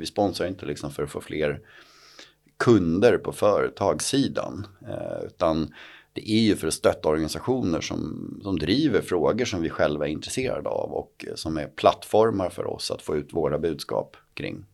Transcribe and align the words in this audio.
Vi 0.00 0.06
sponsrar 0.06 0.46
inte 0.46 0.66
liksom 0.66 0.90
för 0.90 1.02
att 1.02 1.10
få 1.10 1.20
fler 1.20 1.60
kunder 2.56 3.18
på 3.18 3.32
företagssidan. 3.32 4.66
Eh, 4.88 5.26
utan 5.26 5.74
det 6.12 6.30
är 6.30 6.40
ju 6.40 6.56
för 6.56 6.66
att 6.66 6.74
stötta 6.74 7.08
organisationer 7.08 7.80
som, 7.80 8.40
som 8.42 8.58
driver 8.58 9.00
frågor 9.00 9.44
som 9.44 9.62
vi 9.62 9.70
själva 9.70 10.06
är 10.06 10.10
intresserade 10.10 10.68
av 10.68 10.92
och 10.92 11.24
eh, 11.28 11.34
som 11.34 11.56
är 11.56 11.66
plattformar 11.66 12.50
för 12.50 12.66
oss 12.66 12.90
att 12.90 13.02
få 13.02 13.16
ut 13.16 13.32
våra 13.32 13.58
budskap 13.58 14.16
kring. 14.34 14.64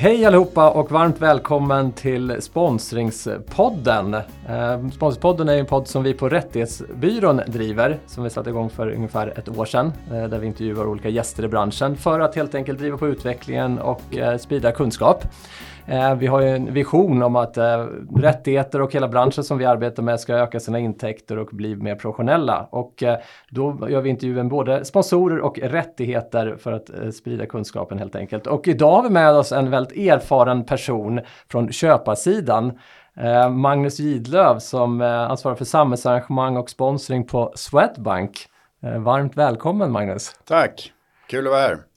Hej 0.00 0.24
allihopa 0.24 0.70
och 0.70 0.90
varmt 0.90 1.20
välkommen 1.20 1.92
till 1.92 2.36
Sponsringspodden. 2.40 4.14
Eh, 4.14 4.88
Sponsringspodden 4.92 5.48
är 5.48 5.56
en 5.56 5.66
podd 5.66 5.88
som 5.88 6.02
vi 6.02 6.14
på 6.14 6.28
Rättighetsbyrån 6.28 7.40
driver, 7.46 7.98
som 8.06 8.24
vi 8.24 8.30
satte 8.30 8.50
igång 8.50 8.70
för 8.70 8.90
ungefär 8.90 9.38
ett 9.38 9.58
år 9.58 9.64
sedan, 9.64 9.92
eh, 10.12 10.24
där 10.24 10.38
vi 10.38 10.46
intervjuar 10.46 10.86
olika 10.86 11.08
gäster 11.08 11.44
i 11.44 11.48
branschen 11.48 11.96
för 11.96 12.20
att 12.20 12.34
helt 12.34 12.54
enkelt 12.54 12.78
driva 12.78 12.98
på 12.98 13.08
utvecklingen 13.08 13.78
och 13.78 14.16
eh, 14.16 14.38
sprida 14.38 14.72
kunskap. 14.72 15.24
Eh, 15.88 16.14
vi 16.14 16.26
har 16.26 16.40
ju 16.40 16.48
en 16.48 16.74
vision 16.74 17.22
om 17.22 17.36
att 17.36 17.56
eh, 17.56 17.86
rättigheter 18.16 18.80
och 18.80 18.94
hela 18.94 19.08
branschen 19.08 19.44
som 19.44 19.58
vi 19.58 19.64
arbetar 19.64 20.02
med 20.02 20.20
ska 20.20 20.34
öka 20.34 20.60
sina 20.60 20.78
intäkter 20.78 21.38
och 21.38 21.48
bli 21.52 21.76
mer 21.76 21.94
professionella. 21.94 22.68
Och 22.70 23.02
eh, 23.02 23.18
då 23.50 23.88
gör 23.90 24.00
vi 24.00 24.10
intervjun 24.10 24.48
både 24.48 24.84
sponsorer 24.84 25.40
och 25.40 25.58
rättigheter 25.58 26.56
för 26.58 26.72
att 26.72 27.14
sprida 27.14 27.46
kunskapen 27.46 27.98
helt 27.98 28.16
enkelt. 28.16 28.46
Och 28.46 28.68
idag 28.68 28.96
har 28.96 29.02
vi 29.02 29.10
med 29.10 29.34
oss 29.34 29.52
en 29.52 29.70
väldigt 29.70 29.98
erfaren 29.98 30.64
person 30.64 31.20
från 31.50 31.72
köparsidan. 31.72 32.78
Magnus 33.50 33.98
Gidlöv 33.98 34.58
som 34.58 35.00
ansvarar 35.00 35.54
för 35.54 35.64
samhällsarrangemang 35.64 36.56
och 36.56 36.70
sponsring 36.70 37.26
på 37.26 37.52
Swedbank. 37.54 38.46
Varmt 38.80 39.36
välkommen 39.36 39.92
Magnus! 39.92 40.32
Tack! 40.44 40.92
Kul 41.28 41.46
att 41.46 41.52
vara 41.52 41.60
här! 41.60 41.87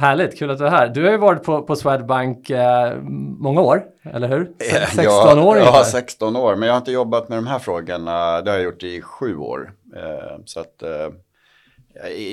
Härligt, 0.00 0.38
kul 0.38 0.50
att 0.50 0.58
du 0.58 0.66
är 0.66 0.70
här. 0.70 0.88
Du 0.88 1.04
har 1.04 1.10
ju 1.10 1.16
varit 1.16 1.42
på, 1.42 1.62
på 1.62 1.76
Swedbank 1.76 2.50
eh, 2.50 3.02
många 3.38 3.60
år, 3.60 3.84
eller 4.02 4.28
hur? 4.28 4.52
16 4.58 5.04
ja, 5.04 5.44
år 5.44 5.58
Ja, 5.58 5.84
16 5.84 6.36
år, 6.36 6.56
men 6.56 6.66
jag 6.66 6.74
har 6.74 6.78
inte 6.78 6.92
jobbat 6.92 7.28
med 7.28 7.38
de 7.38 7.46
här 7.46 7.58
frågorna. 7.58 8.40
Det 8.40 8.50
har 8.50 8.58
jag 8.58 8.64
gjort 8.64 8.82
i 8.82 9.02
sju 9.02 9.36
år. 9.36 9.72
Eh, 9.96 10.38
så 10.44 10.60
att 10.60 10.82
eh, 10.82 11.08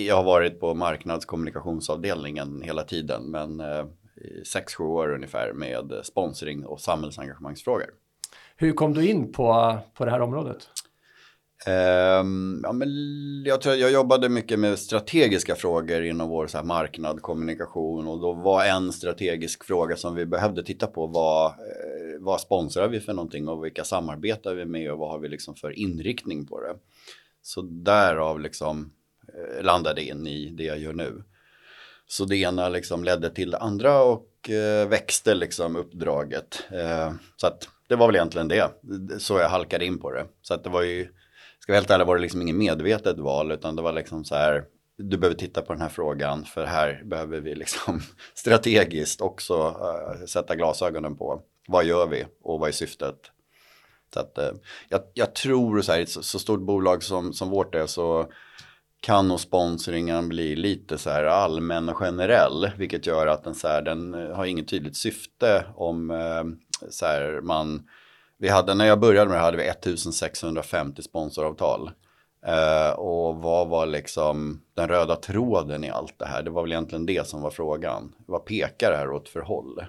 jag 0.07 0.15
har 0.15 0.23
varit 0.23 0.59
på 0.59 0.73
marknadskommunikationsavdelningen 0.73 2.61
hela 2.61 2.83
tiden, 2.83 3.23
men 3.23 3.59
eh, 3.59 3.85
i 4.41 4.45
sex, 4.45 4.75
sju 4.75 4.83
år 4.83 5.13
ungefär 5.13 5.53
med 5.53 5.93
sponsring 6.03 6.65
och 6.65 6.81
samhällsengagemangsfrågor. 6.81 7.89
Hur 8.55 8.73
kom 8.73 8.93
du 8.93 9.07
in 9.07 9.31
på, 9.31 9.77
på 9.93 10.05
det 10.05 10.11
här 10.11 10.21
området? 10.21 10.57
Um, 11.67 12.61
ja, 12.63 12.71
men 12.71 12.87
jag, 13.45 13.61
tror, 13.61 13.75
jag 13.75 13.91
jobbade 13.91 14.29
mycket 14.29 14.59
med 14.59 14.79
strategiska 14.79 15.55
frågor 15.55 16.03
inom 16.03 16.29
vår 16.29 16.47
så 16.47 16.57
här, 16.57 16.65
marknad, 16.65 17.21
kommunikation 17.21 18.07
och 18.07 18.19
då 18.19 18.33
var 18.33 18.65
en 18.65 18.91
strategisk 18.91 19.63
fråga 19.63 19.95
som 19.95 20.15
vi 20.15 20.25
behövde 20.25 20.63
titta 20.63 20.87
på 20.87 21.07
var 21.07 21.45
eh, 21.45 22.19
vad 22.19 22.41
sponsrar 22.41 22.87
vi 22.87 22.99
för 22.99 23.13
någonting 23.13 23.47
och 23.47 23.65
vilka 23.65 23.83
samarbetar 23.83 24.53
vi 24.53 24.65
med 24.65 24.91
och 24.91 24.97
vad 24.97 25.09
har 25.09 25.19
vi 25.19 25.29
liksom 25.29 25.55
för 25.55 25.79
inriktning 25.79 26.45
på 26.45 26.61
det. 26.61 26.75
Så 27.41 27.61
därav 27.61 28.39
liksom 28.39 28.91
eh, 29.27 29.63
landade 29.63 30.03
in 30.03 30.27
i 30.27 30.49
det 30.49 30.63
jag 30.63 30.79
gör 30.79 30.93
nu. 30.93 31.23
Så 32.07 32.25
det 32.25 32.37
ena 32.37 32.69
liksom 32.69 33.03
ledde 33.03 33.29
till 33.29 33.51
det 33.51 33.57
andra 33.57 34.03
och 34.03 34.49
eh, 34.49 34.87
växte 34.87 35.35
liksom 35.35 35.75
uppdraget. 35.75 36.63
Eh, 36.71 37.13
så 37.37 37.47
att 37.47 37.69
det 37.87 37.95
var 37.95 38.07
väl 38.07 38.15
egentligen 38.15 38.47
det, 38.47 38.71
så 39.19 39.39
jag 39.39 39.49
halkade 39.49 39.85
in 39.85 39.99
på 39.99 40.11
det. 40.11 40.25
Så 40.41 40.53
att 40.53 40.63
det 40.63 40.69
var 40.69 40.81
ju 40.81 41.07
ska 41.67 41.73
vara 41.73 41.79
helt 41.79 41.89
ärlig 41.89 42.05
var 42.05 42.15
det 42.15 42.21
liksom 42.21 42.41
inget 42.41 42.55
medvetet 42.55 43.19
val 43.19 43.51
utan 43.51 43.75
det 43.75 43.81
var 43.81 43.93
liksom 43.93 44.25
så 44.25 44.35
här 44.35 44.63
du 44.97 45.17
behöver 45.17 45.37
titta 45.37 45.61
på 45.61 45.73
den 45.73 45.81
här 45.81 45.89
frågan 45.89 46.45
för 46.45 46.65
här 46.65 47.01
behöver 47.05 47.39
vi 47.39 47.55
liksom 47.55 48.01
strategiskt 48.33 49.21
också 49.21 49.67
uh, 49.67 50.25
sätta 50.25 50.55
glasögonen 50.55 51.17
på 51.17 51.41
vad 51.67 51.85
gör 51.85 52.07
vi 52.07 52.25
och 52.43 52.59
vad 52.59 52.69
är 52.69 52.73
syftet. 52.73 53.15
Så 54.13 54.19
att, 54.19 54.37
uh, 54.37 54.59
jag, 54.89 55.01
jag, 55.13 55.35
tror 55.35 55.81
så 55.81 55.91
här, 55.91 55.99
ett 55.99 56.09
så, 56.09 56.23
så, 56.23 56.39
stort 56.39 56.61
bolag 56.61 57.03
som, 57.03 57.33
som 57.33 57.49
vårt 57.49 57.75
är 57.75 57.85
så 57.85 58.31
kan 59.01 59.27
nog 59.27 59.39
sponsringen 59.39 60.29
bli 60.29 60.55
lite 60.55 60.97
så 60.97 61.09
här 61.09 61.23
allmän 61.23 61.89
och 61.89 61.97
generell, 61.97 62.71
vilket 62.77 63.05
gör 63.05 63.27
att 63.27 63.43
den, 63.43 63.55
så 63.55 63.67
här, 63.67 63.81
den 63.81 64.13
eh, 64.13 64.35
har 64.35 64.45
inget 64.45 64.67
tydligt 64.67 64.97
syfte 64.97 65.65
om 65.75 66.11
uh, 66.11 66.43
så 66.89 67.05
här, 67.05 67.41
man 67.41 67.87
vi 68.37 68.49
hade, 68.49 68.73
när 68.73 68.85
jag 68.85 68.99
började 68.99 69.29
med 69.29 69.37
det 69.37 69.43
hade 69.43 69.57
vi 69.57 69.67
1650 69.67 71.01
sponsoravtal. 71.01 71.91
Uh, 72.47 72.99
och 72.99 73.35
vad 73.35 73.67
var 73.67 73.85
liksom 73.85 74.61
den 74.73 74.87
röda 74.87 75.15
tråden 75.15 75.83
i 75.83 75.89
allt 75.89 76.19
det 76.19 76.25
här? 76.25 76.43
Det 76.43 76.49
var 76.49 76.61
väl 76.61 76.71
egentligen 76.71 77.05
det 77.05 77.27
som 77.27 77.41
var 77.41 77.51
frågan. 77.51 78.13
Vad 78.25 78.45
pekar 78.45 78.91
det 78.91 78.97
här 78.97 79.11
åt 79.11 79.29
för 79.29 79.41
håll? 79.41 79.79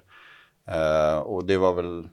Uh, 0.70 1.18
och 1.18 1.44
det 1.44 1.56
var 1.56 1.72
väl 1.72 2.08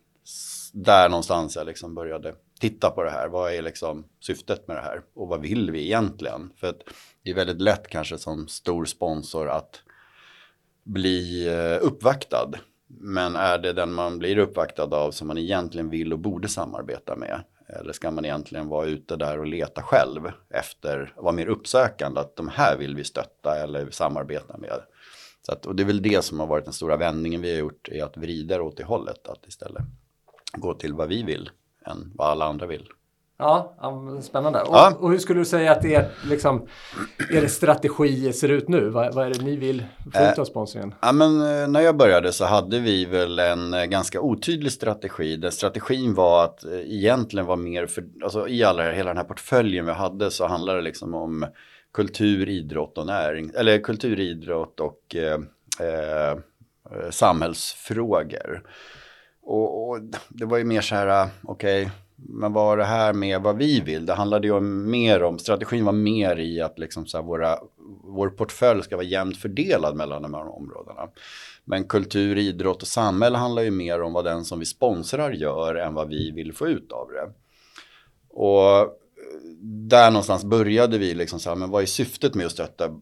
där 0.73 1.09
någonstans 1.09 1.55
jag 1.55 1.65
liksom 1.65 1.95
började 1.95 2.35
titta 2.59 2.89
på 2.89 3.03
det 3.03 3.09
här. 3.09 3.27
Vad 3.27 3.53
är 3.53 3.61
liksom 3.61 4.05
syftet 4.19 4.67
med 4.67 4.77
det 4.77 4.81
här? 4.81 5.01
Och 5.13 5.27
vad 5.27 5.41
vill 5.41 5.71
vi 5.71 5.85
egentligen? 5.85 6.51
För 6.55 6.67
att 6.67 6.81
det 7.23 7.29
är 7.29 7.35
väldigt 7.35 7.61
lätt 7.61 7.87
kanske 7.87 8.17
som 8.17 8.47
stor 8.47 8.85
sponsor 8.85 9.49
att 9.49 9.81
bli 10.83 11.47
eh, 11.47 11.85
uppvaktad 11.87 12.51
men 12.99 13.35
är 13.35 13.57
det 13.57 13.73
den 13.73 13.93
man 13.93 14.19
blir 14.19 14.37
uppvaktad 14.37 14.83
av 14.83 15.11
som 15.11 15.27
man 15.27 15.37
egentligen 15.37 15.89
vill 15.89 16.13
och 16.13 16.19
borde 16.19 16.47
samarbeta 16.47 17.15
med? 17.15 17.43
Eller 17.67 17.93
ska 17.93 18.11
man 18.11 18.25
egentligen 18.25 18.67
vara 18.67 18.85
ute 18.85 19.15
där 19.15 19.39
och 19.39 19.47
leta 19.47 19.81
själv 19.81 20.31
efter, 20.49 21.13
vara 21.17 21.33
mer 21.33 21.47
uppsökande, 21.47 22.19
att 22.19 22.35
de 22.35 22.47
här 22.47 22.77
vill 22.77 22.95
vi 22.95 23.03
stötta 23.03 23.57
eller 23.63 23.89
samarbeta 23.89 24.57
med. 24.57 24.81
Så 25.41 25.51
att, 25.51 25.65
och 25.65 25.75
det 25.75 25.83
är 25.83 25.87
väl 25.87 26.01
det 26.01 26.23
som 26.23 26.39
har 26.39 26.47
varit 26.47 26.65
den 26.65 26.73
stora 26.73 26.97
vändningen 26.97 27.41
vi 27.41 27.51
har 27.51 27.59
gjort, 27.59 27.89
är 27.89 28.03
att 28.03 28.17
vrida 28.17 28.61
åt 28.61 28.77
det 28.77 28.83
hållet, 28.83 29.27
att 29.27 29.47
istället 29.47 29.83
gå 30.53 30.73
till 30.73 30.93
vad 30.93 31.09
vi 31.09 31.23
vill 31.23 31.49
än 31.85 32.11
vad 32.15 32.27
alla 32.27 32.45
andra 32.45 32.67
vill. 32.67 32.87
Ja, 33.37 33.75
spännande. 34.21 34.61
Och, 34.61 34.75
ja. 34.75 34.97
och, 34.99 35.11
hur 35.11 35.17
skulle 35.17 35.39
du 35.39 35.45
säga 35.45 35.71
att 35.71 35.85
er, 35.85 36.07
liksom, 36.25 36.67
er 37.31 37.47
strategi 37.47 38.33
ser 38.33 38.49
ut 38.49 38.67
nu? 38.67 38.89
Vad, 38.89 39.13
vad 39.13 39.25
är 39.25 39.29
det 39.29 39.41
ni 39.41 39.55
vill 39.55 39.85
få 40.13 40.31
ut 40.31 40.39
av 40.39 40.45
sponsringen? 40.45 40.95
Ja, 41.01 41.11
men, 41.11 41.41
eh, 41.41 41.67
när 41.67 41.81
jag 41.81 41.97
började 41.97 42.33
så 42.33 42.45
hade 42.45 42.79
vi 42.79 43.05
väl 43.05 43.39
en 43.39 43.73
eh, 43.73 43.85
ganska 43.85 44.21
otydlig 44.21 44.71
strategi. 44.71 45.35
Där 45.37 45.49
strategin 45.49 46.13
var 46.13 46.43
att 46.43 46.63
eh, 46.65 46.79
egentligen 46.79 47.45
var 47.45 47.55
mer 47.55 47.87
för, 47.87 48.03
alltså 48.23 48.47
i 48.47 48.63
alla, 48.63 48.91
hela 48.91 49.09
den 49.09 49.17
här 49.17 49.23
portföljen 49.23 49.85
vi 49.85 49.91
hade 49.91 50.31
så 50.31 50.47
handlade 50.47 50.79
det 50.79 50.83
liksom 50.83 51.13
om 51.13 51.45
kultur, 51.93 52.49
idrott 52.49 52.97
och 52.97 53.05
näring, 53.05 53.51
eller 53.55 53.79
kultur, 53.79 54.19
idrott 54.19 54.79
och 54.79 55.15
eh, 55.15 55.39
eh, 55.87 56.37
samhällsfrågor. 57.09 58.63
Och, 59.43 59.89
och, 59.89 59.99
det 60.29 60.45
var 60.45 60.57
ju 60.57 60.63
mer 60.63 60.81
så 60.81 60.95
här, 60.95 61.27
okej, 61.43 61.81
okay, 61.81 61.91
men 62.15 62.53
vad 62.53 62.77
det 62.77 62.85
här 62.85 63.13
med 63.13 63.41
vad 63.41 63.57
vi 63.57 63.79
vill, 63.79 64.05
det 64.05 64.13
handlade 64.13 64.47
ju 64.47 64.59
mer 64.59 65.23
om, 65.23 65.39
strategin 65.39 65.85
var 65.85 65.93
mer 65.93 66.39
i 66.39 66.61
att 66.61 66.79
liksom 66.79 67.05
så 67.05 67.17
här 67.17 67.23
våra, 67.25 67.59
vår 68.03 68.29
portfölj 68.29 68.83
ska 68.83 68.95
vara 68.95 69.05
jämnt 69.05 69.37
fördelad 69.37 69.95
mellan 69.95 70.21
de 70.21 70.33
här 70.33 70.55
områdena. 70.55 71.09
Men 71.65 71.83
kultur, 71.83 72.37
idrott 72.37 72.81
och 72.81 72.87
samhälle 72.87 73.37
handlar 73.37 73.63
ju 73.63 73.71
mer 73.71 74.01
om 74.01 74.13
vad 74.13 74.25
den 74.25 74.45
som 74.45 74.59
vi 74.59 74.65
sponsrar 74.65 75.31
gör 75.31 75.75
än 75.75 75.93
vad 75.93 76.09
vi 76.09 76.31
vill 76.31 76.53
få 76.53 76.67
ut 76.67 76.91
av 76.91 77.07
det. 77.11 77.31
Och 78.29 78.79
eh, 78.79 78.87
där 79.61 80.11
någonstans 80.11 80.43
började 80.43 80.97
vi 80.97 81.13
liksom 81.13 81.39
så 81.39 81.49
här, 81.49 81.55
men 81.55 81.69
vad 81.69 81.81
är 81.81 81.85
syftet 81.85 82.35
med 82.35 82.45
att 82.45 82.51
stötta 82.51 82.99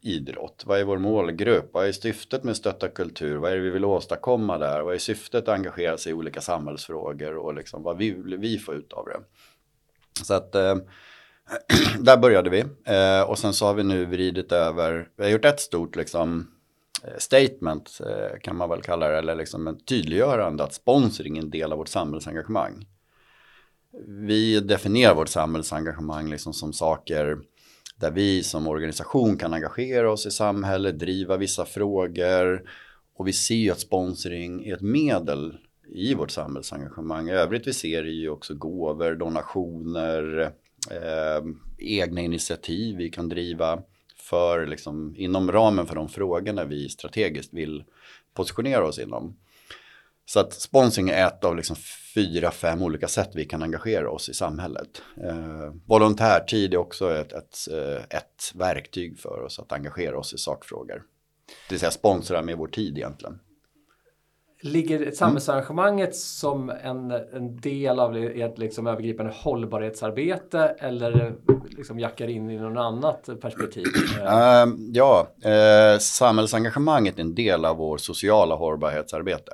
idrott? 0.00 0.62
Vad 0.66 0.80
är 0.80 0.84
vår 0.84 0.98
målgrupp? 0.98 1.70
Vad 1.72 1.88
är 1.88 1.92
syftet 1.92 2.44
med 2.44 2.50
att 2.50 2.56
stötta 2.56 2.88
kultur? 2.88 3.36
Vad 3.36 3.52
är 3.52 3.56
det 3.56 3.62
vi 3.62 3.70
vill 3.70 3.84
åstadkomma 3.84 4.58
där? 4.58 4.82
Vad 4.82 4.94
är 4.94 4.98
syftet 4.98 5.42
att 5.42 5.54
engagera 5.54 5.98
sig 5.98 6.10
i 6.10 6.14
olika 6.14 6.40
samhällsfrågor 6.40 7.36
och 7.36 7.54
liksom 7.54 7.82
vad 7.82 7.96
vill 7.96 8.36
vi 8.38 8.58
få 8.58 8.74
ut 8.74 8.92
av 8.92 9.04
det? 9.04 9.20
Så 10.24 10.34
att 10.34 10.54
eh, 10.54 10.76
där 11.98 12.16
började 12.16 12.50
vi 12.50 12.60
eh, 12.84 13.30
och 13.30 13.38
sen 13.38 13.52
så 13.52 13.66
har 13.66 13.74
vi 13.74 13.82
nu 13.82 14.04
vridit 14.04 14.52
över, 14.52 15.08
vi 15.16 15.24
har 15.24 15.30
gjort 15.30 15.44
ett 15.44 15.60
stort 15.60 15.96
liksom 15.96 16.50
eh, 17.04 17.18
statement 17.18 18.00
eh, 18.06 18.40
kan 18.40 18.56
man 18.56 18.68
väl 18.68 18.82
kalla 18.82 19.08
det, 19.08 19.18
eller 19.18 19.34
liksom 19.34 19.66
en 19.66 19.84
tydliggörande 19.84 20.64
att 20.64 20.74
sponsring 20.74 21.38
är 21.38 21.42
en 21.42 21.50
del 21.50 21.72
av 21.72 21.78
vårt 21.78 21.88
samhällsengagemang 21.88 22.86
vi 24.06 24.60
definierar 24.60 25.14
vårt 25.14 25.28
samhällsengagemang 25.28 26.30
liksom 26.30 26.54
som 26.54 26.72
saker 26.72 27.38
där 28.00 28.10
vi 28.10 28.42
som 28.42 28.66
organisation 28.66 29.36
kan 29.36 29.54
engagera 29.54 30.12
oss 30.12 30.26
i 30.26 30.30
samhället, 30.30 30.98
driva 30.98 31.36
vissa 31.36 31.64
frågor 31.64 32.62
och 33.16 33.28
vi 33.28 33.32
ser 33.32 33.54
ju 33.54 33.70
att 33.70 33.80
sponsring 33.80 34.66
är 34.66 34.74
ett 34.74 34.80
medel 34.80 35.58
i 35.94 36.14
vårt 36.14 36.30
samhällsengagemang. 36.30 37.28
I 37.28 37.32
övrigt 37.32 37.66
vi 37.66 37.72
ser 37.72 38.04
ju 38.04 38.28
också 38.28 38.54
gåvor, 38.54 39.14
donationer, 39.14 40.52
eh, 40.90 41.44
egna 41.78 42.20
initiativ 42.20 42.96
vi 42.96 43.10
kan 43.10 43.28
driva 43.28 43.82
för 44.16 44.66
liksom, 44.66 45.14
inom 45.16 45.52
ramen 45.52 45.86
för 45.86 45.94
de 45.94 46.08
frågorna 46.08 46.64
vi 46.64 46.88
strategiskt 46.88 47.54
vill 47.54 47.84
positionera 48.34 48.86
oss 48.86 48.98
inom. 48.98 49.36
Så 50.28 50.40
att 50.40 50.52
sponsring 50.52 51.08
är 51.08 51.26
ett 51.26 51.44
av 51.44 51.56
liksom 51.56 51.76
fyra, 52.14 52.50
fem 52.50 52.82
olika 52.82 53.08
sätt 53.08 53.30
vi 53.34 53.44
kan 53.44 53.62
engagera 53.62 54.10
oss 54.10 54.28
i 54.28 54.34
samhället. 54.34 55.02
Eh, 55.24 55.72
volontärtid 55.86 56.74
är 56.74 56.78
också 56.78 57.14
ett, 57.14 57.32
ett, 57.32 57.56
eh, 57.72 58.18
ett 58.18 58.52
verktyg 58.54 59.18
för 59.18 59.42
oss 59.42 59.58
att 59.58 59.72
engagera 59.72 60.18
oss 60.18 60.34
i 60.34 60.38
sakfrågor. 60.38 61.02
Det 61.68 61.74
vill 61.74 61.80
säga 61.80 61.90
sponsra 61.90 62.42
med 62.42 62.58
vår 62.58 62.66
tid 62.66 62.98
egentligen. 62.98 63.38
Ligger 64.62 65.10
samhällsarrangemanget 65.10 66.16
som 66.16 66.70
en, 66.70 67.10
en 67.10 67.56
del 67.56 68.00
av 68.00 68.16
ett 68.16 68.58
liksom 68.58 68.86
övergripande 68.86 69.32
hållbarhetsarbete 69.36 70.76
eller 70.78 71.34
liksom 71.76 71.98
jackar 71.98 72.28
in 72.28 72.50
i 72.50 72.58
något 72.58 72.78
annat 72.78 73.28
perspektiv? 73.40 73.86
Uh, 74.22 74.74
ja, 74.92 75.28
uh, 75.46 75.98
samhällsengagemanget 75.98 77.18
är 77.18 77.22
en 77.22 77.34
del 77.34 77.64
av 77.64 77.76
vår 77.76 77.96
sociala 77.96 78.54
hållbarhetsarbete. 78.54 79.52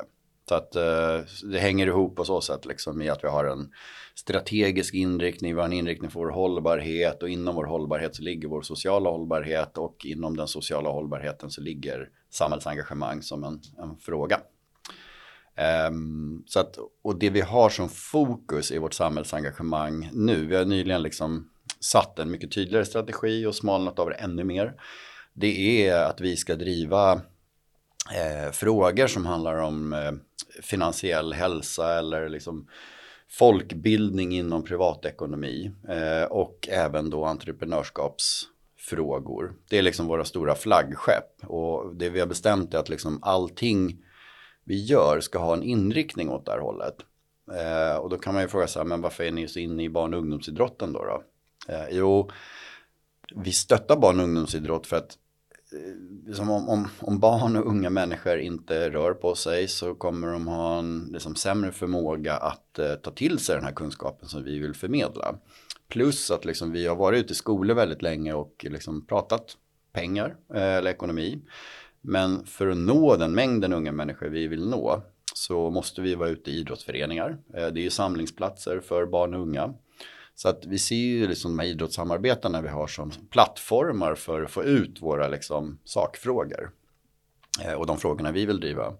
Så 0.48 0.54
att 0.54 0.76
eh, 0.76 1.20
det 1.50 1.58
hänger 1.58 1.86
ihop 1.86 2.16
på 2.16 2.24
så 2.24 2.40
sätt 2.40 2.66
liksom 2.66 3.02
i 3.02 3.08
att 3.08 3.24
vi 3.24 3.28
har 3.28 3.44
en 3.44 3.72
strategisk 4.14 4.94
inriktning, 4.94 5.54
vi 5.54 5.60
har 5.60 5.66
en 5.66 5.72
inriktning 5.72 6.10
för 6.10 6.20
vår 6.20 6.30
hållbarhet 6.30 7.22
och 7.22 7.28
inom 7.28 7.54
vår 7.54 7.64
hållbarhet 7.64 8.16
så 8.16 8.22
ligger 8.22 8.48
vår 8.48 8.62
sociala 8.62 9.10
hållbarhet 9.10 9.78
och 9.78 10.06
inom 10.06 10.36
den 10.36 10.48
sociala 10.48 10.90
hållbarheten 10.90 11.50
så 11.50 11.60
ligger 11.60 12.08
samhällsengagemang 12.30 13.22
som 13.22 13.44
en, 13.44 13.60
en 13.78 13.96
fråga. 13.96 14.40
Um, 15.88 16.42
så 16.46 16.60
att, 16.60 16.78
och 17.02 17.18
det 17.18 17.30
vi 17.30 17.40
har 17.40 17.70
som 17.70 17.88
fokus 17.88 18.72
i 18.72 18.78
vårt 18.78 18.94
samhällsengagemang 18.94 20.10
nu, 20.12 20.46
vi 20.46 20.56
har 20.56 20.64
nyligen 20.64 21.02
liksom 21.02 21.50
satt 21.80 22.18
en 22.18 22.30
mycket 22.30 22.52
tydligare 22.52 22.84
strategi 22.84 23.46
och 23.46 23.54
smalnat 23.54 23.98
av 23.98 24.08
det 24.08 24.14
ännu 24.14 24.44
mer. 24.44 24.74
Det 25.32 25.86
är 25.86 26.04
att 26.04 26.20
vi 26.20 26.36
ska 26.36 26.54
driva 26.54 27.12
eh, 28.14 28.52
frågor 28.52 29.06
som 29.06 29.26
handlar 29.26 29.58
om 29.58 29.92
eh, 29.92 30.12
finansiell 30.62 31.32
hälsa 31.32 31.98
eller 31.98 32.28
liksom 32.28 32.68
folkbildning 33.30 34.32
inom 34.32 34.64
privatekonomi 34.64 35.72
eh, 35.88 36.24
och 36.24 36.68
även 36.70 37.10
då 37.10 37.24
entreprenörskapsfrågor. 37.24 39.54
Det 39.68 39.78
är 39.78 39.82
liksom 39.82 40.06
våra 40.06 40.24
stora 40.24 40.54
flaggskepp 40.54 41.44
och 41.46 41.96
det 41.96 42.10
vi 42.10 42.20
har 42.20 42.26
bestämt 42.26 42.74
är 42.74 42.78
att 42.78 42.88
liksom 42.88 43.18
allting 43.22 44.04
vi 44.64 44.84
gör 44.84 45.20
ska 45.20 45.38
ha 45.38 45.52
en 45.52 45.62
inriktning 45.62 46.30
åt 46.30 46.46
det 46.46 46.52
här 46.52 46.58
hållet. 46.58 46.96
Eh, 47.52 47.96
och 47.96 48.10
då 48.10 48.18
kan 48.18 48.34
man 48.34 48.42
ju 48.42 48.48
fråga 48.48 48.66
sig, 48.66 48.84
men 48.84 49.00
varför 49.00 49.24
är 49.24 49.32
ni 49.32 49.48
så 49.48 49.58
inne 49.58 49.82
i 49.82 49.88
barn 49.88 50.14
och 50.14 50.20
ungdomsidrotten 50.20 50.92
då? 50.92 51.04
då? 51.04 51.22
Eh, 51.68 51.86
jo, 51.90 52.30
vi 53.34 53.52
stöttar 53.52 53.96
barn 53.96 54.18
och 54.18 54.24
ungdomsidrott 54.24 54.86
för 54.86 54.96
att 54.96 55.18
Eh, 55.74 56.26
liksom 56.26 56.50
om, 56.50 56.68
om, 56.68 56.88
om, 57.00 57.18
barn 57.18 57.56
och 57.56 57.66
unga 57.66 57.90
människor 57.90 58.38
inte 58.38 58.90
rör 58.90 59.14
på 59.14 59.34
sig 59.34 59.68
så 59.68 59.94
kommer 59.94 60.32
de 60.32 60.46
ha 60.46 60.78
en 60.78 61.08
liksom, 61.12 61.34
sämre 61.34 61.72
förmåga 61.72 62.36
att 62.36 62.78
eh, 62.78 62.94
ta 62.94 63.10
till 63.10 63.38
sig 63.38 63.54
den 63.54 63.64
här 63.64 63.72
kunskapen 63.72 64.28
som 64.28 64.44
vi 64.44 64.58
vill 64.58 64.74
förmedla. 64.74 65.38
Plus 65.88 66.30
att 66.30 66.44
liksom, 66.44 66.72
vi 66.72 66.86
har 66.86 66.96
varit 66.96 67.24
ute 67.24 67.32
i 67.32 67.36
skolor 67.36 67.74
väldigt 67.74 68.02
länge 68.02 68.32
och 68.32 68.66
liksom, 68.68 69.06
pratat 69.06 69.56
pengar 69.92 70.36
eh, 70.54 70.62
eller 70.62 70.90
ekonomi. 70.90 71.42
Men 72.00 72.46
för 72.46 72.68
att 72.68 72.76
nå 72.76 73.16
den 73.16 73.34
mängden 73.34 73.72
unga 73.72 73.92
människor 73.92 74.26
vi 74.26 74.46
vill 74.46 74.68
nå 74.68 75.02
så 75.34 75.70
måste 75.70 76.00
vi 76.00 76.14
vara 76.14 76.28
ute 76.28 76.50
i 76.50 76.54
idrottsföreningar. 76.54 77.38
Eh, 77.54 77.66
det 77.66 77.80
är 77.80 77.84
ju 77.84 77.90
samlingsplatser 77.90 78.80
för 78.80 79.06
barn 79.06 79.34
och 79.34 79.40
unga. 79.40 79.74
Så 80.34 80.48
att 80.48 80.66
vi 80.66 80.78
ser 80.78 80.96
ju 80.96 81.28
liksom 81.28 81.56
de 81.56 81.58
här 81.58 81.66
idrottssamarbetena 81.66 82.60
vi 82.60 82.68
har 82.68 82.86
som 82.86 83.10
plattformar 83.30 84.14
för 84.14 84.42
att 84.42 84.50
få 84.50 84.64
ut 84.64 85.02
våra 85.02 85.28
liksom 85.28 85.78
sakfrågor. 85.84 86.70
Eh, 87.64 87.72
och 87.72 87.86
de 87.86 87.98
frågorna 87.98 88.32
vi 88.32 88.46
vill 88.46 88.60
driva. 88.60 88.94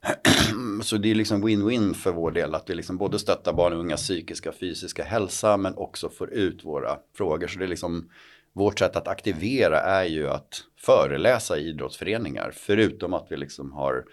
Så 0.82 0.96
det 0.96 1.10
är 1.10 1.14
liksom 1.14 1.44
win-win 1.48 1.94
för 1.94 2.12
vår 2.12 2.30
del 2.30 2.54
att 2.54 2.70
vi 2.70 2.74
liksom 2.74 2.98
både 2.98 3.18
stöttar 3.18 3.52
barn 3.52 3.72
och 3.72 3.78
ungas 3.78 4.02
psykiska 4.02 4.48
och 4.48 4.54
fysiska 4.54 5.04
hälsa 5.04 5.56
men 5.56 5.74
också 5.74 6.08
får 6.08 6.30
ut 6.30 6.64
våra 6.64 6.98
frågor. 7.16 7.46
Så 7.46 7.58
det 7.58 7.64
är 7.64 7.68
liksom 7.68 8.10
vårt 8.52 8.78
sätt 8.78 8.96
att 8.96 9.08
aktivera 9.08 9.80
är 9.80 10.04
ju 10.04 10.28
att 10.28 10.62
föreläsa 10.76 11.58
i 11.58 11.68
idrottsföreningar. 11.68 12.52
Förutom 12.54 13.14
att 13.14 13.26
vi 13.30 13.36
liksom 13.36 13.72
har 13.72 14.04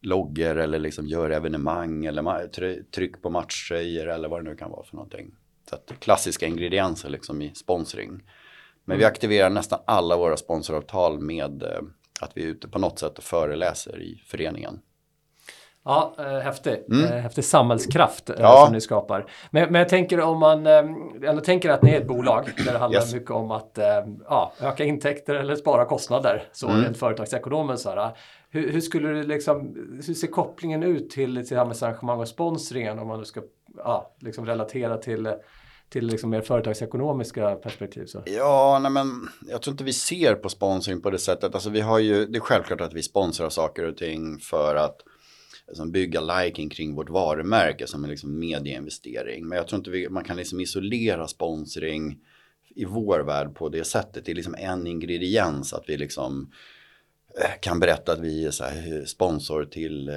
loggor 0.00 0.56
eller 0.56 0.78
liksom 0.78 1.06
gör 1.06 1.30
evenemang 1.30 2.04
eller 2.04 2.82
tryck 2.82 3.22
på 3.22 3.30
matchtröjor 3.30 4.08
eller 4.08 4.28
vad 4.28 4.44
det 4.44 4.50
nu 4.50 4.56
kan 4.56 4.70
vara 4.70 4.84
för 4.84 4.96
någonting. 4.96 5.34
Så 5.70 5.76
att 5.76 6.00
klassiska 6.00 6.46
ingredienser 6.46 7.08
liksom 7.08 7.42
i 7.42 7.54
sponsring. 7.54 8.10
Men 8.84 8.98
vi 8.98 9.04
mm. 9.04 9.12
aktiverar 9.12 9.50
nästan 9.50 9.78
alla 9.84 10.16
våra 10.16 10.36
sponsoravtal 10.36 11.20
med 11.20 11.62
eh, 11.62 11.68
att 12.20 12.30
vi 12.34 12.42
är 12.42 12.46
ute 12.46 12.68
på 12.68 12.78
något 12.78 12.98
sätt 12.98 13.18
och 13.18 13.24
föreläser 13.24 14.02
i 14.02 14.22
föreningen. 14.26 14.80
Ja, 15.84 16.14
eh, 16.18 16.38
häftig. 16.38 16.84
Mm. 16.92 17.04
Eh, 17.04 17.18
häftig 17.18 17.44
samhällskraft 17.44 18.30
ja. 18.38 18.64
som 18.64 18.72
ni 18.72 18.80
skapar. 18.80 19.30
Men, 19.50 19.72
men 19.72 19.78
jag 19.78 19.88
tänker 19.88 20.20
om 20.20 20.38
man 20.38 20.66
ändå 20.66 21.40
tänker 21.40 21.70
att 21.70 21.82
ni 21.82 21.90
är 21.90 22.00
ett 22.00 22.06
bolag 22.06 22.50
där 22.56 22.72
det 22.72 22.78
handlar 22.78 23.00
yes. 23.00 23.14
mycket 23.14 23.30
om 23.30 23.50
att 23.50 23.78
ja, 24.28 24.52
öka 24.60 24.84
intäkter 24.84 25.34
eller 25.34 25.56
spara 25.56 25.84
kostnader. 25.84 26.42
Så 26.52 26.68
mm. 26.68 26.82
rent 26.82 26.98
företagsekonomiskt. 26.98 27.86
Hur, 28.50 28.72
hur, 28.72 28.80
skulle 28.80 29.08
du 29.08 29.22
liksom, 29.22 29.74
hur 30.06 30.14
ser 30.14 30.26
kopplingen 30.26 30.82
ut 30.82 31.10
till, 31.10 31.36
till 31.36 31.56
samhällsarrangemang 31.56 32.20
och 32.20 32.28
sponsringen 32.28 32.98
om 32.98 33.08
man 33.08 33.18
nu 33.18 33.24
ska 33.24 33.40
ja, 33.76 34.14
liksom 34.20 34.46
relatera 34.46 34.96
till 34.96 35.28
till 35.90 36.06
liksom 36.06 36.30
mer 36.30 36.40
företagsekonomiska 36.40 37.54
perspektiv? 37.54 38.06
Så. 38.06 38.22
Ja, 38.26 38.78
nej 38.82 38.90
men 38.90 39.28
jag 39.48 39.62
tror 39.62 39.72
inte 39.72 39.84
vi 39.84 39.92
ser 39.92 40.34
på 40.34 40.48
sponsring 40.48 41.00
på 41.00 41.10
det 41.10 41.18
sättet. 41.18 41.54
Alltså 41.54 41.70
vi 41.70 41.80
har 41.80 41.98
ju, 41.98 42.26
det 42.26 42.38
är 42.38 42.40
självklart 42.40 42.80
att 42.80 42.92
vi 42.92 43.02
sponsrar 43.02 43.48
saker 43.48 43.84
och 43.84 43.96
ting 43.96 44.38
för 44.38 44.74
att 44.76 45.00
liksom 45.68 45.92
bygga 45.92 46.20
liking 46.20 46.68
kring 46.68 46.94
vårt 46.94 47.10
varumärke 47.10 47.86
som 47.86 48.04
en 48.04 48.10
liksom 48.10 48.38
medieinvestering. 48.38 49.48
Men 49.48 49.58
jag 49.58 49.68
tror 49.68 49.78
inte 49.78 49.90
vi, 49.90 50.08
man 50.08 50.24
kan 50.24 50.36
liksom 50.36 50.60
isolera 50.60 51.28
sponsring 51.28 52.18
i 52.74 52.84
vår 52.84 53.20
värld 53.20 53.54
på 53.54 53.68
det 53.68 53.84
sättet. 53.84 54.24
Det 54.24 54.32
är 54.32 54.36
liksom 54.36 54.54
en 54.58 54.86
ingrediens 54.86 55.72
att 55.72 55.84
vi 55.86 55.96
liksom 55.96 56.52
Eh, 57.38 57.50
kan 57.60 57.80
berätta 57.80 58.12
att 58.12 58.18
vi 58.18 58.46
är 58.46 58.50
så 58.50 58.64
här 58.64 59.04
sponsor 59.04 59.64
till 59.64 60.08
eh, 60.08 60.14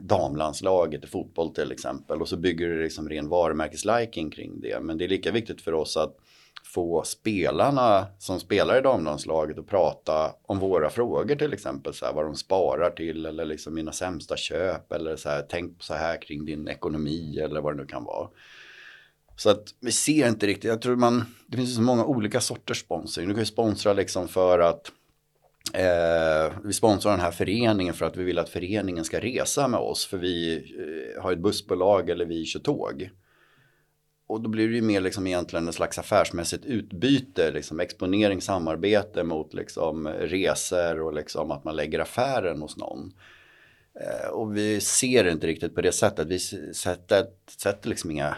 damlandslaget 0.00 1.04
i 1.04 1.06
fotboll 1.06 1.54
till 1.54 1.72
exempel. 1.72 2.20
Och 2.20 2.28
så 2.28 2.36
bygger 2.36 2.68
det 2.68 2.82
liksom 2.82 3.08
ren 3.08 3.28
varumärkesliking 3.28 4.30
kring 4.30 4.60
det. 4.60 4.80
Men 4.80 4.98
det 4.98 5.04
är 5.04 5.08
lika 5.08 5.32
viktigt 5.32 5.60
för 5.60 5.74
oss 5.74 5.96
att 5.96 6.16
få 6.64 7.02
spelarna 7.02 8.06
som 8.18 8.40
spelar 8.40 8.78
i 8.78 8.80
damlandslaget 8.80 9.58
att 9.58 9.66
prata 9.66 10.32
om 10.42 10.58
våra 10.58 10.90
frågor 10.90 11.34
till 11.34 11.52
exempel. 11.52 11.94
Så 11.94 12.06
här, 12.06 12.12
vad 12.12 12.24
de 12.24 12.36
sparar 12.36 12.90
till 12.90 13.26
eller 13.26 13.44
liksom 13.44 13.74
mina 13.74 13.92
sämsta 13.92 14.36
köp 14.36 14.92
eller 14.92 15.16
så 15.16 15.28
här, 15.28 15.46
tänk 15.48 15.82
så 15.82 15.94
här 15.94 16.22
kring 16.22 16.44
din 16.44 16.68
ekonomi 16.68 17.38
eller 17.38 17.60
vad 17.60 17.72
det 17.72 17.82
nu 17.82 17.86
kan 17.86 18.04
vara. 18.04 18.28
Så 19.36 19.50
att 19.50 19.64
vi 19.80 19.92
ser 19.92 20.28
inte 20.28 20.46
riktigt, 20.46 20.70
jag 20.70 20.82
tror 20.82 20.96
man, 20.96 21.24
det 21.46 21.56
finns 21.56 21.74
så 21.74 21.82
många 21.82 22.04
olika 22.04 22.40
sorters 22.40 22.80
sponsring. 22.80 23.28
Du 23.28 23.34
kan 23.34 23.42
ju 23.42 23.46
sponsra 23.46 23.92
liksom 23.92 24.28
för 24.28 24.58
att 24.58 24.92
eh, 25.72 26.52
vi 26.64 26.72
sponsrar 26.72 27.12
den 27.12 27.20
här 27.20 27.30
föreningen 27.30 27.94
för 27.94 28.06
att 28.06 28.16
vi 28.16 28.24
vill 28.24 28.38
att 28.38 28.48
föreningen 28.48 29.04
ska 29.04 29.20
resa 29.20 29.68
med 29.68 29.80
oss 29.80 30.06
för 30.06 30.18
vi 30.18 30.56
eh, 30.56 31.22
har 31.22 31.32
ett 31.32 31.38
bussbolag 31.38 32.10
eller 32.10 32.24
vi 32.24 32.44
kör 32.44 32.60
tåg 32.60 33.10
och 34.28 34.40
då 34.40 34.48
blir 34.48 34.68
det 34.68 34.74
ju 34.74 34.82
mer 34.82 35.00
liksom 35.00 35.26
egentligen 35.26 35.66
en 35.66 35.72
slags 35.72 35.98
affärsmässigt 35.98 36.64
utbyte, 36.64 37.50
liksom 37.50 37.80
exponering, 37.80 38.40
samarbete 38.40 39.24
mot 39.24 39.54
liksom 39.54 40.08
resor 40.08 41.00
och 41.00 41.14
liksom 41.14 41.50
att 41.50 41.64
man 41.64 41.76
lägger 41.76 41.98
affären 41.98 42.62
hos 42.62 42.76
någon. 42.76 43.12
Eh, 44.00 44.28
och 44.28 44.56
vi 44.56 44.80
ser 44.80 45.24
det 45.24 45.30
inte 45.30 45.46
riktigt 45.46 45.74
på 45.74 45.80
det 45.80 45.92
sättet. 45.92 46.26
Vi 46.28 46.38
sätter, 46.74 47.26
sätter 47.58 47.88
liksom 47.88 48.10
inga 48.10 48.36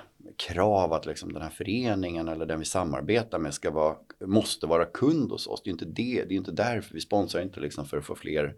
krav 0.49 0.93
att 0.93 1.07
liksom 1.07 1.33
den 1.33 1.43
här 1.43 1.51
föreningen 1.51 2.29
eller 2.29 2.47
den 2.47 2.59
vi 2.59 2.65
samarbetar 2.65 3.39
med 3.39 3.55
ska 3.55 3.71
vara, 3.71 3.97
måste 4.25 4.67
vara 4.67 4.85
kund 4.85 5.31
hos 5.31 5.47
oss. 5.47 5.63
Det 5.65 5.71
är 5.71 5.73
inte 5.73 5.85
det, 5.85 6.25
det 6.29 6.35
är 6.35 6.39
inte 6.39 6.53
därför 6.53 6.95
vi 6.95 7.01
sponsrar 7.01 7.43
inte 7.43 7.61
liksom 7.61 7.87
för 7.87 7.97
att 7.97 8.07
få 8.07 8.15
fler 8.15 8.55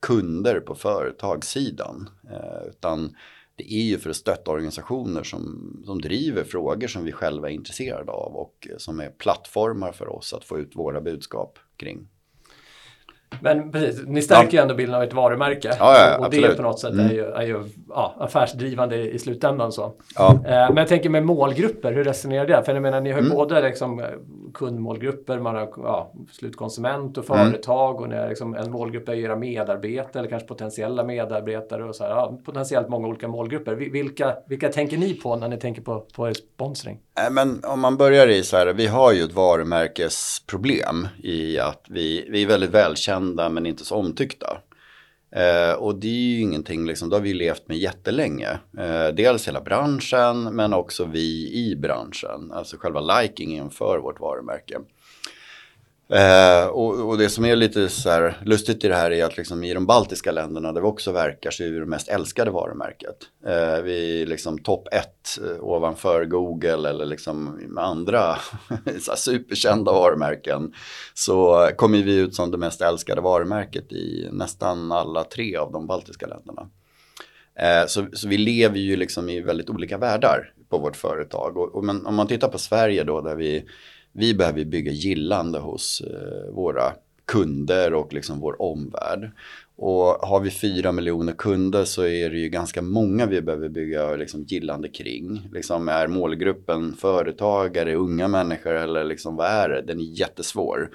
kunder 0.00 0.60
på 0.60 0.74
företagssidan. 0.74 2.10
Eh, 2.30 2.68
utan 2.68 3.16
det 3.56 3.72
är 3.72 3.82
ju 3.82 3.98
för 3.98 4.10
att 4.10 4.16
stötta 4.16 4.50
organisationer 4.50 5.22
som, 5.22 5.72
som 5.84 6.00
driver 6.00 6.44
frågor 6.44 6.86
som 6.86 7.04
vi 7.04 7.12
själva 7.12 7.50
är 7.50 7.54
intresserade 7.54 8.12
av 8.12 8.36
och 8.36 8.68
som 8.78 9.00
är 9.00 9.10
plattformar 9.10 9.92
för 9.92 10.08
oss 10.08 10.32
att 10.32 10.44
få 10.44 10.58
ut 10.58 10.76
våra 10.76 11.00
budskap 11.00 11.58
kring. 11.76 12.08
Men 13.40 13.72
precis, 13.72 14.02
ni 14.06 14.22
stärker 14.22 14.52
ju 14.52 14.62
ändå 14.62 14.74
bilden 14.74 14.94
av 14.94 15.02
ett 15.02 15.12
varumärke. 15.12 15.70
Ja, 15.78 15.98
ja, 15.98 16.18
och 16.18 16.26
absolut. 16.26 16.50
det 16.50 16.56
på 16.56 16.62
något 16.62 16.80
sätt 16.80 16.92
mm. 16.92 17.06
är 17.06 17.12
ju, 17.12 17.24
är 17.24 17.42
ju 17.42 17.64
ja, 17.88 18.14
affärsdrivande 18.18 18.96
i 18.96 19.18
slutändan. 19.18 19.72
Så. 19.72 19.92
Ja. 20.14 20.30
Eh, 20.30 20.40
men 20.44 20.76
jag 20.76 20.88
tänker 20.88 21.10
med 21.10 21.26
målgrupper, 21.26 21.92
hur 21.92 22.04
resonerar 22.04 22.46
det? 22.46 22.62
För 22.64 22.74
jag 22.74 22.82
menar, 22.82 23.00
ni 23.00 23.10
har 23.10 23.20
ju 23.20 23.26
mm. 23.26 23.36
både 23.36 23.62
liksom, 23.62 24.02
kundmålgrupper, 24.54 25.38
man 25.38 25.54
har 25.54 25.72
ja, 25.76 26.12
slutkonsument 26.32 27.18
och 27.18 27.30
mm. 27.30 27.46
företag 27.46 27.90
mm. 27.90 28.02
och 28.02 28.08
ni 28.08 28.16
har 28.16 28.28
liksom, 28.28 28.54
en 28.54 28.70
målgrupp 28.70 29.08
är 29.08 29.14
era 29.14 29.36
medarbetare 29.36 30.20
eller 30.20 30.30
kanske 30.30 30.48
potentiella 30.48 31.04
medarbetare 31.04 31.84
och 31.84 31.96
så 31.96 32.04
här, 32.04 32.10
ja, 32.10 32.38
potentiellt 32.44 32.88
många 32.88 33.08
olika 33.08 33.28
målgrupper. 33.28 33.74
Vilka, 33.74 34.34
vilka 34.48 34.68
tänker 34.68 34.98
ni 34.98 35.14
på 35.14 35.36
när 35.36 35.48
ni 35.48 35.56
tänker 35.56 35.82
på, 35.82 36.00
på 36.00 36.28
er 36.28 36.32
sponsring? 36.32 36.98
Äh, 37.26 37.32
men 37.32 37.64
om 37.64 37.80
man 37.80 37.96
börjar 37.96 38.28
i 38.28 38.42
så 38.42 38.56
här, 38.56 38.66
vi 38.66 38.86
har 38.86 39.12
ju 39.12 39.22
ett 39.22 39.32
varumärkesproblem 39.32 41.08
i 41.22 41.58
att 41.58 41.84
vi, 41.88 42.28
vi 42.30 42.42
är 42.42 42.46
väldigt 42.46 42.70
välkända 42.70 43.17
men 43.24 43.66
inte 43.66 43.84
så 43.84 43.96
omtyckta. 43.96 44.58
Eh, 45.30 45.72
och 45.72 45.94
det 45.94 46.08
är 46.08 46.36
ju 46.36 46.40
ingenting, 46.40 46.86
liksom, 46.86 47.10
det 47.10 47.16
har 47.16 47.20
vi 47.20 47.34
levt 47.34 47.68
med 47.68 47.78
jättelänge. 47.78 48.48
Eh, 48.78 49.08
dels 49.14 49.48
hela 49.48 49.60
branschen 49.60 50.42
men 50.42 50.74
också 50.74 51.04
vi 51.04 51.52
i 51.52 51.76
branschen, 51.76 52.52
alltså 52.52 52.76
själva 52.76 53.20
likingen 53.20 53.70
för 53.70 53.98
vårt 53.98 54.20
varumärke. 54.20 54.78
Eh, 56.12 56.66
och, 56.66 57.08
och, 57.08 57.18
det 57.18 57.28
som 57.28 57.44
är 57.44 57.56
lite 57.56 57.88
så 57.88 58.10
här 58.10 58.36
lustigt 58.44 58.84
i 58.84 58.88
det 58.88 58.94
här 58.94 59.10
är 59.10 59.24
att 59.24 59.36
liksom 59.36 59.64
i 59.64 59.74
de 59.74 59.86
baltiska 59.86 60.32
länderna 60.32 60.72
där 60.72 60.80
vi 60.80 60.86
också 60.86 61.12
verkar 61.12 61.50
så 61.50 61.62
är 61.62 61.70
vi 61.70 61.78
det 61.78 61.86
mest 61.86 62.08
älskade 62.08 62.50
varumärket. 62.50 63.16
Eh, 63.46 63.82
vi 63.82 64.22
är 64.22 64.26
liksom 64.26 64.58
topp 64.58 64.88
ett 64.92 65.38
eh, 65.44 65.64
ovanför 65.64 66.24
Google 66.24 66.88
eller 66.88 67.06
liksom 67.06 67.44
med 67.68 67.84
andra 67.84 68.36
så 69.00 69.16
superkända 69.16 69.92
varumärken. 69.92 70.72
Så 71.14 71.70
kommer 71.76 72.02
vi 72.02 72.16
ut 72.16 72.34
som 72.34 72.50
det 72.50 72.58
mest 72.58 72.80
älskade 72.80 73.20
varumärket 73.20 73.92
i 73.92 74.28
nästan 74.32 74.92
alla 74.92 75.24
tre 75.24 75.56
av 75.56 75.72
de 75.72 75.86
baltiska 75.86 76.26
länderna. 76.26 76.68
Eh, 77.58 77.86
så, 77.86 78.06
så, 78.12 78.28
vi 78.28 78.38
lever 78.38 78.78
ju 78.78 78.96
liksom 78.96 79.28
i 79.28 79.40
väldigt 79.40 79.70
olika 79.70 79.98
världar 79.98 80.52
på 80.68 80.78
vårt 80.78 80.96
företag. 80.96 81.56
Och, 81.56 81.74
och 81.74 81.84
men 81.84 82.06
om 82.06 82.14
man 82.14 82.26
tittar 82.26 82.48
på 82.48 82.58
Sverige 82.58 83.04
då 83.04 83.20
där 83.20 83.36
vi 83.36 83.64
vi 84.12 84.34
behöver 84.34 84.64
bygga 84.64 84.92
gillande 84.92 85.58
hos 85.58 86.00
eh, 86.00 86.54
våra 86.54 86.92
kunder 87.28 87.94
och 87.94 88.12
liksom 88.12 88.40
vår 88.40 88.62
omvärld. 88.62 89.30
Och 89.76 90.04
har 90.04 90.40
vi 90.40 90.50
fyra 90.50 90.92
miljoner 90.92 91.32
kunder 91.32 91.84
så 91.84 92.04
är 92.04 92.30
det 92.30 92.38
ju 92.38 92.48
ganska 92.48 92.82
många 92.82 93.26
vi 93.26 93.42
behöver 93.42 93.68
bygga 93.68 94.16
liksom 94.16 94.42
gillande 94.42 94.88
kring. 94.88 95.48
Liksom 95.52 95.88
är 95.88 96.06
målgruppen 96.06 96.96
företagare, 96.96 97.94
unga 97.94 98.28
människor 98.28 98.74
eller 98.74 99.04
liksom 99.04 99.36
vad 99.36 99.46
är 99.46 99.68
det? 99.68 99.82
Den 99.82 100.00
är 100.00 100.04
jättesvår. 100.20 100.90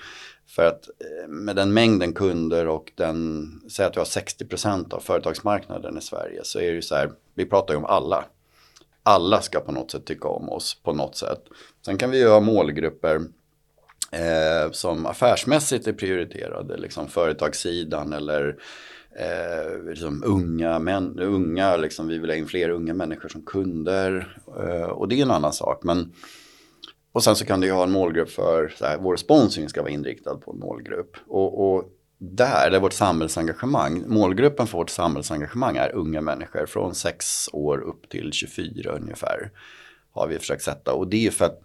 För 0.47 0.65
att 0.65 0.89
eh, 0.89 1.29
med 1.29 1.55
den 1.55 1.73
mängden 1.73 2.13
kunder 2.13 2.67
och 2.67 2.91
den, 2.95 3.47
säg 3.71 3.85
att 3.85 3.95
vi 3.95 3.99
har 3.99 4.05
60% 4.05 4.93
av 4.93 4.99
företagsmarknaden 4.99 5.97
i 5.97 6.01
Sverige 6.01 6.39
så 6.43 6.59
är 6.59 6.67
det 6.67 6.75
ju 6.75 6.81
så 6.81 6.95
här, 6.95 7.11
vi 7.35 7.45
pratar 7.45 7.73
ju 7.73 7.77
om 7.77 7.85
alla 7.85 8.25
alla 9.03 9.41
ska 9.41 9.59
på 9.59 9.71
något 9.71 9.91
sätt 9.91 10.05
tycka 10.05 10.27
om 10.27 10.49
oss 10.49 10.81
på 10.83 10.93
något 10.93 11.15
sätt. 11.15 11.43
Sen 11.85 11.97
kan 11.97 12.11
vi 12.11 12.19
ju 12.19 12.27
ha 12.27 12.39
målgrupper 12.39 13.15
eh, 14.11 14.71
som 14.71 15.05
affärsmässigt 15.05 15.87
är 15.87 15.93
prioriterade, 15.93 16.77
liksom 16.77 17.07
företagssidan 17.07 18.13
eller 18.13 18.57
eh, 19.19 19.83
liksom 19.89 20.23
unga, 20.25 20.79
män, 20.79 21.19
unga 21.19 21.77
liksom, 21.77 22.07
vi 22.07 22.17
vill 22.17 22.29
ha 22.29 22.37
in 22.37 22.47
fler 22.47 22.69
unga 22.69 22.93
människor 22.93 23.29
som 23.29 23.41
kunder 23.41 24.37
eh, 24.59 24.89
och 24.89 25.07
det 25.07 25.19
är 25.19 25.21
en 25.21 25.31
annan 25.31 25.53
sak. 25.53 25.83
Men, 25.83 26.13
och 27.11 27.23
sen 27.23 27.35
så 27.35 27.45
kan 27.45 27.59
du 27.59 27.67
ju 27.67 27.73
ha 27.73 27.83
en 27.83 27.91
målgrupp 27.91 28.29
för, 28.29 28.73
så 28.77 28.85
här, 28.85 28.97
vår 28.97 29.15
sponsring 29.15 29.69
ska 29.69 29.81
vara 29.81 29.91
inriktad 29.91 30.35
på 30.35 30.51
en 30.51 30.59
målgrupp. 30.59 31.17
Och, 31.27 31.75
och 31.75 31.89
där, 32.31 32.69
det 32.69 32.77
är 32.77 32.81
vårt 32.81 32.93
samhällsengagemang. 32.93 34.03
Målgruppen 34.07 34.67
för 34.67 34.77
vårt 34.77 34.89
samhällsengagemang 34.89 35.77
är 35.77 35.95
unga 35.95 36.21
människor 36.21 36.65
från 36.65 36.95
6 36.95 37.49
år 37.53 37.81
upp 37.81 38.09
till 38.09 38.31
24 38.33 38.91
ungefär. 38.91 39.51
Har 40.11 40.27
vi 40.27 40.39
försökt 40.39 40.63
sätta 40.63 40.93
och 40.93 41.07
det 41.07 41.27
är 41.27 41.31
för 41.31 41.45
att 41.45 41.61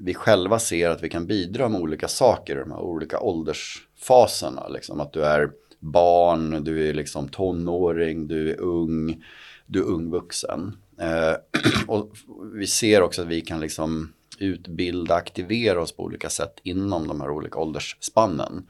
vi 0.00 0.14
själva 0.14 0.58
ser 0.58 0.90
att 0.90 1.02
vi 1.02 1.08
kan 1.08 1.26
bidra 1.26 1.68
med 1.68 1.80
olika 1.80 2.08
saker 2.08 2.56
i 2.56 2.60
de 2.60 2.70
här 2.70 2.80
olika 2.80 3.20
åldersfaserna. 3.20 4.68
Liksom 4.68 5.00
att 5.00 5.12
du 5.12 5.24
är 5.24 5.50
barn, 5.80 6.64
du 6.64 6.88
är 6.88 6.94
liksom 6.94 7.28
tonåring, 7.28 8.28
du 8.28 8.50
är 8.50 8.60
ung, 8.60 9.24
du 9.66 9.78
är 9.78 9.84
ung 9.84 10.10
vuxen. 10.10 10.76
Eh, 10.98 11.34
och 11.86 12.16
vi 12.54 12.66
ser 12.66 13.02
också 13.02 13.22
att 13.22 13.28
vi 13.28 13.40
kan 13.40 13.60
liksom 13.60 14.12
utbilda, 14.38 15.14
aktivera 15.14 15.82
oss 15.82 15.92
på 15.92 16.02
olika 16.02 16.30
sätt 16.30 16.60
inom 16.62 17.08
de 17.08 17.20
här 17.20 17.30
olika 17.30 17.58
åldersspannen. 17.58 18.66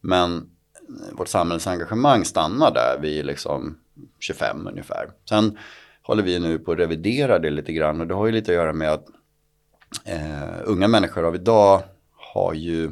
Men 0.00 0.50
vårt 1.12 1.28
samhällsengagemang 1.28 2.24
stannar 2.24 2.74
där 2.74 2.98
vid 3.00 3.26
liksom 3.26 3.78
25 4.18 4.66
ungefär. 4.66 5.10
Sen 5.28 5.58
håller 6.02 6.22
vi 6.22 6.38
nu 6.38 6.58
på 6.58 6.72
att 6.72 6.78
revidera 6.78 7.38
det 7.38 7.50
lite 7.50 7.72
grann 7.72 8.00
och 8.00 8.06
det 8.06 8.14
har 8.14 8.26
ju 8.26 8.32
lite 8.32 8.52
att 8.52 8.56
göra 8.56 8.72
med 8.72 8.92
att 8.92 9.06
eh, 10.04 10.60
unga 10.64 10.88
människor 10.88 11.24
av 11.24 11.34
idag 11.34 11.82
har 12.34 12.54
ju 12.54 12.90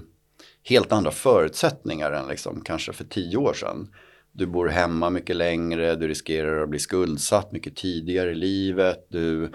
helt 0.62 0.92
andra 0.92 1.10
förutsättningar 1.10 2.12
än 2.12 2.28
liksom 2.28 2.60
kanske 2.60 2.92
för 2.92 3.04
tio 3.04 3.36
år 3.36 3.52
sedan. 3.52 3.88
Du 4.32 4.46
bor 4.46 4.68
hemma 4.68 5.10
mycket 5.10 5.36
längre, 5.36 5.94
du 5.94 6.08
riskerar 6.08 6.62
att 6.62 6.68
bli 6.68 6.78
skuldsatt 6.78 7.52
mycket 7.52 7.76
tidigare 7.76 8.30
i 8.30 8.34
livet, 8.34 9.06
du 9.08 9.52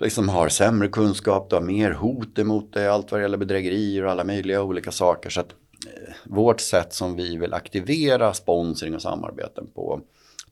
liksom 0.00 0.28
har 0.28 0.48
sämre 0.48 0.88
kunskap, 0.88 1.50
du 1.50 1.56
har 1.56 1.62
mer 1.62 1.90
hot 1.90 2.38
emot 2.38 2.72
dig, 2.72 2.88
allt 2.88 3.10
vad 3.10 3.20
det 3.20 3.22
gäller 3.22 3.38
bedrägerier 3.38 4.04
och 4.04 4.10
alla 4.10 4.24
möjliga 4.24 4.62
olika 4.62 4.90
saker. 4.90 5.30
Så 5.30 5.40
att 5.40 5.54
vårt 6.24 6.60
sätt 6.60 6.92
som 6.92 7.16
vi 7.16 7.36
vill 7.36 7.54
aktivera 7.54 8.34
sponsring 8.34 8.94
och 8.94 9.02
samarbeten 9.02 9.66
på 9.74 10.00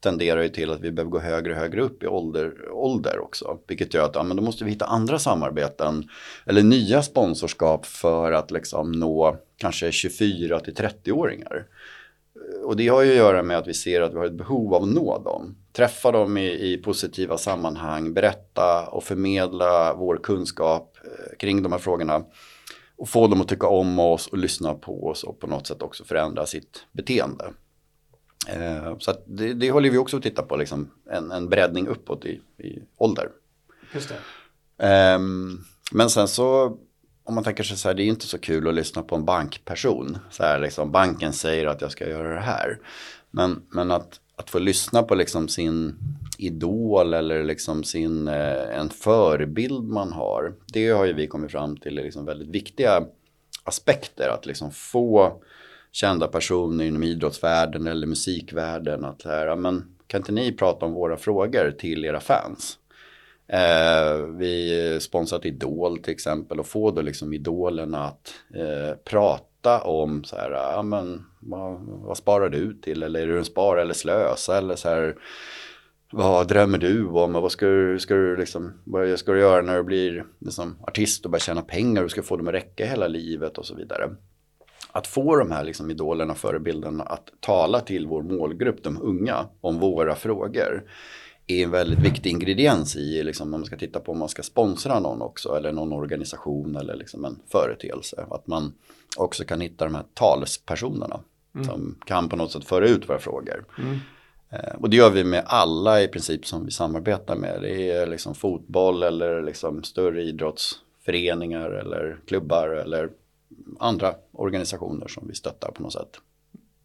tenderar 0.00 0.42
ju 0.42 0.48
till 0.48 0.70
att 0.70 0.80
vi 0.80 0.92
behöver 0.92 1.10
gå 1.10 1.18
högre 1.18 1.52
och 1.52 1.58
högre 1.58 1.82
upp 1.82 2.02
i 2.02 2.06
ålder, 2.06 2.72
ålder 2.72 3.18
också. 3.18 3.58
Vilket 3.66 3.94
gör 3.94 4.04
att 4.04 4.14
ja, 4.14 4.22
men 4.22 4.36
då 4.36 4.42
måste 4.42 4.64
vi 4.64 4.70
hitta 4.70 4.84
andra 4.84 5.18
samarbeten 5.18 6.08
eller 6.46 6.62
nya 6.62 7.02
sponsorskap 7.02 7.86
för 7.86 8.32
att 8.32 8.50
liksom 8.50 8.92
nå 8.92 9.36
kanske 9.56 9.92
24 9.92 10.60
till 10.60 10.74
30-åringar. 10.74 11.66
Och 12.64 12.76
det 12.76 12.88
har 12.88 13.02
ju 13.02 13.10
att 13.10 13.16
göra 13.16 13.42
med 13.42 13.58
att 13.58 13.66
vi 13.66 13.74
ser 13.74 14.00
att 14.00 14.12
vi 14.12 14.18
har 14.18 14.26
ett 14.26 14.32
behov 14.32 14.74
av 14.74 14.82
att 14.82 14.88
nå 14.88 15.18
dem. 15.18 15.56
Träffa 15.72 16.12
dem 16.12 16.36
i, 16.36 16.72
i 16.72 16.76
positiva 16.76 17.38
sammanhang, 17.38 18.12
berätta 18.14 18.86
och 18.86 19.04
förmedla 19.04 19.94
vår 19.94 20.16
kunskap 20.22 20.96
eh, 21.04 21.36
kring 21.38 21.62
de 21.62 21.72
här 21.72 21.78
frågorna 21.78 22.24
och 23.00 23.08
få 23.08 23.26
dem 23.26 23.40
att 23.40 23.48
tycka 23.48 23.66
om 23.66 23.98
oss 23.98 24.26
och 24.26 24.38
lyssna 24.38 24.74
på 24.74 25.06
oss 25.06 25.24
och 25.24 25.40
på 25.40 25.46
något 25.46 25.66
sätt 25.66 25.82
också 25.82 26.04
förändra 26.04 26.46
sitt 26.46 26.86
beteende. 26.92 27.52
Eh, 28.48 28.98
så 28.98 29.12
det, 29.26 29.54
det, 29.54 29.70
håller 29.70 29.90
vi 29.90 29.98
också 29.98 30.16
att 30.16 30.22
titta 30.22 30.42
på, 30.42 30.56
liksom, 30.56 30.90
en, 31.10 31.30
en 31.30 31.48
breddning 31.48 31.86
uppåt 31.88 32.24
i, 32.24 32.40
i 32.58 32.82
ålder. 32.96 33.28
Just 33.94 34.08
det. 34.08 34.86
Eh, 34.88 35.18
men 35.92 36.10
sen 36.10 36.28
så, 36.28 36.76
om 37.24 37.34
man 37.34 37.44
tänker 37.44 37.62
sig 37.62 37.76
så 37.76 37.88
här, 37.88 37.94
det 37.94 38.02
är 38.02 38.06
inte 38.06 38.26
så 38.26 38.38
kul 38.38 38.68
att 38.68 38.74
lyssna 38.74 39.02
på 39.02 39.16
en 39.16 39.24
bankperson. 39.24 40.18
Så 40.30 40.42
här, 40.42 40.58
liksom, 40.58 40.92
banken 40.92 41.32
säger 41.32 41.66
att 41.66 41.80
jag 41.80 41.92
ska 41.92 42.08
göra 42.08 42.34
det 42.34 42.40
här. 42.40 42.78
Men, 43.30 43.62
men 43.68 43.90
att, 43.90 44.20
att 44.36 44.50
få 44.50 44.58
lyssna 44.58 45.02
på 45.02 45.14
liksom 45.14 45.48
sin 45.48 45.96
idol 46.46 47.14
eller 47.14 47.44
liksom 47.44 47.84
sin, 47.84 48.28
eh, 48.28 48.78
en 48.78 48.90
förebild 48.90 49.88
man 49.88 50.12
har. 50.12 50.54
Det 50.72 50.88
har 50.88 51.04
ju 51.04 51.12
vi 51.12 51.26
kommit 51.26 51.50
fram 51.50 51.76
till 51.76 51.98
är 51.98 52.02
liksom 52.02 52.24
väldigt 52.24 52.48
viktiga 52.48 53.06
aspekter. 53.64 54.28
Att 54.28 54.46
liksom 54.46 54.70
få 54.70 55.42
kända 55.92 56.28
personer 56.28 56.84
inom 56.84 57.02
idrottsvärlden 57.02 57.86
eller 57.86 58.06
musikvärlden 58.06 59.04
att 59.04 59.22
här, 59.22 59.56
men 59.56 59.96
kan 60.06 60.20
inte 60.20 60.32
ni 60.32 60.52
prata 60.52 60.86
om 60.86 60.92
våra 60.92 61.16
frågor 61.16 61.70
till 61.78 62.04
era 62.04 62.20
fans? 62.20 62.78
Eh, 63.52 64.16
vi 64.38 64.98
sponsrat 65.00 65.44
Idol 65.44 65.98
till 65.98 66.12
exempel 66.12 66.60
och 66.60 66.66
få 66.66 66.90
då 66.90 67.02
liksom 67.02 67.32
idolerna 67.32 68.04
att 68.04 68.34
eh, 68.54 68.96
prata 69.04 69.80
om 69.80 70.24
så 70.24 70.36
här, 70.36 70.50
ja 70.50 70.82
men 70.82 71.26
vad, 71.40 71.80
vad 71.80 72.16
sparar 72.16 72.48
du 72.48 72.74
till 72.74 73.02
eller 73.02 73.20
är 73.20 73.26
du 73.26 73.38
en 73.38 73.44
spara 73.44 73.82
eller 73.82 73.94
slösa 73.94 74.58
eller 74.58 74.76
så 74.76 74.88
här 74.88 75.16
vad 76.12 76.48
drömmer 76.48 76.78
du 76.78 77.06
om 77.06 77.36
och 77.36 77.42
vad 77.42 77.52
ska 77.52 77.66
du, 77.66 77.98
ska 77.98 78.14
du, 78.14 78.36
liksom, 78.36 78.72
vad 78.84 79.18
ska 79.18 79.32
du 79.32 79.40
göra 79.40 79.62
när 79.62 79.76
du 79.76 79.82
blir 79.82 80.24
liksom, 80.38 80.76
artist 80.82 81.24
och 81.24 81.30
börjar 81.30 81.40
tjäna 81.40 81.62
pengar 81.62 82.04
och 82.04 82.10
ska 82.10 82.22
få 82.22 82.36
dem 82.36 82.48
att 82.48 82.54
räcka 82.54 82.86
hela 82.86 83.08
livet 83.08 83.58
och 83.58 83.66
så 83.66 83.74
vidare. 83.74 84.10
Att 84.92 85.06
få 85.06 85.36
de 85.36 85.50
här 85.50 85.64
liksom, 85.64 85.90
idolerna, 85.90 86.34
förebilderna 86.34 87.04
att 87.04 87.30
tala 87.40 87.80
till 87.80 88.06
vår 88.06 88.22
målgrupp, 88.22 88.82
de 88.82 89.02
unga, 89.02 89.46
om 89.60 89.78
våra 89.78 90.14
frågor 90.14 90.84
är 91.46 91.64
en 91.64 91.70
väldigt 91.70 91.98
viktig 91.98 92.30
ingrediens 92.30 92.96
i 92.96 93.22
liksom, 93.22 93.46
om 93.54 93.60
man 93.60 93.64
ska 93.64 93.76
titta 93.76 94.00
på 94.00 94.12
om 94.12 94.18
man 94.18 94.28
ska 94.28 94.42
sponsra 94.42 95.00
någon 95.00 95.22
också 95.22 95.56
eller 95.56 95.72
någon 95.72 95.92
organisation 95.92 96.76
eller 96.76 96.94
liksom 96.94 97.24
en 97.24 97.38
företeelse. 97.48 98.26
Att 98.30 98.46
man 98.46 98.72
också 99.16 99.44
kan 99.44 99.60
hitta 99.60 99.84
de 99.84 99.94
här 99.94 100.04
talespersonerna 100.14 101.20
mm. 101.54 101.66
som 101.66 101.98
kan 102.04 102.28
på 102.28 102.36
något 102.36 102.52
sätt 102.52 102.64
föra 102.64 102.88
ut 102.88 103.08
våra 103.08 103.18
frågor. 103.18 103.64
Mm. 103.78 103.98
Eh, 104.50 104.74
och 104.80 104.90
det 104.90 104.96
gör 104.96 105.10
vi 105.10 105.24
med 105.24 105.42
alla 105.46 106.02
i 106.02 106.08
princip 106.08 106.46
som 106.46 106.64
vi 106.64 106.70
samarbetar 106.70 107.36
med. 107.36 107.62
Det 107.62 107.90
är 107.90 108.06
liksom 108.06 108.34
fotboll 108.34 109.02
eller 109.02 109.42
liksom 109.42 109.82
större 109.82 110.22
idrottsföreningar 110.22 111.70
eller 111.70 112.20
klubbar 112.26 112.68
eller 112.68 113.10
andra 113.78 114.14
organisationer 114.32 115.08
som 115.08 115.28
vi 115.28 115.34
stöttar 115.34 115.70
på 115.70 115.82
något 115.82 115.92
sätt. 115.92 116.20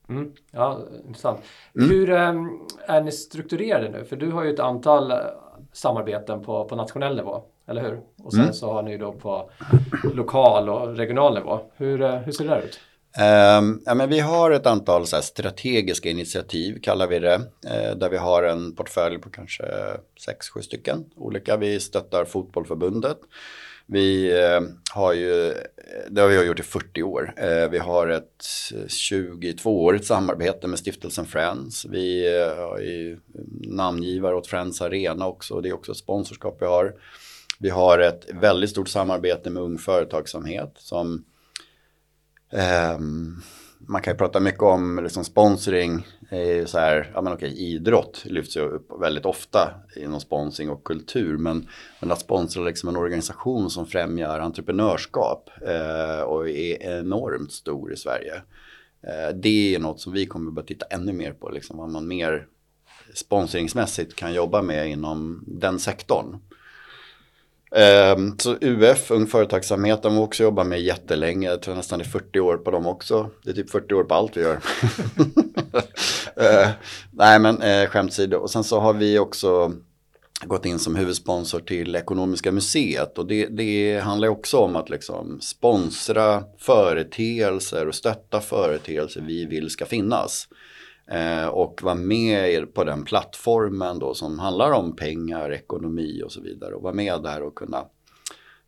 Mm. 0.10 0.32
Ja, 0.52 0.80
intressant. 1.08 1.40
Mm. 1.76 1.90
Hur 1.90 2.10
äm, 2.10 2.60
är 2.88 3.02
ni 3.02 3.12
strukturerade 3.12 3.90
nu? 3.90 4.04
För 4.04 4.16
du 4.16 4.32
har 4.32 4.44
ju 4.44 4.54
ett 4.54 4.60
antal 4.60 5.12
äh, 5.12 5.18
samarbeten 5.74 6.44
på, 6.44 6.66
på 6.66 6.76
nationell 6.76 7.16
nivå, 7.16 7.42
eller 7.68 7.82
hur? 7.82 8.00
Och 8.24 8.34
sen 8.34 8.42
mm. 8.42 8.54
så 8.54 8.74
har 8.74 8.84
ni 8.84 8.98
då 8.98 9.12
på 9.12 9.50
lokal 10.14 10.70
och 10.70 10.96
regional 10.96 11.34
nivå. 11.34 11.60
Hur, 11.76 12.02
äh, 12.02 12.16
hur 12.16 12.32
ser 12.32 12.44
det 12.44 12.50
där 12.50 12.62
ut? 12.62 12.80
Um, 13.18 13.82
ja, 13.86 13.94
men 13.96 14.10
vi 14.10 14.20
har 14.20 14.52
ett 14.52 14.66
antal 14.66 15.08
så 15.08 15.22
strategiska 15.22 16.10
initiativ 16.10 16.80
kallar 16.82 17.08
vi 17.08 17.20
det. 17.20 17.42
Eh, 17.68 17.96
där 17.96 18.10
vi 18.10 18.18
har 18.18 18.44
en 18.44 18.76
portfölj 18.76 19.18
på 19.18 19.30
kanske 19.30 19.64
6-7 20.56 20.62
stycken 20.62 21.06
olika. 21.16 21.58
Vi 21.58 21.80
stöttar 21.80 22.26
fotbollförbundet. 22.26 23.18
Vi 23.86 24.40
eh, 24.44 24.62
har 24.94 25.14
ju, 25.14 25.48
eh, 25.50 25.56
det 26.10 26.22
har 26.22 26.28
vi 26.28 26.46
gjort 26.46 26.60
i 26.60 26.64
40 26.64 27.04
år. 27.04 27.34
Eh, 27.38 27.70
vi 27.70 27.78
har 27.78 28.08
ett 28.08 28.44
22-årigt 28.88 30.04
samarbete 30.04 30.68
med 30.68 30.80
stiftelsen 30.80 31.26
Friends. 31.26 31.86
Vi 31.86 32.36
eh, 32.36 32.42
är 32.42 33.20
namngivare 33.76 34.36
åt 34.36 34.48
Friends 34.48 34.82
Arena 34.82 35.28
också. 35.28 35.62
Det 35.62 35.70
är 35.70 35.74
också 35.74 35.92
ett 35.92 35.98
sponsorskap 35.98 36.58
vi 36.62 36.66
har. 36.66 36.94
Vi 37.60 37.70
har 37.70 38.00
ett 38.00 38.26
väldigt 38.34 38.70
stort 38.70 38.90
samarbete 38.90 39.50
med 39.50 39.64
Ung 39.64 39.78
Företagsamhet 39.78 40.74
som 40.78 41.26
Um, 42.52 43.42
man 43.80 44.02
kan 44.02 44.14
ju 44.14 44.18
prata 44.18 44.40
mycket 44.40 44.64
om 44.64 45.00
liksom 45.04 45.24
sponsring, 45.24 46.04
Eh, 46.30 46.66
så 46.66 46.80
här, 46.80 47.12
ja 47.14 47.22
men 47.22 47.34
okej, 47.34 47.54
idrott 47.58 48.22
lyfts 48.26 48.58
ju 48.58 48.62
upp 48.62 49.02
väldigt 49.02 49.26
ofta 49.26 49.74
inom 49.96 50.20
sponsring 50.20 50.70
och 50.70 50.84
kultur. 50.84 51.38
Men, 51.38 51.70
men 52.00 52.12
att 52.12 52.20
sponsra 52.20 52.64
liksom 52.64 52.90
en 52.90 52.96
organisation 52.96 53.70
som 53.70 53.88
främjar 53.88 54.40
entreprenörskap 54.40 55.50
eh, 55.62 56.22
och 56.22 56.50
är 56.50 57.00
enormt 57.00 57.52
stor 57.52 57.94
i 57.94 57.98
Sverige. 57.98 58.34
Eh, 59.02 59.36
det 59.36 59.76
är 59.76 59.80
något 59.80 60.00
som 60.00 60.14
vi 60.14 60.26
kommer 60.26 60.48
att 60.48 60.54
börja 60.54 60.68
titta 60.68 60.86
ännu 60.86 61.14
mer 61.14 61.32
på, 61.34 61.50
liksom, 61.50 61.78
vad 61.78 61.90
man 61.90 62.08
mer 62.08 62.48
sponsringsmässigt 63.14 64.16
kan 64.16 64.34
jobba 64.34 64.62
med 64.62 64.90
inom 64.90 65.44
den 65.48 65.80
sektorn. 65.80 66.40
Ehm, 67.76 68.38
så 68.38 68.58
UF, 68.62 69.12
Ung 69.12 69.28
Företagsamhet, 69.28 70.04
de 70.04 70.16
har 70.16 70.24
också 70.24 70.44
jobbat 70.44 70.68
med 70.68 70.82
jättelänge. 70.82 71.50
Jag 71.50 71.62
tror 71.62 71.76
nästan 71.76 72.00
det 72.00 72.06
är 72.06 72.10
40 72.10 72.40
år 72.40 72.58
på 72.58 72.72
dem 72.72 72.88
också. 72.88 73.30
Det 73.44 73.50
är 73.50 73.54
typ 73.54 73.70
40 73.70 73.94
år 73.94 74.04
på 74.04 74.14
allt 74.14 74.38
vi 74.38 74.42
gör. 74.42 74.56
uh, 76.42 76.70
nej 77.12 77.40
men 77.40 77.62
uh, 77.64 77.88
skämt 77.88 78.14
sidå. 78.14 78.38
Och 78.38 78.50
sen 78.50 78.64
så 78.64 78.80
har 78.80 78.94
vi 78.94 79.20
också 79.20 79.72
gått 80.44 80.66
in 80.66 80.80
som 80.80 80.96
huvudsponsor 80.96 81.60
till 81.60 81.96
Ekonomiska 81.96 82.52
museet. 82.52 83.18
Och 83.18 83.28
det, 83.28 83.48
det 83.48 84.00
handlar 84.00 84.28
också 84.28 84.58
om 84.58 84.76
att 84.76 84.90
liksom 84.90 85.42
sponsra 85.42 86.44
företeelser 86.60 87.88
och 87.88 87.96
stötta 87.96 88.42
företeelser 88.42 89.22
vi 89.22 89.46
vill 89.46 89.70
ska 89.70 89.86
finnas. 89.86 90.48
Eh, 91.12 91.48
och 91.48 91.80
vara 91.84 91.96
med 91.96 92.74
på 92.74 92.84
den 92.84 93.04
plattformen 93.04 94.00
då 94.00 94.14
som 94.14 94.40
handlar 94.40 94.72
om 94.72 94.96
pengar, 94.96 95.52
ekonomi 95.52 96.22
och 96.26 96.32
så 96.32 96.42
vidare. 96.42 96.76
Och 96.76 96.82
vara 96.82 96.94
med 96.94 97.24
där 97.24 97.44
och 97.44 97.56
kunna 97.56 97.78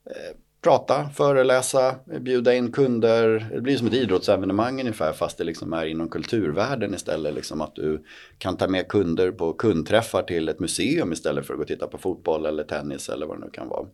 eh, 0.05 0.37
prata, 0.61 1.09
föreläsa, 1.09 1.95
bjuda 2.19 2.53
in 2.53 2.71
kunder. 2.71 3.49
Det 3.53 3.61
blir 3.61 3.77
som 3.77 3.87
ett 3.87 3.93
idrottsevenemang 3.93 4.79
ungefär 4.79 5.13
fast 5.13 5.37
det 5.37 5.43
liksom 5.43 5.73
är 5.73 5.85
inom 5.85 6.09
kulturvärlden 6.09 6.93
istället. 6.93 7.35
Liksom 7.35 7.61
att 7.61 7.75
du 7.75 8.03
kan 8.37 8.57
ta 8.57 8.67
med 8.67 8.87
kunder 8.87 9.31
på 9.31 9.53
kundträffar 9.53 10.23
till 10.23 10.49
ett 10.49 10.59
museum 10.59 11.13
istället 11.13 11.45
för 11.45 11.53
att 11.53 11.57
gå 11.57 11.61
och 11.61 11.67
titta 11.67 11.87
på 11.87 11.97
fotboll 11.97 12.45
eller 12.45 12.63
tennis 12.63 13.09
eller 13.09 13.25
vad 13.25 13.39
det 13.39 13.45
nu 13.45 13.51
kan 13.51 13.67
vara. 13.67 13.85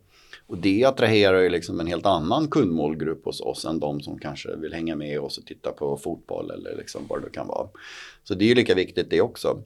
Och 0.46 0.58
det 0.58 0.84
attraherar 0.84 1.40
ju 1.40 1.48
liksom 1.48 1.80
en 1.80 1.86
helt 1.86 2.06
annan 2.06 2.48
kundmålgrupp 2.48 3.24
hos 3.24 3.40
oss 3.40 3.64
än 3.64 3.80
de 3.80 4.00
som 4.00 4.18
kanske 4.18 4.56
vill 4.56 4.74
hänga 4.74 4.96
med 4.96 5.20
oss 5.20 5.38
och 5.38 5.46
titta 5.46 5.72
på 5.72 5.96
fotboll 5.96 6.50
eller 6.50 6.76
liksom 6.76 7.02
vad 7.08 7.22
det 7.22 7.30
kan 7.30 7.46
vara. 7.46 7.68
Så 8.24 8.34
det 8.34 8.44
är 8.44 8.48
ju 8.48 8.54
lika 8.54 8.74
viktigt 8.74 9.10
det 9.10 9.20
också. 9.20 9.62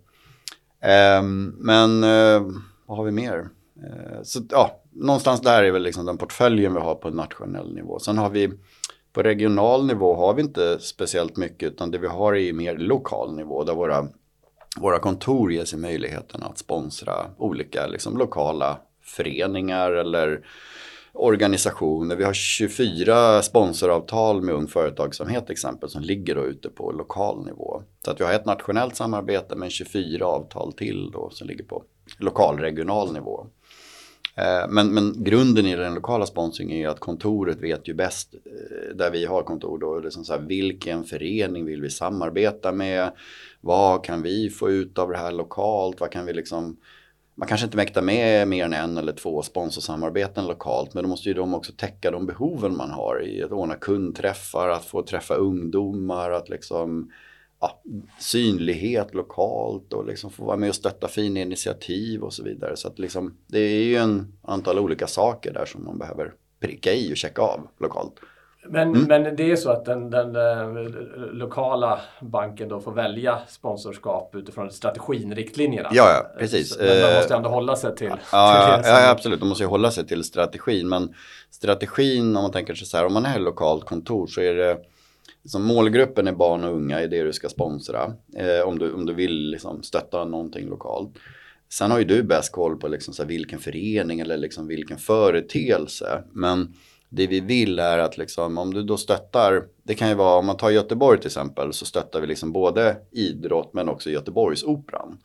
Um, 1.20 1.56
men 1.58 2.04
uh, 2.04 2.52
vad 2.86 2.98
har 2.98 3.04
vi 3.04 3.10
mer? 3.10 3.38
Uh, 3.38 4.22
så 4.22 4.40
ja, 4.50 4.82
någonstans 4.92 5.40
där 5.40 5.62
är 5.62 5.70
väl 5.70 5.82
liksom 5.82 6.06
den 6.06 6.18
portföljen 6.18 6.74
vi 6.74 6.80
har 6.80 6.94
på 6.94 7.10
nationell 7.10 7.74
nivå. 7.74 7.98
Sen 7.98 8.18
har 8.18 8.30
vi 8.30 8.50
på 9.12 9.22
regional 9.22 9.86
nivå 9.86 10.14
har 10.14 10.34
vi 10.34 10.42
inte 10.42 10.78
speciellt 10.80 11.36
mycket 11.36 11.72
utan 11.72 11.90
det 11.90 11.98
vi 11.98 12.06
har 12.06 12.34
är 12.34 12.52
mer 12.52 12.76
lokal 12.76 13.34
nivå 13.34 13.64
där 13.64 13.74
våra, 13.74 14.08
våra 14.76 14.98
kontor 14.98 15.52
ger 15.52 15.64
sig 15.64 15.78
möjligheten 15.78 16.42
att 16.42 16.58
sponsra 16.58 17.14
olika 17.36 17.86
liksom, 17.86 18.18
lokala 18.18 18.78
föreningar 19.08 19.92
eller 19.92 20.40
organisationer. 21.12 22.16
Vi 22.16 22.24
har 22.24 22.32
24 22.32 23.42
sponsoravtal 23.42 24.42
med 24.42 24.54
Ung 24.54 24.66
Företagsamhet 24.66 25.50
exempel 25.50 25.88
som 25.88 26.02
ligger 26.02 26.34
då 26.34 26.44
ute 26.44 26.68
på 26.68 26.92
lokal 26.92 27.44
nivå. 27.44 27.82
Så 28.04 28.10
att 28.10 28.20
vi 28.20 28.24
har 28.24 28.32
ett 28.32 28.46
nationellt 28.46 28.96
samarbete 28.96 29.56
men 29.56 29.70
24 29.70 30.26
avtal 30.26 30.72
till 30.72 31.10
då 31.10 31.30
som 31.30 31.48
ligger 31.48 31.64
på 31.64 31.84
lokal 32.18 32.58
regional 32.58 33.12
nivå. 33.12 33.46
Eh, 34.38 34.68
men, 34.68 34.94
men 34.94 35.24
grunden 35.24 35.66
i 35.66 35.76
den 35.76 35.94
lokala 35.94 36.26
sponsringen 36.26 36.78
är 36.78 36.88
att 36.88 37.00
kontoret 37.00 37.60
vet 37.60 37.88
ju 37.88 37.94
bäst 37.94 38.34
eh, 38.34 38.96
där 38.96 39.10
vi 39.10 39.24
har 39.24 39.42
kontor 39.42 39.78
då. 39.78 40.00
Liksom 40.00 40.24
så 40.24 40.32
här, 40.32 40.40
vilken 40.40 41.04
förening 41.04 41.64
vill 41.64 41.82
vi 41.82 41.90
samarbeta 41.90 42.72
med? 42.72 43.10
Vad 43.60 44.04
kan 44.04 44.22
vi 44.22 44.50
få 44.50 44.70
ut 44.70 44.98
av 44.98 45.10
det 45.10 45.18
här 45.18 45.32
lokalt? 45.32 46.00
Vad 46.00 46.10
kan 46.10 46.26
vi 46.26 46.32
liksom 46.32 46.76
man 47.38 47.48
kanske 47.48 47.64
inte 47.64 47.76
mäktar 47.76 48.02
med 48.02 48.48
mer 48.48 48.64
än 48.64 48.72
en 48.72 48.98
eller 48.98 49.12
två 49.12 49.42
sponsorsamarbeten 49.42 50.46
lokalt 50.46 50.94
men 50.94 51.02
då 51.02 51.08
måste 51.08 51.28
ju 51.28 51.34
de 51.34 51.54
också 51.54 51.72
täcka 51.76 52.10
de 52.10 52.26
behoven 52.26 52.76
man 52.76 52.90
har 52.90 53.26
i 53.26 53.42
att 53.42 53.52
ordna 53.52 53.74
kundträffar, 53.74 54.68
att 54.68 54.84
få 54.84 55.02
träffa 55.02 55.34
ungdomar, 55.34 56.30
att 56.30 56.48
liksom 56.48 57.12
ja, 57.60 57.82
synlighet 58.18 59.14
lokalt 59.14 59.92
och 59.92 60.06
liksom 60.06 60.30
få 60.30 60.44
vara 60.44 60.56
med 60.56 60.68
och 60.68 60.74
stötta 60.74 61.08
fina 61.08 61.40
initiativ 61.40 62.22
och 62.22 62.32
så 62.32 62.42
vidare. 62.42 62.76
Så 62.76 62.88
att 62.88 62.98
liksom, 62.98 63.36
det 63.46 63.58
är 63.58 63.82
ju 63.82 63.96
en 63.96 64.32
antal 64.42 64.78
olika 64.78 65.06
saker 65.06 65.52
där 65.52 65.66
som 65.66 65.84
man 65.84 65.98
behöver 65.98 66.34
pricka 66.60 66.92
i 66.92 67.12
och 67.12 67.16
checka 67.16 67.42
av 67.42 67.68
lokalt. 67.78 68.14
Men, 68.70 68.88
mm. 68.88 69.04
men 69.04 69.36
det 69.36 69.50
är 69.50 69.56
så 69.56 69.70
att 69.70 69.84
den, 69.84 70.10
den, 70.10 70.36
eh, 70.36 70.68
lokala 71.32 72.00
banken 72.20 72.68
då 72.68 72.80
får 72.80 72.92
välja 72.92 73.38
sponsorskap 73.48 74.34
utifrån 74.34 74.70
strategin, 74.70 75.34
riktlinjerna. 75.34 75.88
Ja, 75.92 76.10
ja 76.10 76.38
precis. 76.38 76.78
Men 76.78 77.02
man 77.02 77.14
måste 77.14 77.34
ändå 77.34 77.48
hålla 77.48 77.76
sig 77.76 77.96
till, 77.96 78.08
ja, 78.32 78.80
till 78.82 78.90
ja, 78.90 79.00
ja, 79.00 79.10
absolut. 79.10 79.40
De 79.40 79.48
måste 79.48 79.64
ju 79.64 79.68
hålla 79.68 79.90
sig 79.90 80.06
till 80.06 80.24
strategin. 80.24 80.88
Men 80.88 81.14
strategin, 81.50 82.36
om 82.36 82.42
man 82.42 82.52
tänker 82.52 82.74
sig 82.74 82.86
så 82.86 82.96
här, 82.96 83.06
om 83.06 83.12
man 83.12 83.26
är 83.26 83.38
lokalt 83.38 83.84
kontor 83.84 84.26
så 84.26 84.40
är 84.40 84.54
det 84.54 84.78
som 85.44 85.64
målgruppen 85.64 86.28
är 86.28 86.32
barn 86.32 86.64
och 86.64 86.74
unga, 86.74 87.00
är 87.00 87.08
det 87.08 87.22
du 87.22 87.32
ska 87.32 87.48
sponsra. 87.48 88.12
Eh, 88.36 88.68
om, 88.68 88.78
du, 88.78 88.92
om 88.92 89.06
du 89.06 89.14
vill 89.14 89.50
liksom 89.50 89.82
stötta 89.82 90.24
någonting 90.24 90.68
lokalt. 90.68 91.10
Sen 91.72 91.90
har 91.90 91.98
ju 91.98 92.04
du 92.04 92.22
bäst 92.22 92.52
koll 92.52 92.76
på 92.76 92.88
liksom 92.88 93.14
så 93.14 93.24
vilken 93.24 93.58
förening 93.58 94.20
eller 94.20 94.36
liksom 94.36 94.66
vilken 94.66 94.98
företeelse. 94.98 96.22
Men 96.32 96.74
det 97.08 97.26
vi 97.26 97.40
vill 97.40 97.78
är 97.78 97.98
att 97.98 98.18
liksom, 98.18 98.58
om 98.58 98.74
du 98.74 98.82
då 98.82 98.96
stöttar, 98.96 99.64
det 99.82 99.94
kan 99.94 100.08
ju 100.08 100.14
vara 100.14 100.38
om 100.38 100.46
man 100.46 100.56
tar 100.56 100.70
Göteborg 100.70 101.18
till 101.18 101.26
exempel 101.26 101.72
så 101.72 101.84
stöttar 101.84 102.20
vi 102.20 102.26
liksom 102.26 102.52
både 102.52 102.96
idrott 103.10 103.70
men 103.74 103.88
också 103.88 104.10
Göteborgsoperan. 104.10 105.18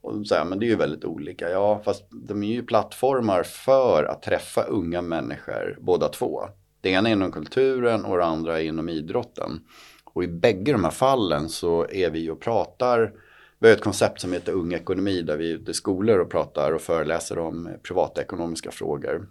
Och 0.00 0.26
så 0.26 0.34
här, 0.34 0.44
men 0.44 0.58
det 0.58 0.66
är 0.66 0.68
ju 0.68 0.76
väldigt 0.76 1.04
olika, 1.04 1.50
ja 1.50 1.80
fast 1.84 2.04
de 2.10 2.42
är 2.42 2.52
ju 2.52 2.62
plattformar 2.62 3.42
för 3.42 4.04
att 4.04 4.22
träffa 4.22 4.62
unga 4.62 5.02
människor 5.02 5.78
båda 5.80 6.08
två. 6.08 6.40
Det 6.80 6.90
ena 6.90 7.08
är 7.08 7.12
inom 7.12 7.32
kulturen 7.32 8.04
och 8.04 8.16
det 8.16 8.24
andra 8.24 8.60
är 8.60 8.64
inom 8.64 8.88
idrotten. 8.88 9.60
Och 10.04 10.24
i 10.24 10.28
bägge 10.28 10.72
de 10.72 10.84
här 10.84 10.90
fallen 10.90 11.48
så 11.48 11.86
är 11.90 12.10
vi 12.10 12.30
och 12.30 12.40
pratar 12.40 13.12
vi 13.60 13.68
har 13.68 13.76
ett 13.76 13.82
koncept 13.82 14.20
som 14.20 14.32
heter 14.32 14.52
Ung 14.52 14.72
Ekonomi 14.72 15.22
där 15.22 15.36
vi 15.36 15.50
är 15.50 15.54
ute 15.54 15.70
i 15.70 15.74
skolor 15.74 16.18
och 16.18 16.30
pratar 16.30 16.72
och 16.72 16.80
föreläser 16.80 17.38
om 17.38 17.68
privatekonomiska 17.82 18.70
frågor. 18.70 19.26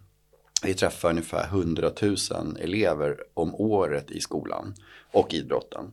Vi 0.64 0.74
träffar 0.74 1.10
ungefär 1.10 1.46
100 1.46 1.92
000 2.02 2.16
elever 2.60 3.18
om 3.34 3.56
året 3.56 4.12
i 4.12 4.20
skolan 4.20 4.74
och 5.12 5.34
idrotten. 5.34 5.92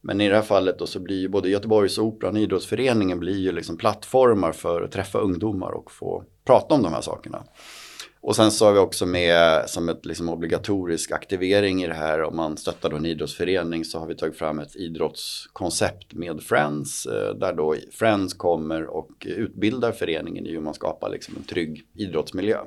Men 0.00 0.20
i 0.20 0.28
det 0.28 0.34
här 0.34 0.42
fallet 0.42 0.78
då 0.78 0.86
så 0.86 1.00
blir 1.00 1.20
ju 1.20 1.28
både 1.28 1.48
Göteborgsoperan 1.48 2.36
och 2.36 2.42
idrottsföreningen 2.42 3.20
blir 3.20 3.38
ju 3.38 3.52
liksom 3.52 3.76
plattformar 3.76 4.52
för 4.52 4.82
att 4.82 4.92
träffa 4.92 5.18
ungdomar 5.18 5.72
och 5.72 5.90
få 5.90 6.24
prata 6.44 6.74
om 6.74 6.82
de 6.82 6.92
här 6.92 7.00
sakerna. 7.00 7.44
Och 8.20 8.36
sen 8.36 8.50
så 8.52 8.64
har 8.64 8.72
vi 8.72 8.78
också 8.78 9.06
med 9.06 9.70
som 9.70 9.88
ett 9.88 10.06
liksom 10.06 10.28
obligatorisk 10.28 11.12
aktivering 11.12 11.82
i 11.82 11.86
det 11.86 11.94
här 11.94 12.22
om 12.22 12.36
man 12.36 12.56
stöttar 12.56 12.90
då 12.90 12.96
en 12.96 13.06
idrottsförening 13.06 13.84
så 13.84 13.98
har 13.98 14.06
vi 14.06 14.14
tagit 14.14 14.38
fram 14.38 14.58
ett 14.58 14.76
idrottskoncept 14.76 16.14
med 16.14 16.42
Friends 16.42 17.06
eh, 17.06 17.34
där 17.34 17.52
då 17.52 17.76
Friends 17.92 18.34
kommer 18.34 18.86
och 18.86 19.10
utbildar 19.20 19.92
föreningen 19.92 20.46
i 20.46 20.50
hur 20.50 20.60
man 20.60 20.74
skapar 20.74 21.10
liksom 21.10 21.36
en 21.36 21.44
trygg 21.44 21.82
idrottsmiljö. 21.94 22.58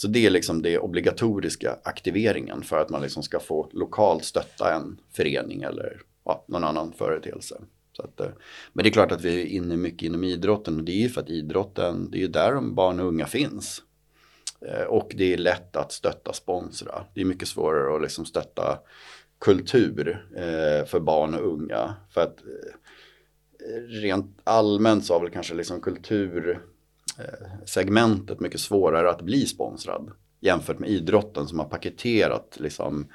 Så 0.00 0.08
det 0.08 0.26
är 0.26 0.30
liksom 0.30 0.62
det 0.62 0.78
obligatoriska 0.78 1.78
aktiveringen 1.82 2.62
för 2.62 2.78
att 2.78 2.90
man 2.90 3.02
liksom 3.02 3.22
ska 3.22 3.40
få 3.40 3.70
lokalt 3.72 4.24
stötta 4.24 4.74
en 4.74 5.00
förening 5.12 5.62
eller 5.62 6.00
ja, 6.24 6.44
någon 6.48 6.64
annan 6.64 6.92
företeelse. 6.92 7.60
Så 7.92 8.02
att, 8.02 8.20
eh, 8.20 8.28
men 8.72 8.82
det 8.82 8.88
är 8.88 8.92
klart 8.92 9.12
att 9.12 9.24
vi 9.24 9.42
är 9.42 9.46
inne 9.46 9.76
mycket 9.76 10.02
inom 10.02 10.24
idrotten 10.24 10.76
och 10.76 10.84
det 10.84 10.92
är 10.92 11.02
ju 11.02 11.08
för 11.08 11.20
att 11.20 11.30
idrotten, 11.30 12.10
det 12.10 12.18
är 12.18 12.20
ju 12.20 12.28
där 12.28 12.54
de 12.54 12.74
barn 12.74 13.00
och 13.00 13.06
unga 13.06 13.26
finns. 13.26 13.82
Eh, 14.60 14.84
och 14.84 15.12
det 15.16 15.32
är 15.32 15.38
lätt 15.38 15.76
att 15.76 15.92
stötta 15.92 16.32
sponsra. 16.32 17.04
Det 17.14 17.20
är 17.20 17.24
mycket 17.24 17.48
svårare 17.48 17.96
att 17.96 18.02
liksom 18.02 18.26
stötta 18.26 18.78
kultur 19.38 20.26
eh, 20.36 20.86
för 20.86 21.00
barn 21.00 21.34
och 21.34 21.52
unga. 21.52 21.94
För 22.10 22.20
att 22.20 22.38
rent 24.02 24.40
allmänt 24.44 25.04
så 25.04 25.14
har 25.14 25.20
väl 25.20 25.30
kanske 25.30 25.54
liksom 25.54 25.80
kultur 25.80 26.60
Eh, 27.18 27.64
segmentet 27.64 28.40
mycket 28.40 28.60
svårare 28.60 29.10
att 29.10 29.22
bli 29.22 29.46
sponsrad 29.46 30.10
jämfört 30.40 30.78
med 30.78 30.90
idrotten 30.90 31.46
som 31.46 31.58
har 31.58 31.66
paketerat 31.66 32.56
liksom, 32.60 33.06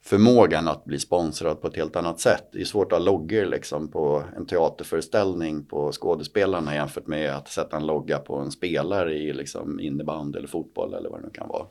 förmågan 0.00 0.68
att 0.68 0.84
bli 0.84 0.98
sponsrad 0.98 1.60
på 1.60 1.68
ett 1.68 1.76
helt 1.76 1.96
annat 1.96 2.20
sätt. 2.20 2.48
Det 2.52 2.60
är 2.60 2.64
svårt 2.64 2.92
att 2.92 2.98
ha 2.98 3.04
loggor 3.04 3.46
liksom, 3.46 3.88
på 3.88 4.24
en 4.36 4.46
teaterföreställning 4.46 5.64
på 5.64 5.92
skådespelarna 5.92 6.74
jämfört 6.74 7.06
med 7.06 7.36
att 7.36 7.48
sätta 7.48 7.76
en 7.76 7.86
logga 7.86 8.18
på 8.18 8.36
en 8.36 8.50
spelare 8.50 9.14
i 9.14 9.32
liksom, 9.32 9.80
innebandy 9.80 10.38
eller 10.38 10.48
fotboll 10.48 10.94
eller 10.94 11.10
vad 11.10 11.20
det 11.20 11.26
nu 11.26 11.32
kan 11.32 11.48
vara. 11.48 11.66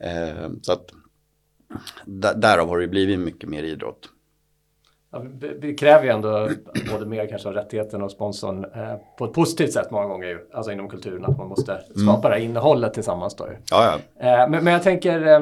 Eh, 0.00 0.50
så 0.62 0.72
att 0.72 0.92
därav 2.40 2.68
har 2.68 2.78
det 2.78 2.88
blivit 2.88 3.18
mycket 3.18 3.48
mer 3.48 3.62
idrott. 3.62 4.08
Vi 5.60 5.74
kräver 5.74 6.04
ju 6.04 6.10
ändå 6.10 6.48
både 6.92 7.06
mer 7.06 7.26
kanske 7.26 7.48
av 7.48 7.54
rättigheten 7.54 8.02
och 8.02 8.10
sponsorn 8.10 8.64
eh, 8.64 8.94
på 9.18 9.24
ett 9.24 9.32
positivt 9.32 9.72
sätt 9.72 9.90
många 9.90 10.06
gånger 10.06 10.26
ju, 10.28 10.38
alltså 10.52 10.72
inom 10.72 10.88
kulturen, 10.88 11.24
att 11.24 11.38
man 11.38 11.48
måste 11.48 11.80
skapa 11.94 12.10
mm. 12.10 12.20
det 12.22 12.28
här 12.28 12.38
innehållet 12.38 12.94
tillsammans. 12.94 13.34
Då. 13.34 13.48
Ja, 13.70 13.98
ja. 14.18 14.26
Eh, 14.26 14.50
men, 14.50 14.64
men, 14.64 14.72
jag 14.72 14.82
tänker, 14.82 15.26
eh, 15.26 15.40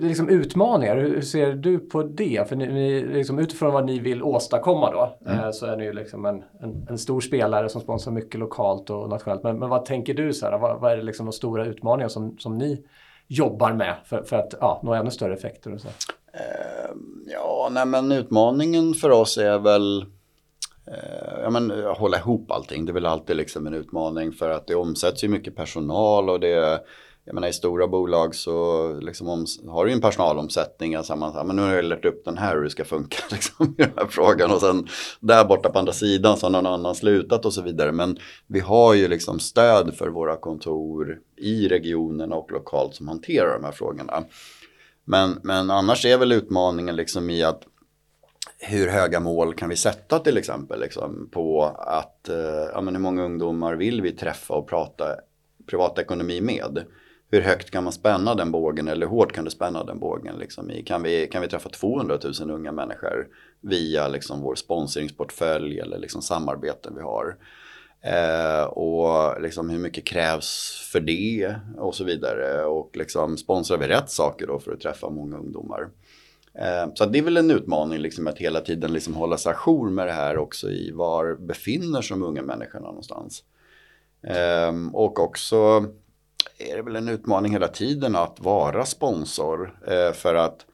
liksom 0.00 0.28
utmaningar, 0.28 0.96
hur 0.96 1.20
ser 1.20 1.52
du 1.52 1.78
på 1.78 2.02
det? 2.02 2.48
För 2.48 2.56
ni, 2.56 2.66
ni, 2.66 3.04
liksom 3.04 3.38
utifrån 3.38 3.72
vad 3.72 3.84
ni 3.84 3.98
vill 3.98 4.22
åstadkomma 4.22 4.90
då, 4.90 5.16
mm. 5.26 5.44
eh, 5.44 5.50
så 5.50 5.66
är 5.66 5.76
ni 5.76 5.84
ju 5.84 5.92
liksom 5.92 6.24
en, 6.24 6.42
en, 6.60 6.86
en, 6.90 6.98
stor 6.98 7.20
spelare 7.20 7.68
som 7.68 7.80
sponsrar 7.80 8.12
mycket 8.12 8.40
lokalt 8.40 8.90
och 8.90 9.08
nationellt. 9.08 9.42
Men, 9.42 9.58
men 9.58 9.68
vad 9.68 9.84
tänker 9.84 10.14
du, 10.14 10.32
så 10.32 10.46
här, 10.46 10.58
vad, 10.58 10.80
vad, 10.80 10.92
är 10.92 10.96
det 10.96 11.02
liksom 11.02 11.26
de 11.26 11.32
stora 11.32 11.64
utmaningar 11.64 12.08
som, 12.08 12.38
som 12.38 12.58
ni 12.58 12.84
jobbar 13.26 13.72
med 13.72 13.96
för, 14.04 14.22
för 14.22 14.36
att 14.36 14.54
ja, 14.60 14.80
nå 14.84 14.94
ännu 14.94 15.10
större 15.10 15.34
effekter? 15.34 15.74
Och 15.74 15.80
så? 15.80 15.88
Eh, 16.32 16.90
ja, 17.26 17.68
nej 17.70 17.86
men 17.86 18.12
utmaningen 18.12 18.94
för 18.94 19.10
oss 19.10 19.38
är 19.38 19.58
väl 19.58 20.02
eh, 20.86 21.42
ja, 21.42 21.50
men, 21.50 21.70
eh, 21.70 21.96
hålla 21.96 22.18
ihop 22.18 22.50
allting. 22.50 22.84
Det 22.84 22.92
är 22.92 22.94
väl 22.94 23.06
alltid 23.06 23.36
liksom 23.36 23.66
en 23.66 23.74
utmaning 23.74 24.32
för 24.32 24.50
att 24.50 24.66
det 24.66 24.74
omsätts 24.74 25.24
ju 25.24 25.28
mycket 25.28 25.56
personal 25.56 26.30
och 26.30 26.40
det 26.40 26.84
jag 27.24 27.34
menar 27.34 27.48
i 27.48 27.52
stora 27.52 27.88
bolag 27.88 28.34
så 28.34 28.92
liksom 29.00 29.28
om, 29.28 29.46
har 29.68 29.84
du 29.84 29.90
ju 29.90 29.94
en 29.94 30.00
personalomsättning. 30.00 30.94
Alltså 30.94 31.16
man, 31.16 31.46
men 31.46 31.56
nu 31.56 31.62
har 31.62 31.74
jag 31.74 31.84
lärt 31.84 32.04
upp 32.04 32.24
den 32.24 32.38
här 32.38 32.54
hur 32.54 32.62
det 32.62 32.70
ska 32.70 32.84
funka 32.84 33.16
liksom, 33.30 33.74
i 33.78 33.82
den 33.82 33.92
här 33.96 34.06
frågan. 34.06 34.50
Och 34.50 34.60
sen 34.60 34.88
där 35.20 35.44
borta 35.44 35.70
på 35.70 35.78
andra 35.78 35.92
sidan 35.92 36.36
så 36.36 36.46
har 36.46 36.50
någon 36.50 36.66
annan 36.66 36.94
slutat 36.94 37.46
och 37.46 37.52
så 37.52 37.62
vidare. 37.62 37.92
Men 37.92 38.18
vi 38.46 38.60
har 38.60 38.94
ju 38.94 39.08
liksom 39.08 39.38
stöd 39.38 39.94
för 39.94 40.08
våra 40.08 40.36
kontor 40.36 41.18
i 41.36 41.68
regionerna 41.68 42.36
och 42.36 42.52
lokalt 42.52 42.94
som 42.94 43.08
hanterar 43.08 43.54
de 43.54 43.64
här 43.64 43.72
frågorna. 43.72 44.24
Men, 45.04 45.40
men 45.42 45.70
annars 45.70 46.04
är 46.04 46.18
väl 46.18 46.32
utmaningen 46.32 46.96
liksom 46.96 47.30
i 47.30 47.42
att 47.42 47.62
hur 48.58 48.88
höga 48.88 49.20
mål 49.20 49.54
kan 49.54 49.68
vi 49.68 49.76
sätta 49.76 50.18
till 50.18 50.36
exempel 50.36 50.80
liksom, 50.80 51.28
på 51.32 51.64
att 51.78 52.28
eh, 52.28 52.70
ja, 52.74 52.80
men 52.80 52.94
hur 52.94 53.02
många 53.02 53.24
ungdomar 53.24 53.74
vill 53.74 54.02
vi 54.02 54.12
träffa 54.12 54.54
och 54.54 54.68
prata 54.68 55.04
privatekonomi 55.66 56.40
med? 56.40 56.84
Hur 57.34 57.40
högt 57.40 57.70
kan 57.70 57.84
man 57.84 57.92
spänna 57.92 58.34
den 58.34 58.50
bågen 58.50 58.88
eller 58.88 59.06
hur 59.06 59.10
hårt 59.10 59.32
kan 59.32 59.44
du 59.44 59.50
spänna 59.50 59.84
den 59.84 59.98
bågen? 59.98 60.38
Liksom 60.38 60.70
i, 60.70 60.82
kan, 60.82 61.02
vi, 61.02 61.26
kan 61.26 61.42
vi 61.42 61.48
träffa 61.48 61.68
200 61.68 62.18
000 62.40 62.50
unga 62.50 62.72
människor 62.72 63.28
via 63.60 64.08
liksom 64.08 64.40
vår 64.40 64.54
sponsringsportfölj 64.54 65.80
eller 65.80 65.98
liksom 65.98 66.22
samarbeten 66.22 66.94
vi 66.96 67.02
har? 67.02 67.36
Eh, 68.02 68.64
och 68.64 69.40
liksom 69.40 69.70
hur 69.70 69.78
mycket 69.78 70.06
krävs 70.06 70.80
för 70.92 71.00
det 71.00 71.54
och 71.78 71.94
så 71.94 72.04
vidare. 72.04 72.64
Och 72.64 72.90
liksom 72.96 73.36
sponsrar 73.36 73.78
vi 73.78 73.88
rätt 73.88 74.10
saker 74.10 74.46
då 74.46 74.58
för 74.58 74.72
att 74.72 74.80
träffa 74.80 75.10
många 75.10 75.36
ungdomar? 75.36 75.88
Eh, 76.54 76.94
så 76.94 77.04
det 77.04 77.18
är 77.18 77.22
väl 77.22 77.36
en 77.36 77.50
utmaning 77.50 77.98
liksom 77.98 78.26
att 78.26 78.38
hela 78.38 78.60
tiden 78.60 78.92
liksom 78.92 79.14
hålla 79.14 79.36
sig 79.36 79.52
ajour 79.52 79.90
med 79.90 80.06
det 80.06 80.12
här 80.12 80.38
också 80.38 80.70
i 80.70 80.90
var 80.90 81.34
befinner 81.34 82.02
sig 82.02 82.14
de 82.14 82.22
unga 82.22 82.42
människorna 82.42 82.86
någonstans. 82.86 83.44
Eh, 84.22 84.72
och 84.92 85.18
också 85.18 85.86
är 86.58 86.76
det 86.76 86.82
väl 86.82 86.96
en 86.96 87.08
utmaning 87.08 87.52
hela 87.52 87.68
tiden 87.68 88.16
att 88.16 88.40
vara 88.40 88.86
sponsor. 88.86 89.78
Eh, 89.86 90.12
för 90.12 90.34
att 90.34 90.66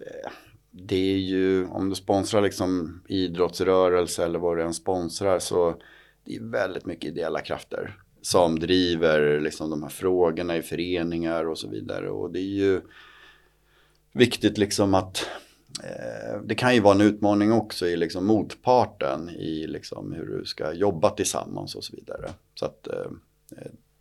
eh, 0.00 0.30
det 0.70 1.12
är 1.14 1.18
ju, 1.18 1.66
om 1.66 1.88
du 1.88 1.94
sponsrar 1.94 2.42
liksom 2.42 3.00
idrottsrörelse 3.08 4.24
eller 4.24 4.38
vad 4.38 4.56
du 4.56 4.62
än 4.62 4.74
sponsrar 4.74 5.38
så 5.38 5.74
det 6.24 6.36
är 6.36 6.40
väldigt 6.40 6.86
mycket 6.86 7.10
ideella 7.10 7.40
krafter 7.40 7.98
som 8.22 8.58
driver 8.58 9.40
liksom 9.40 9.70
de 9.70 9.82
här 9.82 9.90
frågorna 9.90 10.56
i 10.56 10.62
föreningar 10.62 11.48
och 11.48 11.58
så 11.58 11.68
vidare. 11.68 12.10
Och 12.10 12.30
det 12.30 12.38
är 12.38 12.54
ju 12.54 12.80
viktigt 14.12 14.58
liksom 14.58 14.94
att 14.94 15.26
eh, 15.82 16.40
det 16.44 16.54
kan 16.54 16.74
ju 16.74 16.80
vara 16.80 16.94
en 16.94 17.00
utmaning 17.00 17.52
också 17.52 17.86
i 17.86 17.96
liksom 17.96 18.26
motparten 18.26 19.30
i 19.30 19.66
liksom 19.66 20.12
hur 20.12 20.26
du 20.26 20.44
ska 20.44 20.72
jobba 20.72 21.10
tillsammans 21.10 21.74
och 21.74 21.84
så 21.84 21.96
vidare. 21.96 22.30
Så 22.54 22.66
att 22.66 22.86
eh, 22.86 23.10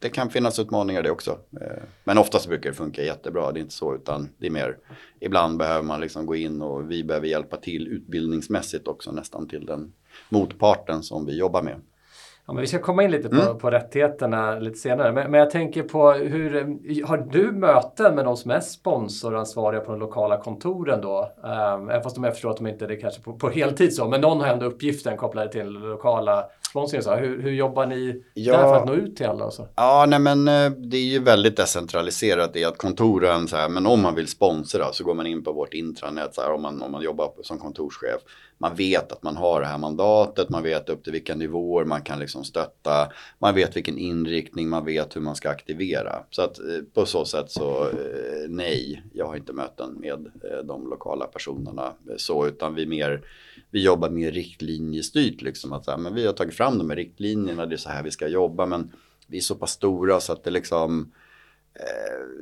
det 0.04 0.10
kan 0.10 0.30
finnas 0.30 0.60
utmaningar 0.60 1.04
det 1.04 1.12
också. 1.12 1.32
Eh, 1.32 1.84
men 2.04 2.18
oftast 2.18 2.48
brukar 2.48 2.70
det 2.70 2.76
funka 2.76 3.04
jättebra, 3.04 3.52
det 3.52 3.60
är 3.60 3.62
inte 3.62 3.74
så 3.74 3.96
utan 3.96 4.30
det 4.38 4.48
är 4.48 4.52
mer 4.52 4.78
ibland 5.20 5.58
behöver 5.58 5.84
man 5.84 6.02
liksom 6.02 6.26
gå 6.26 6.36
in 6.36 6.62
och 6.62 6.92
vi 6.92 7.04
behöver 7.04 7.28
hjälpa 7.28 7.58
till 7.58 7.88
utbildningsmässigt 7.88 8.88
också 8.88 9.12
nästan 9.12 9.48
till 9.48 9.66
den 9.66 9.94
motparten 10.30 11.04
som 11.04 11.26
vi 11.26 11.38
jobbar 11.38 11.62
med. 11.62 11.82
Ja, 12.46 12.54
men 12.54 12.62
vi 12.62 12.68
ska 12.68 12.80
komma 12.80 13.04
in 13.04 13.12
lite 13.12 13.30
på, 13.30 13.42
mm. 13.42 13.58
på 13.58 13.72
rättigheterna 13.72 14.60
lite 14.60 14.78
senare. 14.78 15.12
Men, 15.12 15.32
men, 15.32 15.40
jag 15.40 15.50
tänker 15.50 15.84
på 15.84 16.12
hur, 16.12 16.54
har 17.06 17.18
du 17.18 17.52
möten 17.52 18.16
med 18.16 18.26
de 18.26 18.38
som 18.38 18.52
är 18.52 18.60
sponsoransvariga 18.60 19.82
på 19.82 19.92
de 19.92 20.00
lokala 20.00 20.38
kontoren 20.38 21.02
då? 21.02 21.32
Um, 21.44 21.90
även 21.90 22.04
fast 22.04 22.18
jag 22.18 22.34
förstår 22.34 22.52
att 22.52 22.58
de 22.58 22.68
inte 22.68 22.86
är 22.86 22.90
det 22.90 22.96
kanske 22.96 23.22
på, 23.22 23.34
på 23.34 23.50
heltid 23.50 23.94
så, 23.94 24.08
men 24.08 24.22
någon 24.22 24.42
har 24.42 24.48
ändå 24.48 24.66
uppgiften 24.66 25.18
kopplade 25.18 25.52
till 25.52 25.68
lokala 25.68 26.46
sponsringen. 26.74 27.04
Så 27.04 27.16
hur, 27.16 27.42
hur 27.42 27.52
jobbar 27.52 27.86
ni 27.86 28.24
ja, 28.34 28.58
där 28.58 28.64
för 28.64 28.76
att 28.76 28.86
nå 28.86 28.94
ut 28.94 29.16
till 29.16 29.26
alla? 29.26 29.52
Så? 29.52 29.68
Ja, 29.76 30.06
nej 30.08 30.20
men 30.20 30.48
eh, 30.48 30.72
det 30.72 30.98
är 30.98 31.06
ju 31.06 31.20
väldigt 31.20 31.58
decentraliserat 31.58 32.56
i 32.56 32.64
att 32.64 32.78
kontoren, 32.78 33.48
så 33.48 33.56
här, 33.56 33.70
men 33.70 33.86
om 33.86 34.02
man 34.02 34.16
vill 34.16 34.28
sponsra 34.28 34.94
så 34.94 35.04
går 35.04 35.14
man 35.14 35.28
in 35.28 35.44
på 35.44 35.52
vårt 35.52 35.74
intranät, 35.74 36.36
så 36.36 36.42
här, 36.42 36.52
om, 36.52 36.62
man, 36.62 36.82
om 36.82 36.92
man 36.92 37.02
jobbar 37.02 37.32
som 37.42 37.60
kontorschef 37.60 38.22
man 38.58 38.76
vet 38.76 39.12
att 39.12 39.24
man 39.24 39.38
har 39.38 39.62
det 39.62 39.68
här 39.68 39.78
mandatet, 39.78 40.50
man 40.50 40.64
vet 40.64 40.90
upp 40.90 41.04
till 41.04 41.14
vilka 41.14 41.36
nivåer 41.36 41.86
man 41.86 42.02
kan 42.02 42.20
liksom 42.20 42.44
stötta, 42.44 43.12
man 43.40 43.56
vet 43.56 43.76
vilken 43.76 43.98
inriktning, 43.98 44.70
man 44.70 44.86
vet 44.86 45.16
hur 45.16 45.22
man 45.22 45.36
ska 45.36 45.50
aktivera. 45.50 46.24
Så 46.30 46.42
att 46.42 46.60
eh, 46.60 46.66
på 46.94 47.06
så 47.06 47.26
sätt 47.26 47.52
så 47.52 47.90
eh, 47.90 48.50
nej, 48.50 49.04
jag 49.14 49.26
har 49.26 49.36
inte 49.36 49.54
möten 49.54 49.94
med 49.94 50.32
eh, 50.44 50.64
de 50.64 50.90
lokala 50.90 51.26
personerna 51.26 51.94
så, 52.18 52.48
utan 52.48 52.76
vi 52.76 52.86
mer 52.86 53.22
vi 53.72 53.84
jobbar 53.84 54.10
mer 54.10 54.32
riktlinjestyrt 54.32 55.42
liksom 55.42 55.74
att 55.74 55.86
så 55.86 55.92
här, 55.92 55.98
men 55.98 56.16
vi 56.16 56.26
har 56.26 56.34
tagit 56.34 56.56
fram 56.56 56.78
de 56.78 56.90
här 56.90 56.98
riktlinjerna, 56.98 57.66
det 57.66 57.76
är 57.76 57.78
så 57.78 57.90
här 57.90 58.04
vi 58.04 58.12
ska 58.12 58.28
jobba, 58.28 58.66
men 58.66 58.92
vi 59.28 59.38
är 59.38 59.42
så 59.42 59.56
pass 59.56 59.72
stora 59.72 60.20
så 60.20 60.34
att 60.34 60.44
det 60.44 60.52
liksom 60.52 61.12
Eh, 61.12 61.23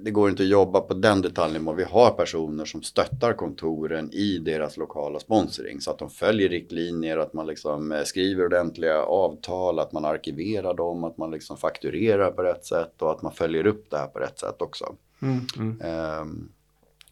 det 0.02 0.12
går 0.12 0.30
inte 0.30 0.44
att 0.44 0.50
jobba 0.50 0.82
på 0.82 0.94
den 0.94 1.22
detaljnivån. 1.22 1.76
Vi 1.76 1.84
har 1.84 2.12
personer 2.12 2.66
som 2.66 2.84
stöttar 2.84 3.34
kontoren 3.34 4.14
i 4.14 4.38
deras 4.38 4.78
lokala 4.78 5.20
sponsring 5.20 5.82
så 5.82 5.92
att 5.92 6.00
de 6.00 6.10
följer 6.10 6.50
riktlinjer, 6.50 7.18
att 7.18 7.34
man 7.34 7.48
liksom 7.48 7.92
eh, 7.92 8.04
skriver 8.04 8.46
ordentliga 8.46 9.04
avtal, 9.04 9.80
att 9.80 9.92
man 9.92 10.06
arkiverar 10.06 10.74
dem, 10.74 11.04
att 11.04 11.18
man 11.18 11.32
liksom 11.32 11.58
fakturerar 11.58 12.32
på 12.32 12.44
rätt 12.44 12.66
sätt 12.66 13.02
och 13.02 13.12
att 13.12 13.22
man 13.22 13.32
följer 13.32 13.68
upp 13.68 13.90
det 13.90 13.98
här 13.98 14.08
på 14.08 14.20
rätt 14.20 14.40
sätt 14.40 14.62
också. 14.62 14.96
Mm, 15.22 15.40
mm. 15.58 16.22
Um, 16.22 16.52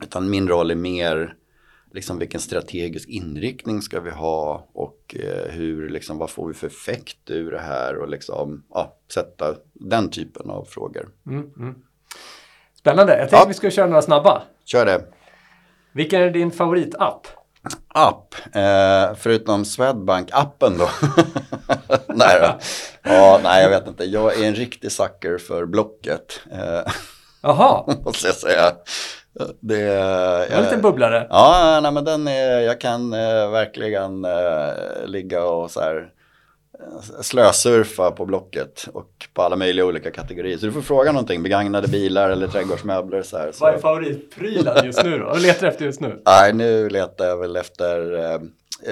utan 0.03 0.29
min 0.29 0.47
roll 0.47 0.71
är 0.71 0.75
mer 0.75 1.35
liksom 1.91 2.19
vilken 2.19 2.41
strategisk 2.41 3.09
inriktning 3.09 3.81
ska 3.81 3.99
vi 3.99 4.09
ha 4.09 4.67
och 4.73 5.15
eh, 5.19 5.51
hur, 5.51 5.89
liksom, 5.89 6.17
vad 6.17 6.29
får 6.29 6.47
vi 6.47 6.53
för 6.53 6.67
effekt 6.67 7.29
ur 7.29 7.51
det 7.51 7.59
här 7.59 7.97
och 7.97 8.09
liksom, 8.09 8.63
ja, 8.69 8.97
sätta 9.13 9.55
den 9.73 10.09
typen 10.09 10.49
av 10.49 10.65
frågor. 10.65 11.09
Mm, 11.25 11.51
mm. 11.57 11.75
Spännande. 12.79 13.11
Jag 13.11 13.19
tänkte 13.19 13.35
ja. 13.35 13.45
vi 13.47 13.53
skulle 13.53 13.71
köra 13.71 13.87
några 13.87 14.01
snabba. 14.01 14.41
Kör 14.65 14.85
det. 14.85 15.01
Vilken 15.91 16.21
är 16.21 16.29
din 16.29 16.51
favoritapp? 16.51 17.27
App? 17.87 18.35
Eh, 18.55 19.15
förutom 19.15 19.63
Swedbank-appen 19.63 20.77
då? 20.77 20.89
nej, 22.07 22.39
då. 22.41 22.59
Ja, 23.03 23.39
nej, 23.43 23.63
jag 23.63 23.69
vet 23.69 23.87
inte. 23.87 24.03
Jag 24.03 24.39
är 24.39 24.47
en 24.47 24.55
riktig 24.55 24.91
sucker 24.91 25.37
för 25.37 25.65
Blocket. 25.65 26.41
Eh, 26.51 26.93
Jaha. 27.41 27.83
måste 28.05 28.27
jag 28.27 28.35
säga. 28.35 28.71
Det, 29.59 29.81
är 29.81 30.57
en 30.57 30.63
liten 30.63 30.81
bubblare. 30.81 31.27
Ja, 31.29 31.79
nej, 31.83 31.91
men 31.91 32.05
den 32.05 32.27
är, 32.27 32.59
jag 32.59 32.81
kan 32.81 33.13
eh, 33.13 33.49
verkligen 33.49 34.25
eh, 34.25 34.73
ligga 35.05 35.43
och 35.43 35.71
så 35.71 35.81
här 35.81 36.09
slösurfa 37.21 38.11
på 38.11 38.25
Blocket 38.25 38.87
och 38.93 39.27
på 39.33 39.41
alla 39.41 39.55
möjliga 39.55 39.85
olika 39.85 40.11
kategorier. 40.11 40.57
Så 40.57 40.65
du 40.65 40.71
får 40.71 40.81
fråga 40.81 41.11
någonting, 41.11 41.43
begagnade 41.43 41.87
bilar 41.87 42.29
eller 42.29 42.47
trädgårdsmöbler. 42.47 43.21
Så 43.21 43.37
här, 43.37 43.51
så. 43.51 43.65
Vad 43.65 43.73
är 43.73 43.77
favoritprylen 43.77 44.85
just 44.85 45.03
nu 45.03 45.17
då? 45.17 45.25
Vad 45.25 45.41
letar 45.41 45.61
du 45.61 45.67
efter 45.67 45.85
just 45.85 45.99
nu? 45.99 46.21
Nej, 46.25 46.53
nu 46.53 46.89
letar 46.89 47.25
jag 47.25 47.37
väl 47.37 47.55
efter 47.55 48.17
eh, 48.33 48.39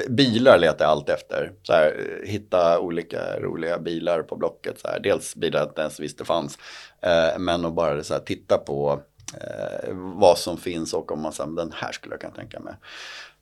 bilar 0.09 0.57
letar 0.57 0.85
jag 0.85 0.91
alltid 0.91 1.15
efter. 1.15 1.51
Så 1.63 1.73
här, 1.73 1.93
hitta 2.25 2.79
olika 2.79 3.39
roliga 3.39 3.79
bilar 3.79 4.21
på 4.21 4.35
Blocket. 4.35 4.79
Så 4.79 4.87
här. 4.87 4.99
Dels 4.99 5.35
bilar 5.35 5.59
jag 5.59 5.69
inte 5.69 5.81
ens 5.81 5.99
visste 5.99 6.25
fanns. 6.25 6.57
Eh, 7.01 7.39
men 7.39 7.65
att 7.65 7.73
bara 7.73 8.03
så 8.03 8.13
här, 8.13 8.21
titta 8.21 8.57
på 8.57 9.01
eh, 9.33 9.93
vad 9.93 10.37
som 10.37 10.57
finns 10.57 10.93
och 10.93 11.11
om 11.11 11.21
man 11.21 11.33
säger 11.33 11.51
den 11.51 11.73
här 11.75 11.91
skulle 11.91 12.13
jag 12.13 12.21
kunna 12.21 12.33
tänka 12.33 12.59
mig 12.59 12.73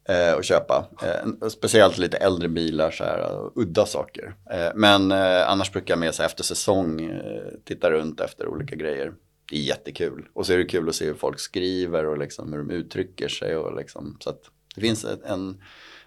eh, 0.09 0.33
att 0.37 0.45
köpa. 0.45 0.85
Eh, 1.01 1.47
speciellt 1.47 1.97
lite 1.97 2.17
äldre 2.17 2.47
bilar, 2.47 2.91
så 2.91 3.03
här, 3.03 3.49
udda 3.55 3.85
saker. 3.85 4.35
Eh, 4.51 4.71
men 4.75 5.11
eh, 5.11 5.49
annars 5.49 5.71
brukar 5.71 5.91
jag 5.91 5.99
med 5.99 6.15
sig 6.15 6.25
efter 6.25 6.43
säsong 6.43 7.01
eh, 7.01 7.59
titta 7.63 7.91
runt 7.91 8.19
efter 8.19 8.47
olika 8.47 8.75
grejer. 8.75 9.13
Det 9.49 9.55
är 9.55 9.61
jättekul. 9.61 10.27
Och 10.33 10.45
så 10.45 10.53
är 10.53 10.57
det 10.57 10.65
kul 10.65 10.89
att 10.89 10.95
se 10.95 11.05
hur 11.05 11.13
folk 11.13 11.39
skriver 11.39 12.05
och 12.05 12.17
liksom 12.17 12.53
hur 12.53 12.59
de 12.59 12.71
uttrycker 12.71 13.27
sig. 13.27 13.57
Och 13.57 13.75
liksom, 13.75 14.17
så 14.19 14.33
det 14.75 14.81
finns 14.81 15.05
en, 15.25 15.61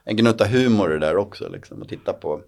en 0.04 0.16
gnutta 0.16 0.44
humor 0.44 0.90
i 0.90 0.98
det 0.98 1.06
där 1.06 1.16
också. 1.16 1.48
Liksom, 1.48 1.82
att 1.82 1.88
titta 1.88 2.12
på 2.12 2.40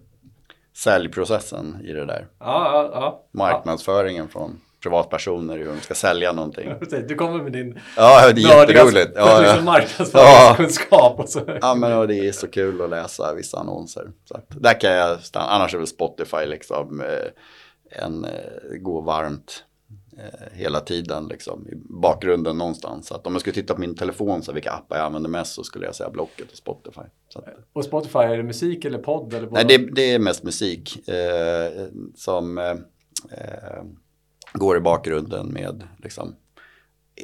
säljprocessen 0.73 1.77
i 1.83 1.93
det 1.93 2.05
där. 2.05 2.27
Ja, 2.39 2.71
ja, 2.73 2.89
ja. 2.93 3.25
Marknadsföringen 3.31 4.29
från 4.29 4.61
privatpersoner 4.81 5.57
hur 5.57 5.65
de 5.65 5.79
ska 5.79 5.93
sälja 5.93 6.33
någonting. 6.33 6.73
Du 7.07 7.15
kommer 7.15 7.43
med 7.43 7.51
din 7.51 7.79
Ja, 7.97 8.31
det 8.31 8.41
är 8.41 8.59
jätteroligt. 8.59 9.11
Ja, 9.15 9.41
liksom 9.41 9.65
marknadsföringskunskap. 9.65 11.19
Och 11.19 11.29
så. 11.29 11.41
Ja, 11.61 11.75
men 11.75 11.97
och 11.97 12.07
det 12.07 12.27
är 12.27 12.31
så 12.31 12.47
kul 12.47 12.81
att 12.81 12.89
läsa 12.89 13.33
vissa 13.33 13.59
annonser. 13.59 14.11
Så 14.25 14.35
att, 14.35 14.45
där 14.49 14.79
kan 14.79 14.91
jag 14.91 15.19
stanna. 15.19 15.45
Annars 15.45 15.73
är 15.73 15.77
väl 15.77 15.87
Spotify 15.87 16.45
liksom 16.45 17.01
eh, 17.01 18.03
en 18.03 18.25
eh, 18.25 18.77
gå 18.79 19.01
varmt 19.01 19.63
eh, 20.17 20.57
hela 20.57 20.79
tiden 20.79 21.27
liksom 21.27 21.67
i 21.67 21.75
bakgrunden 21.75 22.57
någonstans. 22.57 23.07
Så 23.07 23.15
att 23.15 23.27
om 23.27 23.33
jag 23.33 23.41
skulle 23.41 23.53
titta 23.53 23.73
på 23.73 23.81
min 23.81 23.95
telefon 23.95 24.43
så 24.43 24.53
vilka 24.53 24.71
appar 24.71 24.97
jag 24.97 25.05
använder 25.05 25.29
mest 25.29 25.53
så 25.53 25.63
skulle 25.63 25.85
jag 25.85 25.95
säga 25.95 26.09
Blocket 26.09 26.51
och 26.51 26.57
Spotify. 26.57 27.01
Att, 27.35 27.45
och 27.73 27.85
Spotify, 27.85 28.19
är 28.19 28.37
det 28.37 28.43
musik 28.43 28.85
eller 28.85 28.99
podd? 28.99 29.33
Eller 29.33 29.49
nej, 29.51 29.65
det, 29.67 29.77
det, 29.77 30.13
är 30.13 30.19
mest 30.19 30.43
musik 30.43 31.09
eh, 31.09 31.85
som 32.15 32.57
eh, 32.57 32.75
går 34.53 34.77
i 34.77 34.79
bakgrunden 34.79 35.47
med 35.47 35.87
liksom 35.97 36.35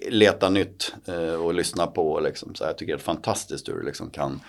leta 0.09 0.49
nytt 0.49 0.95
eh, 1.05 1.33
och 1.33 1.53
lyssna 1.53 1.87
på. 1.87 2.19
Liksom, 2.19 2.55
så 2.55 2.63
jag 2.63 2.77
tycker 2.77 2.93
det 2.93 2.99
är 2.99 3.03
fantastiskt 3.03 3.69
hur 3.69 3.73
du 3.73 3.85
liksom 3.85 4.09
kan 4.09 4.41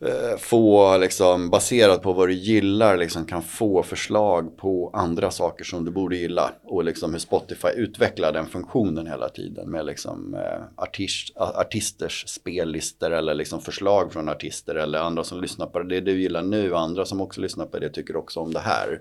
eh, 0.00 0.38
få, 0.38 0.96
liksom, 0.98 1.50
baserat 1.50 2.02
på 2.02 2.12
vad 2.12 2.28
du 2.28 2.34
gillar, 2.34 2.96
liksom, 2.96 3.24
kan 3.24 3.42
få 3.42 3.82
förslag 3.82 4.56
på 4.56 4.90
andra 4.94 5.30
saker 5.30 5.64
som 5.64 5.84
du 5.84 5.90
borde 5.90 6.16
gilla. 6.16 6.52
Och 6.64 6.84
liksom 6.84 7.12
hur 7.12 7.18
Spotify 7.18 7.68
utvecklar 7.76 8.32
den 8.32 8.46
funktionen 8.46 9.06
hela 9.06 9.28
tiden 9.28 9.70
med 9.70 9.86
liksom, 9.86 10.34
eh, 10.34 10.62
artist, 10.76 11.36
artisters 11.36 12.24
spellistor 12.28 13.10
eller 13.10 13.34
liksom 13.34 13.60
förslag 13.60 14.12
från 14.12 14.28
artister 14.28 14.74
eller 14.74 14.98
andra 14.98 15.24
som 15.24 15.40
lyssnar 15.40 15.66
på 15.66 15.82
det 15.82 16.00
du 16.00 16.20
gillar 16.20 16.42
nu. 16.42 16.74
Andra 16.74 17.04
som 17.04 17.20
också 17.20 17.40
lyssnar 17.40 17.66
på 17.66 17.78
det 17.78 17.88
tycker 17.88 18.16
också 18.16 18.40
om 18.40 18.52
det 18.52 18.60
här. 18.60 19.00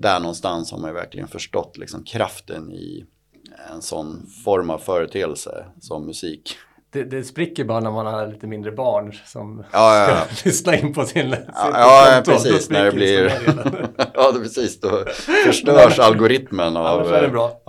Där 0.00 0.20
någonstans 0.20 0.72
har 0.72 0.78
man 0.78 0.94
verkligen 0.94 1.28
förstått 1.28 1.76
liksom, 1.76 2.04
kraften 2.04 2.72
i 2.72 3.06
en 3.72 3.82
sån 3.82 4.26
form 4.44 4.70
av 4.70 4.78
företeelse 4.78 5.64
som 5.80 6.06
musik. 6.06 6.56
Det, 6.90 7.04
det 7.04 7.24
spricker 7.24 7.64
bara 7.64 7.80
när 7.80 7.90
man 7.90 8.06
har 8.06 8.26
lite 8.26 8.46
mindre 8.46 8.72
barn 8.72 9.12
som 9.24 9.64
ja, 9.72 9.96
ja, 9.98 10.10
ja. 10.10 10.34
ska 10.34 10.48
lyssna 10.48 10.76
in 10.76 10.94
på 10.94 11.04
sin, 11.04 11.30
sin 11.30 11.44
Ja, 11.54 12.14
ja 12.14 12.22
precis. 12.24 12.70
När 12.70 12.84
det 12.84 12.92
blir... 12.92 13.24
ja, 14.14 14.32
det 14.32 14.40
precis. 14.40 14.80
Då 14.80 15.04
förstörs 15.44 15.98
algoritmen 15.98 16.76
av... 16.76 17.06
Ja, 17.06 17.16
är 17.16 17.22
det 17.22 17.28
bra. 17.28 17.60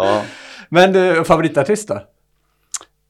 Men 0.69 0.93
du, 0.93 1.23
favoritartist 1.23 1.87
då? 1.87 1.95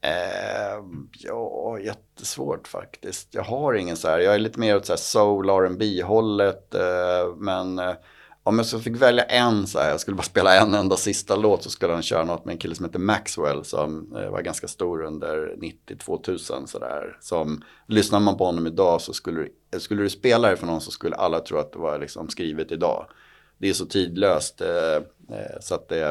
Eh, 0.02 0.84
ja, 1.12 1.80
jättesvårt 1.80 2.68
faktiskt. 2.68 3.28
Jag 3.32 3.44
har 3.44 3.74
ingen 3.74 3.98
så 3.98 4.08
här. 4.08 4.20
Jag 4.20 4.36
är 4.36 4.40
lite 4.40 4.60
mer 4.60 4.76
åt 4.76 4.86
så 4.86 4.94
här 4.94 4.98
soul, 4.98 5.50
R&B 5.50 6.02
hållet 6.04 6.76
eh, 6.76 7.36
Men 7.38 7.80
eh, 7.80 7.94
om 8.50 8.58
jag 8.58 8.66
så 8.66 8.80
fick 8.80 8.96
välja 8.96 9.24
en 9.24 9.68
så 9.68 9.80
här, 9.80 9.90
jag 9.90 10.00
skulle 10.00 10.16
bara 10.16 10.24
spela 10.24 10.56
en 10.56 10.74
enda 10.74 10.96
sista 10.96 11.36
låt 11.36 11.64
så 11.64 11.70
skulle 11.70 11.94
han 11.94 12.02
köra 12.02 12.26
något 12.26 12.46
med 12.46 12.54
en 12.54 12.58
kille 12.58 12.76
som 12.76 12.86
heter 12.86 13.00
Maxwell 13.00 13.66
som 13.66 14.16
eh, 14.18 14.30
var 14.30 14.42
ganska 14.42 14.68
stor 14.68 15.04
under 15.04 15.56
90-2000 15.88 16.66
sådär. 16.66 17.18
Som 17.22 17.64
lyssnar 17.88 18.20
man 18.20 18.38
på 18.38 18.46
honom 18.46 18.68
idag 18.68 19.02
så 19.02 19.14
skulle, 19.14 19.48
skulle 19.78 20.02
du 20.02 20.10
spela 20.10 20.50
det 20.50 20.58
för 20.58 20.66
någon 20.66 20.82
så 20.82 20.92
skulle 20.92 21.16
alla 21.16 21.40
tro 21.40 21.58
att 21.58 21.72
det 21.72 21.80
var 21.80 22.00
liksom 22.00 22.30
skrivet 22.30 22.72
idag. 22.72 23.06
Det 23.58 23.70
är 23.70 23.74
så 23.74 23.86
tidlöst 23.86 24.62
eh, 24.62 24.96
eh 25.38 25.60
så 25.62 25.76
att 25.76 25.90
det, 25.90 26.10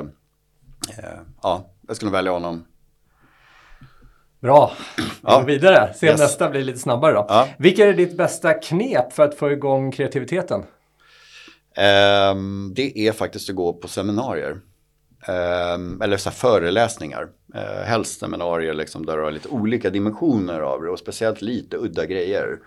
eh, 0.98 1.18
ja, 1.42 1.70
jag 1.86 1.96
skulle 1.96 2.12
välja 2.12 2.32
honom. 2.32 2.64
Bra, 4.40 4.72
vi 4.96 5.02
ja. 5.22 5.38
går 5.38 5.46
vidare. 5.46 5.94
Se 5.94 6.06
yes. 6.06 6.20
nästa 6.20 6.50
blir 6.50 6.62
lite 6.62 6.78
snabbare 6.78 7.12
då. 7.12 7.26
Ja. 7.28 7.48
Vilka 7.58 7.86
är 7.86 7.92
ditt 7.92 8.16
bästa 8.16 8.54
knep 8.54 9.12
för 9.12 9.22
att 9.22 9.34
få 9.34 9.50
igång 9.50 9.92
kreativiteten? 9.92 10.64
Ehm, 11.78 12.72
det 12.74 12.98
är 12.98 13.12
faktiskt 13.12 13.50
att 13.50 13.56
gå 13.56 13.72
på 13.72 13.88
seminarier. 13.88 14.60
Ehm, 15.26 16.02
eller 16.02 16.16
så 16.16 16.30
föreläsningar. 16.30 17.28
Eh, 17.54 17.84
helst 17.84 18.20
seminarier 18.20 18.74
liksom, 18.74 19.06
där 19.06 19.16
du 19.16 19.22
har 19.22 19.30
lite 19.30 19.48
olika 19.48 19.90
dimensioner 19.90 20.60
av 20.60 20.82
det 20.82 20.90
och 20.90 20.98
speciellt 20.98 21.42
lite 21.42 21.76
udda 21.76 22.06
grejer. 22.06 22.58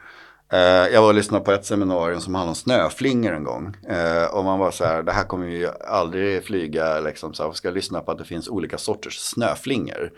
Eh, 0.53 0.93
jag 0.93 1.01
var 1.01 1.07
och 1.07 1.15
lyssnade 1.15 1.45
på 1.45 1.51
ett 1.51 1.65
seminarium 1.65 2.21
som 2.21 2.35
handlade 2.35 2.51
om 2.51 2.55
snöflingor 2.55 3.33
en 3.33 3.43
gång. 3.43 3.75
Eh, 3.89 4.35
och 4.35 4.43
man 4.43 4.59
var 4.59 4.71
så 4.71 4.85
här, 4.85 5.03
det 5.03 5.11
här 5.11 5.23
kommer 5.23 5.47
ju 5.47 5.69
aldrig 5.87 6.43
flyga, 6.43 6.99
liksom, 6.99 7.33
så 7.33 7.43
här, 7.43 7.51
ska 7.51 7.69
lyssna 7.69 8.01
på 8.01 8.11
att 8.11 8.17
det 8.17 8.25
finns 8.25 8.49
olika 8.49 8.77
sorters 8.77 9.17
snöflingor. 9.19 10.11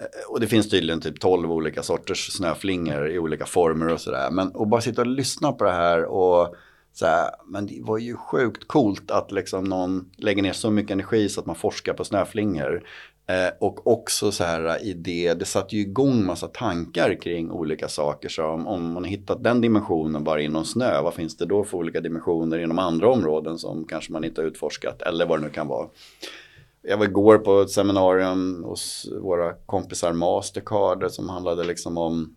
Eh, 0.00 0.30
och 0.30 0.40
det 0.40 0.46
finns 0.46 0.70
tydligen 0.70 1.00
typ 1.00 1.20
12 1.20 1.52
olika 1.52 1.82
sorters 1.82 2.32
snöflingor 2.32 3.10
i 3.10 3.18
olika 3.18 3.46
former 3.46 3.88
och 3.88 4.00
sådär. 4.00 4.30
Men 4.30 4.46
att 4.46 4.68
bara 4.68 4.80
sitta 4.80 5.00
och 5.00 5.06
lyssna 5.06 5.52
på 5.52 5.64
det 5.64 5.72
här 5.72 6.04
och 6.04 6.56
så 6.92 7.06
här, 7.06 7.30
men 7.46 7.66
det 7.66 7.82
var 7.82 7.98
ju 7.98 8.16
sjukt 8.16 8.68
coolt 8.68 9.10
att 9.10 9.32
liksom 9.32 9.64
någon 9.64 10.10
lägger 10.16 10.42
ner 10.42 10.52
så 10.52 10.70
mycket 10.70 10.90
energi 10.90 11.28
så 11.28 11.40
att 11.40 11.46
man 11.46 11.56
forskar 11.56 11.92
på 11.92 12.04
snöflingor. 12.04 12.82
Eh, 13.30 13.52
och 13.60 13.86
också 13.86 14.32
så 14.32 14.44
här 14.44 14.84
i 14.84 14.92
det, 14.92 15.34
det 15.34 15.44
satte 15.44 15.76
ju 15.76 15.82
igång 15.82 16.26
massa 16.26 16.48
tankar 16.48 17.20
kring 17.22 17.50
olika 17.50 17.88
saker. 17.88 18.28
Så 18.28 18.46
om, 18.46 18.66
om 18.66 18.92
man 18.92 19.04
hittat 19.04 19.44
den 19.44 19.60
dimensionen 19.60 20.24
bara 20.24 20.40
inom 20.40 20.64
snö, 20.64 21.02
vad 21.02 21.14
finns 21.14 21.36
det 21.36 21.46
då 21.46 21.64
för 21.64 21.78
olika 21.78 22.00
dimensioner 22.00 22.58
inom 22.58 22.78
andra 22.78 23.10
områden 23.10 23.58
som 23.58 23.84
kanske 23.84 24.12
man 24.12 24.24
inte 24.24 24.40
har 24.40 24.46
utforskat 24.46 25.02
eller 25.02 25.26
vad 25.26 25.38
det 25.38 25.46
nu 25.46 25.50
kan 25.50 25.68
vara. 25.68 25.88
Jag 26.82 26.96
var 26.96 27.04
igår 27.04 27.38
på 27.38 27.60
ett 27.60 27.70
seminarium 27.70 28.64
hos 28.64 29.08
våra 29.20 29.52
kompisar 29.52 30.12
Mastercard 30.12 31.10
som 31.10 31.28
handlade 31.28 31.64
liksom 31.64 31.98
om 31.98 32.36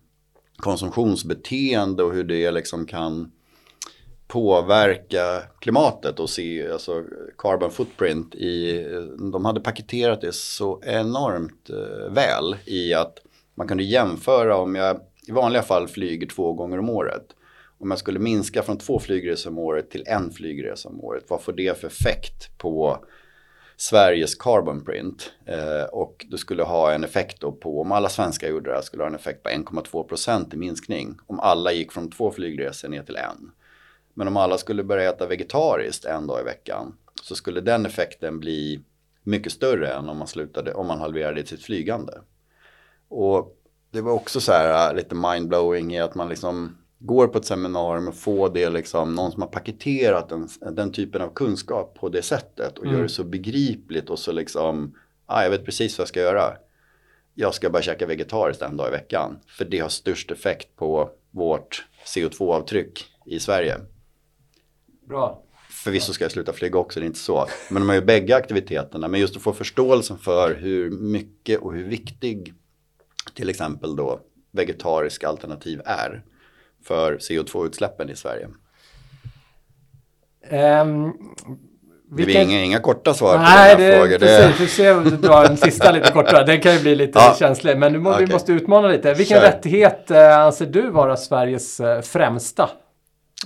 konsumtionsbeteende 0.58 2.04
och 2.04 2.14
hur 2.14 2.24
det 2.24 2.52
liksom 2.52 2.86
kan 2.86 3.32
påverka 4.28 5.44
klimatet 5.60 6.20
och 6.20 6.30
se 6.30 6.72
alltså 6.72 7.04
carbon 7.38 7.72
footprint 7.72 8.36
i, 8.36 8.84
de 9.32 9.46
hade 9.46 9.60
paketerat 9.60 10.22
det 10.22 10.34
så 10.34 10.82
enormt 10.84 11.70
eh, 11.70 12.14
väl 12.14 12.56
i 12.66 12.94
att 12.94 13.20
man 13.56 13.68
kunde 13.68 13.84
jämföra 13.84 14.58
om 14.58 14.76
jag 14.76 15.00
i 15.28 15.32
vanliga 15.32 15.62
fall 15.62 15.88
flyger 15.88 16.28
två 16.28 16.54
gånger 16.54 16.80
om 16.80 16.90
året. 16.90 17.26
Om 17.80 17.90
jag 17.92 18.00
skulle 18.00 18.20
minska 18.20 18.64
från 18.64 18.78
två 18.78 19.00
flygresor 19.00 19.50
om 19.50 19.58
året 19.58 19.92
till 19.92 20.04
en 20.08 20.32
flygresa 20.32 20.90
om 20.90 21.04
året, 21.04 21.24
vad 21.28 21.42
får 21.42 21.54
det 21.54 21.80
för 21.80 21.88
effekt 21.88 22.58
på 22.58 23.06
Sveriges 23.78 24.36
carbon 24.36 24.86
print? 24.86 25.32
Eh, 25.46 25.84
och 25.92 26.26
du 26.30 26.38
skulle 26.38 26.64
ha 26.64 26.92
en 26.92 27.04
effekt 27.04 27.42
då 27.42 27.52
på, 27.52 27.82
om 27.82 27.92
alla 27.92 28.10
svenskar 28.10 28.48
gjorde 28.48 28.70
det 28.70 28.76
här, 28.76 28.82
skulle 28.82 29.04
ha 29.04 29.08
en 29.08 29.16
effekt 29.16 29.44
på 29.44 29.50
1,2 29.50 30.04
procent 30.04 30.54
i 30.54 30.58
minskning. 30.58 31.18
Om 31.28 31.40
alla 31.40 31.72
gick 31.72 31.92
från 31.92 32.12
två 32.12 32.32
flygresor 32.32 32.90
ner 32.90 33.04
till 33.04 33.16
en. 33.16 33.52
Men 34.14 34.28
om 34.28 34.38
alla 34.38 34.58
skulle 34.58 34.84
börja 34.84 35.10
äta 35.10 35.28
vegetariskt 35.28 36.06
en 36.06 36.28
dag 36.28 36.42
i 36.42 36.44
veckan 36.44 36.98
så 37.24 37.36
skulle 37.36 37.62
den 37.62 37.86
effekten 37.86 38.40
bli 38.40 38.82
mycket 39.24 39.52
större 39.52 39.94
än 39.94 40.10
om 40.10 40.18
man 40.18 40.28
slutade, 40.28 40.74
om 40.74 40.88
man 40.88 41.00
halverade 41.00 41.46
sitt 41.46 41.64
flygande. 41.64 42.14
Och 43.08 43.58
det 43.92 44.02
var 44.02 44.12
också 44.12 44.42
så 44.42 44.52
här 44.52 44.90
äh, 44.90 44.96
lite 44.96 45.16
mindblowing 45.16 45.96
i 45.96 46.00
att 46.00 46.16
man 46.16 46.30
liksom 46.30 46.78
går 47.00 47.28
på 47.28 47.38
ett 47.38 47.46
seminarium 47.46 48.08
och 48.08 48.16
får 48.16 48.50
det 48.50 48.70
liksom, 48.70 49.16
någon 49.16 49.32
som 49.32 49.42
har 49.42 49.50
paketerat 49.50 50.30
den, 50.30 50.50
den 50.72 50.92
typen 50.92 51.22
av 51.22 51.34
kunskap 51.34 51.98
på 52.00 52.10
det 52.10 52.22
sättet 52.22 52.78
och 52.78 52.86
mm. 52.86 52.96
gör 52.96 53.04
det 53.04 53.10
så 53.10 53.24
begripligt 53.24 54.10
och 54.10 54.20
så 54.20 54.32
liksom, 54.32 54.96
ah, 55.26 55.44
jag 55.44 55.50
vet 55.50 55.66
precis 55.66 55.98
vad 55.98 56.02
jag 56.04 56.10
ska 56.10 56.20
göra. 56.20 56.54
Jag 57.34 57.54
ska 57.54 57.70
bara 57.70 57.82
käka 57.82 58.06
vegetariskt 58.06 58.62
en 58.62 58.78
dag 58.78 58.88
i 58.88 58.92
veckan, 58.92 59.40
för 59.48 59.66
det 59.66 59.80
har 59.80 59.90
störst 59.90 60.32
effekt 60.32 60.76
på 60.76 61.10
vårt 61.32 61.86
CO2-avtryck 62.06 63.06
i 63.26 63.40
Sverige. 63.40 63.78
Bra. 65.10 65.44
Förvisso 65.70 66.14
ska 66.14 66.24
jag 66.24 66.32
sluta 66.32 66.54
flyga 66.54 66.80
också, 66.80 67.00
det 67.00 67.04
är 67.04 67.08
inte 67.08 67.20
så. 67.20 67.48
Men 67.70 67.86
man 67.86 67.96
gör 67.96 68.04
bägge 68.04 68.36
aktiviteterna. 68.36 69.08
Men 69.08 69.20
just 69.20 69.36
att 69.36 69.42
få 69.42 69.54
förståelsen 69.54 70.18
för 70.18 70.56
hur 70.56 70.92
mycket 70.92 71.60
och 71.60 71.74
hur 71.74 71.84
viktig 71.84 72.54
till 73.34 73.50
exempel 73.50 73.96
då 73.96 74.20
vegetariska 74.52 75.28
alternativ 75.28 75.82
är 75.86 76.24
för 76.84 77.18
CO2-utsläppen 77.18 78.10
i 78.10 78.16
Sverige. 78.16 78.48
Um, 80.52 81.14
det 82.18 82.26
blir 82.26 82.38
inga, 82.38 82.64
inga 82.64 82.80
korta 82.80 83.14
svar 83.14 83.38
Nej, 83.38 83.76
på 83.76 83.82
den 83.82 83.92
här 83.92 84.00
frågan. 84.00 84.20
Precis, 84.20 84.62
vi 84.62 84.68
ser 84.68 84.98
om 84.98 85.04
du 85.04 85.18
drar 85.18 85.44
den 85.44 85.58
sista 85.58 85.92
lite 85.92 86.12
kortare. 86.12 86.46
Den 86.46 86.62
kan 86.62 86.74
ju 86.74 86.80
bli 86.80 86.96
lite 86.96 87.20
ja. 87.20 87.36
känslig. 87.40 87.78
Men 87.78 87.94
nu 87.94 88.00
må, 88.00 88.10
okay. 88.10 88.26
vi 88.26 88.34
måste 88.34 88.52
utmana 88.52 88.88
lite. 88.88 89.14
Vilken 89.14 89.38
Kör. 89.38 89.48
rättighet 89.48 90.12
äh, 90.12 90.40
anser 90.40 90.66
du 90.66 90.90
vara 90.90 91.18
Sveriges 91.18 91.80
äh, 91.80 92.02
främsta? 92.02 92.70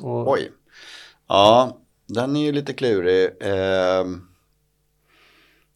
Och... 0.01 0.31
Oj. 0.31 0.51
Ja, 1.27 1.77
den 2.05 2.35
är 2.35 2.41
ju 2.41 2.51
lite 2.51 2.73
klurig. 2.73 3.31
Eh, 3.39 4.05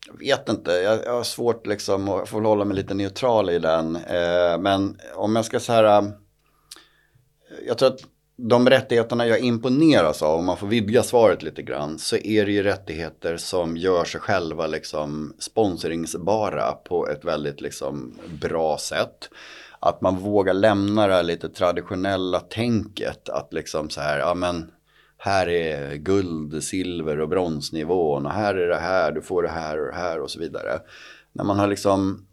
jag 0.08 0.20
vet 0.20 0.50
inte, 0.50 0.72
jag, 0.72 1.06
jag 1.06 1.14
har 1.14 1.24
svårt 1.24 1.68
liksom 1.68 2.10
att 2.10 2.30
få 2.30 2.40
hålla 2.40 2.66
mig 2.66 2.76
lite 2.76 2.94
neutral 2.94 3.50
i 3.50 3.60
den. 3.60 3.96
Eh, 3.96 4.58
men 4.60 4.98
om 5.16 5.36
jag 5.36 5.46
ska 5.46 5.60
säga, 5.60 5.78
här, 5.78 6.00
ehm, 6.00 6.12
jag 7.68 7.78
tror 7.78 7.90
att 7.90 8.00
de 8.36 8.70
rättigheterna 8.70 9.28
jag 9.28 9.40
imponeras 9.40 10.22
av, 10.22 10.40
om 10.40 10.46
man 10.46 10.58
får 10.58 10.68
vidga 10.68 11.04
svaret 11.04 11.44
lite 11.44 11.62
grann, 11.62 12.00
så 12.00 12.16
är 12.16 12.46
det 12.46 12.52
ju 12.52 12.64
rättigheter 12.64 13.38
som 13.38 13.78
gör 13.78 14.04
sig 14.04 14.22
själva 14.22 14.68
liksom 14.68 15.34
sponsringsbara 15.40 16.72
på 16.72 17.08
ett 17.08 17.26
väldigt 17.26 17.62
liksom 17.62 18.20
bra 18.42 18.78
sätt. 18.78 19.30
Att 19.80 20.02
man 20.02 20.18
vågar 20.18 20.54
lämna 20.54 21.08
det 21.08 21.14
här 21.14 21.24
lite 21.24 21.50
traditionella 21.50 22.40
tänket, 22.40 23.30
att 23.30 23.54
liksom 23.54 23.90
så 23.90 24.02
här, 24.02 24.20
ja 24.20 24.34
men 24.34 24.72
här 25.24 25.50
är 25.50 25.96
guld, 25.96 26.64
silver 26.64 27.20
och 27.20 27.30
bronsnivån 27.30 28.26
och 28.26 28.32
här 28.32 28.56
är 28.56 28.68
det 28.68 28.80
här, 28.80 29.12
du 29.12 29.22
får 29.22 29.44
det 29.44 29.50
här 29.50 29.80
och 29.80 29.88
det 29.88 29.98
här 29.98 30.20
och 30.20 30.32
så 30.32 30.40
vidare. 30.40 30.80
När 31.32 31.44
man 31.44 31.60
har 31.60 31.68
liksom 31.68 32.26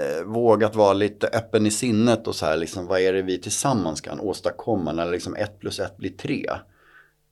eh, 0.00 0.24
vågat 0.24 0.76
vara 0.76 0.92
lite 0.92 1.26
öppen 1.26 1.66
i 1.66 1.70
sinnet 1.70 2.26
och 2.26 2.34
så 2.34 2.46
här, 2.46 2.56
liksom, 2.56 2.86
vad 2.86 3.00
är 3.00 3.12
det 3.12 3.22
vi 3.22 3.38
tillsammans 3.38 4.00
kan 4.00 4.20
åstadkomma 4.20 4.92
när 4.92 5.10
liksom 5.10 5.34
ett 5.36 5.58
plus 5.60 5.80
ett 5.80 5.96
blir 5.96 6.10
tre. 6.10 6.46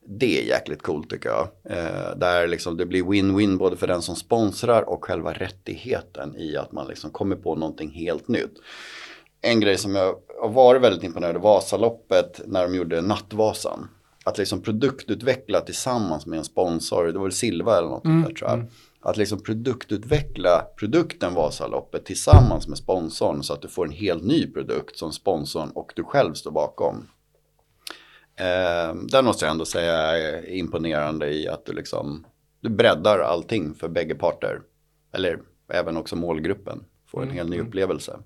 Det 0.07 0.40
är 0.40 0.44
jäkligt 0.44 0.83
coolt 0.83 1.11
tycker 1.11 1.29
jag. 1.29 1.48
Eh, 1.64 2.16
där 2.16 2.46
liksom 2.46 2.77
det 2.77 2.87
blir 2.87 3.03
win-win 3.03 3.59
både 3.59 3.77
för 3.77 3.87
den 3.87 4.03
som 4.03 4.16
sponsrar 4.16 4.83
och 4.88 5.05
själva 5.05 5.33
rättigheten 5.33 6.37
i 6.37 6.57
att 6.57 6.72
man 6.72 6.88
liksom 6.88 7.11
kommer 7.11 7.37
på 7.37 7.55
någonting 7.55 7.90
helt 7.90 8.29
nytt. 8.29 8.55
En 9.40 9.61
grej 9.61 9.79
som 9.79 9.94
jag 9.94 10.16
har 10.40 10.48
varit 10.48 10.83
väldigt 10.83 11.03
imponerad 11.03 11.37
av 11.37 11.42
Vasaloppet 11.42 12.40
när 12.46 12.62
de 12.62 12.74
gjorde 12.74 13.00
Nattvasan. 13.00 13.88
Att 14.25 14.39
liksom 14.39 14.63
produktutveckla 14.63 15.61
tillsammans 15.61 16.27
med 16.27 16.39
en 16.39 16.45
sponsor, 16.45 17.05
det 17.05 17.13
var 17.13 17.23
väl 17.23 17.33
Silva 17.33 17.79
eller 17.79 17.89
något 17.89 18.05
mm, 18.05 18.23
där 18.23 18.35
tror 18.35 18.51
jag. 18.51 18.59
Mm. 18.59 18.71
Att 19.01 19.17
liksom 19.17 19.41
produktutveckla 19.43 20.67
produkten 20.79 21.35
Vasaloppet 21.35 22.05
tillsammans 22.05 22.69
med 22.69 22.79
sponsorn 22.79 23.43
så 23.43 23.53
att 23.53 23.63
du 23.63 23.69
får 23.69 23.87
en 23.87 23.93
helt 23.93 24.25
ny 24.25 24.47
produkt 24.47 24.97
som 24.97 25.13
sponsorn 25.13 25.71
och 25.71 25.93
du 25.97 26.05
själv 26.05 26.35
står 26.35 26.51
bakom. 26.51 27.09
Eh, 28.37 28.95
den 28.95 29.25
måste 29.25 29.45
jag 29.45 29.53
ändå 29.53 29.65
säga 29.65 29.95
är 29.95 30.49
imponerande 30.51 31.33
i 31.33 31.49
att 31.49 31.67
du 31.67 31.73
liksom 31.73 32.27
du 32.61 32.71
breddar 32.71 33.19
allting 33.19 33.75
för 33.75 33.89
bägge 33.89 34.15
parter. 34.15 34.61
Eller 35.13 35.41
även 35.73 35.97
också 35.97 36.17
målgruppen 36.17 36.85
får 37.07 37.19
en 37.19 37.25
mm. 37.25 37.37
helt 37.37 37.51
ny 37.51 37.57
mm. 37.57 37.69
upplevelse. 37.69 38.19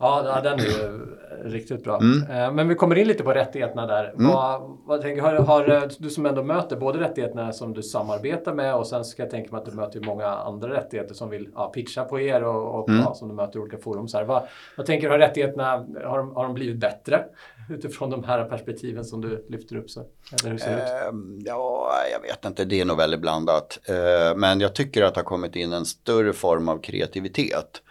Ja, 0.00 0.40
den 0.42 0.58
är 0.58 0.64
ju 0.64 1.06
riktigt 1.44 1.84
bra. 1.84 1.98
Mm. 1.98 2.30
Eh, 2.30 2.52
men 2.52 2.68
vi 2.68 2.74
kommer 2.74 2.98
in 2.98 3.08
lite 3.08 3.24
på 3.24 3.32
rättigheterna 3.32 3.86
där. 3.86 4.04
Mm. 4.04 4.26
Vad, 4.32 4.78
vad 4.84 5.02
tänker, 5.02 5.22
har, 5.22 5.34
har, 5.34 5.88
du 5.98 6.10
som 6.10 6.26
ändå 6.26 6.42
möter 6.42 6.76
både 6.76 7.00
rättigheterna 7.00 7.52
som 7.52 7.74
du 7.74 7.82
samarbetar 7.82 8.54
med 8.54 8.74
och 8.74 8.86
sen 8.86 9.04
ska 9.04 9.22
jag 9.22 9.30
tänka 9.30 9.50
mig 9.50 9.58
att 9.58 9.64
du 9.64 9.72
möter 9.72 10.00
många 10.00 10.26
andra 10.26 10.68
rättigheter 10.68 11.14
som 11.14 11.30
vill 11.30 11.48
ja, 11.54 11.68
pitcha 11.74 12.04
på 12.04 12.20
er 12.20 12.44
och, 12.44 12.80
och 12.80 12.88
mm. 12.88 13.00
ja, 13.00 13.14
som 13.14 13.28
du 13.28 13.34
möter 13.34 13.58
i 13.58 13.62
olika 13.62 13.78
forum. 13.78 14.08
Så 14.08 14.18
här, 14.18 14.24
vad, 14.24 14.42
vad 14.76 14.86
tänker 14.86 15.06
du, 15.06 15.12
har 15.12 15.18
rättigheterna 15.18 15.86
har 16.04 16.18
de, 16.18 16.36
har 16.36 16.44
de 16.44 16.54
blivit 16.54 16.76
bättre 16.76 17.24
utifrån 17.70 18.10
de 18.10 18.24
här 18.24 18.44
perspektiven 18.44 19.04
som 19.04 19.20
du 19.20 19.46
lyfter 19.48 19.76
upp? 19.76 19.90
Så, 19.90 20.00
eller 20.40 20.50
hur 20.50 20.58
ser 20.58 20.76
det 20.76 20.82
ut? 20.82 21.14
Uh, 21.14 21.42
ja, 21.46 21.92
jag 22.12 22.20
vet 22.20 22.44
inte, 22.44 22.64
det 22.64 22.80
är 22.80 22.84
nog 22.84 22.96
väldigt 22.96 23.20
blandat. 23.20 23.78
Uh, 23.90 24.36
men 24.36 24.60
jag 24.60 24.74
tycker 24.74 25.02
att 25.02 25.14
det 25.14 25.20
har 25.20 25.24
kommit 25.24 25.56
in 25.56 25.72
en 25.72 25.86
större 25.86 26.32
form 26.32 26.68
av 26.68 26.78
kreativitet 26.78 27.82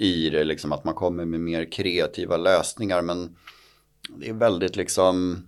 i 0.00 0.30
det, 0.30 0.44
liksom 0.44 0.72
att 0.72 0.84
man 0.84 0.94
kommer 0.94 1.24
med 1.24 1.40
mer 1.40 1.72
kreativa 1.72 2.36
lösningar. 2.36 3.02
Men 3.02 3.36
det 4.08 4.28
är 4.28 4.32
väldigt 4.32 4.76
liksom, 4.76 5.46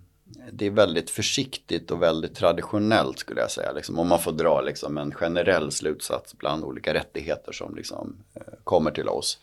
det 0.52 0.66
är 0.66 0.70
väldigt 0.70 1.10
försiktigt 1.10 1.90
och 1.90 2.02
väldigt 2.02 2.34
traditionellt 2.34 3.18
skulle 3.18 3.40
jag 3.40 3.50
säga. 3.50 3.72
Liksom, 3.72 3.98
om 3.98 4.08
man 4.08 4.18
får 4.18 4.32
dra 4.32 4.60
liksom 4.60 4.98
en 4.98 5.14
generell 5.14 5.72
slutsats 5.72 6.38
bland 6.38 6.64
olika 6.64 6.94
rättigheter 6.94 7.52
som 7.52 7.74
liksom, 7.74 8.16
eh, 8.34 8.42
kommer 8.64 8.90
till 8.90 9.08
oss. 9.08 9.38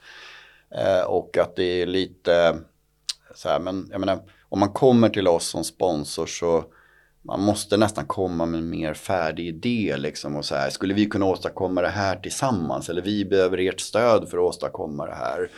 Eh, 0.70 1.02
och 1.02 1.38
att 1.38 1.56
det 1.56 1.82
är 1.82 1.86
lite 1.86 2.58
så 3.36 3.50
här, 3.50 3.60
men 3.60 3.88
jag 3.92 4.00
menar, 4.00 4.20
om 4.50 4.60
man 4.60 4.74
kommer 4.74 5.10
till 5.10 5.28
oss 5.28 5.48
som 5.48 5.64
sponsor 5.64 6.26
så 6.26 6.66
man 7.30 7.42
måste 7.42 7.78
nästan 7.78 8.06
komma 8.06 8.46
med 8.46 8.58
en 8.58 8.70
mer 8.70 8.94
färdig 8.94 9.48
idé 9.48 9.96
liksom 9.98 10.36
och 10.36 10.46
så 10.46 10.56
här, 10.56 10.70
skulle 10.70 10.94
vi 10.94 11.06
kunna 11.06 11.26
åstadkomma 11.26 11.82
det 11.82 11.88
här 11.88 12.16
tillsammans 12.16 12.90
eller 12.90 13.02
vi 13.02 13.26
behöver 13.26 13.58
ert 13.58 13.80
stöd 13.80 14.30
för 14.30 14.38
att 14.38 14.44
åstadkomma 14.44 15.06
det 15.06 15.16
här. 15.16 15.50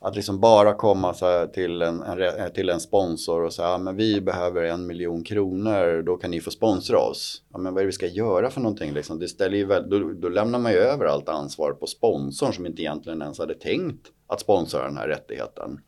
Att 0.00 0.16
liksom 0.16 0.40
bara 0.40 0.74
komma 0.74 1.14
så 1.14 1.46
till, 1.46 1.82
en, 1.82 2.02
en, 2.02 2.22
eh, 2.22 2.48
till 2.54 2.68
en 2.68 2.80
sponsor 2.80 3.44
och 3.44 3.52
säga, 3.52 3.78
men 3.78 3.96
vi 3.96 4.20
behöver 4.20 4.62
en 4.62 4.86
miljon 4.86 5.24
kronor, 5.24 6.02
då 6.02 6.16
kan 6.16 6.30
ni 6.30 6.40
få 6.40 6.50
sponsra 6.50 6.98
oss. 6.98 7.42
Ja, 7.52 7.58
men 7.58 7.74
vad 7.74 7.80
är 7.80 7.84
det 7.84 7.88
vi 7.88 7.92
ska 7.92 8.06
göra 8.06 8.50
för 8.50 8.60
någonting 8.60 8.92
liksom? 8.92 9.18
Det 9.18 9.28
ställer 9.28 9.56
ju 9.56 9.64
väl, 9.64 9.90
då, 9.90 9.98
då 9.98 10.28
lämnar 10.28 10.58
man 10.58 10.72
ju 10.72 10.78
över 10.78 11.04
allt 11.04 11.28
ansvar 11.28 11.72
på 11.72 11.86
sponsorn 11.86 12.52
som 12.52 12.66
inte 12.66 12.82
egentligen 12.82 13.22
ens 13.22 13.38
hade 13.38 13.54
tänkt 13.54 14.06
att 14.26 14.40
sponsra 14.40 14.84
den 14.84 14.96
här 14.96 15.08
rättigheten. 15.08 15.80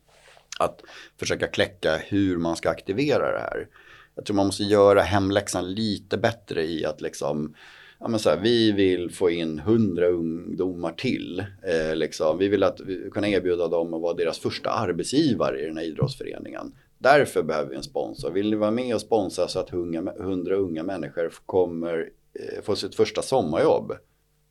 Att 0.58 0.80
försöka 1.18 1.46
kläcka 1.46 1.96
hur 1.96 2.36
man 2.36 2.56
ska 2.56 2.70
aktivera 2.70 3.32
det 3.32 3.40
här 3.40 3.68
jag 4.14 4.24
tror 4.24 4.36
man 4.36 4.46
måste 4.46 4.64
göra 4.64 5.00
hemläxan 5.00 5.74
lite 5.74 6.18
bättre 6.18 6.64
i 6.64 6.84
att 6.84 7.00
liksom 7.00 7.54
Ja, 8.02 8.08
men 8.08 8.20
så 8.20 8.30
här, 8.30 8.40
vi 8.40 8.72
vill 8.72 9.10
få 9.10 9.30
in 9.30 9.58
hundra 9.58 10.06
ungdomar 10.06 10.92
till. 10.92 11.44
Eh, 11.62 11.96
liksom. 11.96 12.38
Vi 12.38 12.48
vill 12.48 12.62
att 12.62 12.80
vi 12.80 13.10
kunna 13.10 13.28
erbjuda 13.28 13.68
dem 13.68 13.94
att 13.94 14.00
vara 14.00 14.14
deras 14.14 14.38
första 14.38 14.70
arbetsgivare 14.70 15.60
i 15.60 15.66
den 15.66 15.76
här 15.76 15.84
idrottsföreningen. 15.84 16.74
Därför 16.98 17.42
behöver 17.42 17.70
vi 17.70 17.76
en 17.76 17.82
sponsor. 17.82 18.30
Vill 18.30 18.50
ni 18.50 18.56
vara 18.56 18.70
med 18.70 18.94
och 18.94 19.00
sponsra 19.00 19.48
så 19.48 19.58
att 19.58 19.70
hundra 20.18 20.54
unga 20.54 20.82
människor 20.82 21.32
kommer 21.46 22.10
eh, 22.34 22.62
få 22.62 22.76
sitt 22.76 22.94
första 22.94 23.22
sommarjobb? 23.22 23.92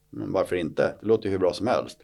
Men 0.10 0.32
varför 0.32 0.56
inte? 0.56 0.95
Det 1.02 1.08
låter 1.08 1.26
ju 1.26 1.32
hur 1.32 1.39
bra 1.39 1.54
som 1.54 1.67
helst. 1.67 2.00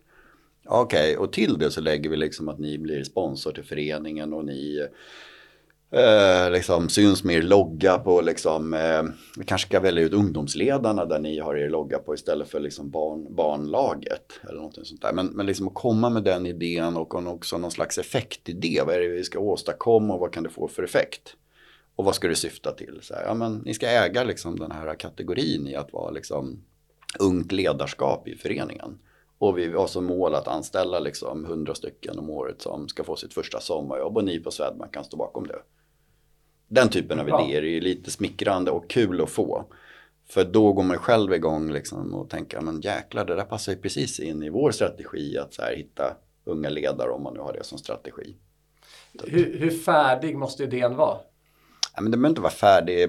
Okej, 0.65 1.12
okay, 1.12 1.26
och 1.26 1.34
till 1.34 1.58
det 1.58 1.72
så 1.72 1.82
lägger 1.82 2.10
vi 2.10 2.17
liksom 2.17 2.50
att 2.50 2.60
ni 2.60 2.78
blir 2.78 3.04
sponsor 3.04 3.52
till 3.52 3.63
föreningen 3.63 4.34
och 4.34 4.46
ni 4.46 4.88
Eh, 5.91 6.52
liksom 6.52 6.89
syns 6.89 7.23
med 7.23 7.36
er 7.36 7.41
logga 7.41 7.97
på 7.97 8.21
liksom, 8.21 8.73
eh, 8.73 9.04
vi 9.38 9.45
kanske 9.45 9.67
ska 9.67 9.80
välja 9.80 10.04
ut 10.04 10.13
ungdomsledarna 10.13 11.06
där 11.06 11.19
ni 11.19 11.39
har 11.39 11.58
er 11.58 11.69
logga 11.69 12.00
på 12.00 12.13
istället 12.13 12.50
för 12.50 12.60
liksom 12.60 12.89
barn, 12.89 13.36
barnlaget. 13.36 14.39
Eller 14.43 14.58
någonting 14.58 14.86
sånt 14.86 15.02
där. 15.02 15.13
Men, 15.13 15.28
men 15.28 15.45
liksom 15.45 15.67
att 15.67 15.73
komma 15.73 16.10
med 16.10 16.23
den 16.23 16.45
idén 16.45 16.97
och 16.97 17.15
också 17.15 17.58
någon 17.58 17.71
slags 17.71 17.97
effektidé. 17.97 18.82
Vad 18.86 18.95
är 18.95 19.00
det 19.00 19.08
vi 19.08 19.23
ska 19.23 19.39
åstadkomma 19.39 20.13
och 20.13 20.19
vad 20.19 20.34
kan 20.34 20.43
det 20.43 20.50
få 20.50 20.67
för 20.67 20.84
effekt? 20.84 21.36
Och 21.95 22.06
vad 22.06 22.15
ska 22.15 22.28
det 22.28 22.36
syfta 22.36 22.71
till? 22.71 23.00
Så 23.02 23.13
här, 23.13 23.23
ja, 23.26 23.34
men 23.34 23.58
ni 23.65 23.73
ska 23.73 23.88
äga 23.88 24.23
liksom 24.23 24.60
den 24.60 24.71
här 24.71 24.95
kategorin 24.95 25.67
i 25.67 25.76
att 25.76 25.93
vara 25.93 26.12
liksom 26.12 26.63
ungt 27.19 27.52
ledarskap 27.52 28.28
i 28.28 28.36
föreningen. 28.36 29.00
Och 29.38 29.58
vi 29.58 29.73
har 29.73 29.88
som 29.88 30.06
mål 30.06 30.36
att 30.36 30.47
anställa 30.47 31.00
liksom 31.00 31.45
100 31.45 31.76
stycken 31.76 32.19
om 32.19 32.30
året 32.30 32.62
som 32.62 32.88
ska 32.88 33.04
få 33.04 33.15
sitt 33.15 33.34
första 33.34 33.60
sommarjobb 33.60 34.17
och 34.17 34.23
ni 34.23 34.39
på 34.39 34.52
Swedbank 34.52 34.93
kan 34.93 35.04
stå 35.04 35.17
bakom 35.17 35.47
det. 35.47 35.60
Den 36.67 36.89
typen 36.89 37.19
av 37.19 37.30
ja. 37.30 37.45
idéer 37.45 37.62
är 37.62 37.67
ju 37.67 37.82
lite 37.82 38.12
smickrande 38.12 38.71
och 38.71 38.89
kul 38.89 39.21
att 39.21 39.30
få. 39.30 39.65
För 40.30 40.43
då 40.43 40.73
går 40.73 40.84
man 40.84 40.97
själv 40.97 41.34
igång 41.34 41.71
liksom 41.71 42.13
och 42.13 42.30
tänker, 42.30 42.62
men 42.62 42.82
jäklar 42.82 43.25
det 43.25 43.36
där 43.36 43.43
passar 43.43 43.71
ju 43.71 43.77
precis 43.77 44.19
in 44.19 44.43
i 44.43 44.49
vår 44.49 44.71
strategi 44.71 45.38
att 45.38 45.53
så 45.53 45.62
här, 45.62 45.75
hitta 45.75 46.17
unga 46.45 46.69
ledare 46.69 47.10
om 47.12 47.23
man 47.23 47.34
nu 47.34 47.39
har 47.39 47.53
det 47.53 47.63
som 47.63 47.77
strategi. 47.77 48.36
Hur, 49.23 49.58
hur 49.60 49.71
färdig 49.71 50.38
måste 50.38 50.63
idén 50.63 50.95
vara? 50.95 51.17
Ja, 51.95 52.01
men 52.01 52.12
det 52.12 52.17
behöver 52.17 52.30
inte 52.30 52.41
vara 52.41 52.51
färdig 52.51 53.03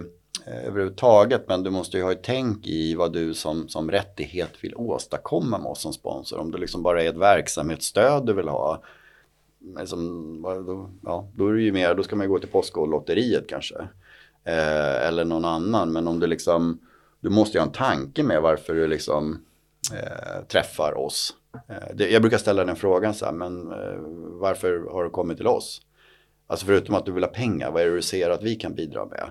eh, 0.47 0.67
överhuvudtaget 0.67 1.49
men 1.49 1.63
du 1.63 1.71
måste 1.71 1.97
ju 1.97 2.03
ha 2.03 2.13
ett 2.13 2.23
tänk 2.23 2.67
i 2.67 2.95
vad 2.95 3.13
du 3.13 3.35
som, 3.35 3.69
som 3.69 3.91
rättighet 3.91 4.51
vill 4.61 4.75
åstadkomma 4.75 5.59
med 5.59 5.71
oss 5.71 5.83
som 5.83 5.93
sponsor. 5.93 6.39
Om 6.39 6.51
det 6.51 6.59
liksom 6.59 6.83
bara 6.83 7.03
är 7.03 7.09
ett 7.09 7.17
verksamhetsstöd 7.17 8.27
du 8.27 8.33
vill 8.33 8.49
ha 8.49 8.83
liksom, 9.79 10.43
då, 10.43 10.91
ja, 11.05 11.29
då 11.35 11.49
är 11.49 11.53
det 11.53 11.63
ju 11.63 11.73
mer, 11.73 11.95
då 11.95 12.03
ska 12.03 12.17
man 12.17 12.27
ju 12.27 12.31
gå 12.31 12.39
till 12.39 12.49
Postkodlotteriet 12.49 13.49
kanske. 13.49 13.77
Eh, 14.45 15.07
eller 15.07 15.25
någon 15.25 15.45
annan, 15.45 15.93
men 15.93 16.09
om 16.09 16.21
du 16.21 16.27
liksom, 16.27 16.81
du 17.21 17.31
måste 17.31 17.59
ju 17.59 17.61
ha 17.61 17.67
en 17.67 17.73
tanke 17.73 18.23
med 18.23 18.43
varför 18.43 18.75
du 18.75 18.87
liksom 18.87 19.39
eh, 19.93 20.45
träffar 20.49 20.99
oss. 20.99 21.35
Eh, 21.69 21.95
det, 21.95 22.11
jag 22.11 22.23
brukar 22.23 22.39
ställa 22.39 22.65
den 22.65 22.77
frågan 22.77 23.15
så 23.15 23.25
här, 23.25 23.33
men 23.33 23.73
eh, 23.73 23.99
varför 24.41 24.91
har 24.93 25.05
du 25.05 25.11
kommit 25.11 25.37
till 25.37 25.47
oss? 25.47 25.83
Alltså 26.47 26.67
förutom 26.67 26.95
att 26.95 27.07
du 27.07 27.13
vill 27.13 27.25
ha 27.25 27.31
pengar, 27.31 27.71
vad 27.71 27.83
är 27.83 27.87
det 27.87 27.95
du 27.95 28.03
ser 28.03 28.31
att 28.31 28.43
vi 28.43 28.55
kan 28.55 28.75
bidra 28.75 29.05
med? 29.05 29.31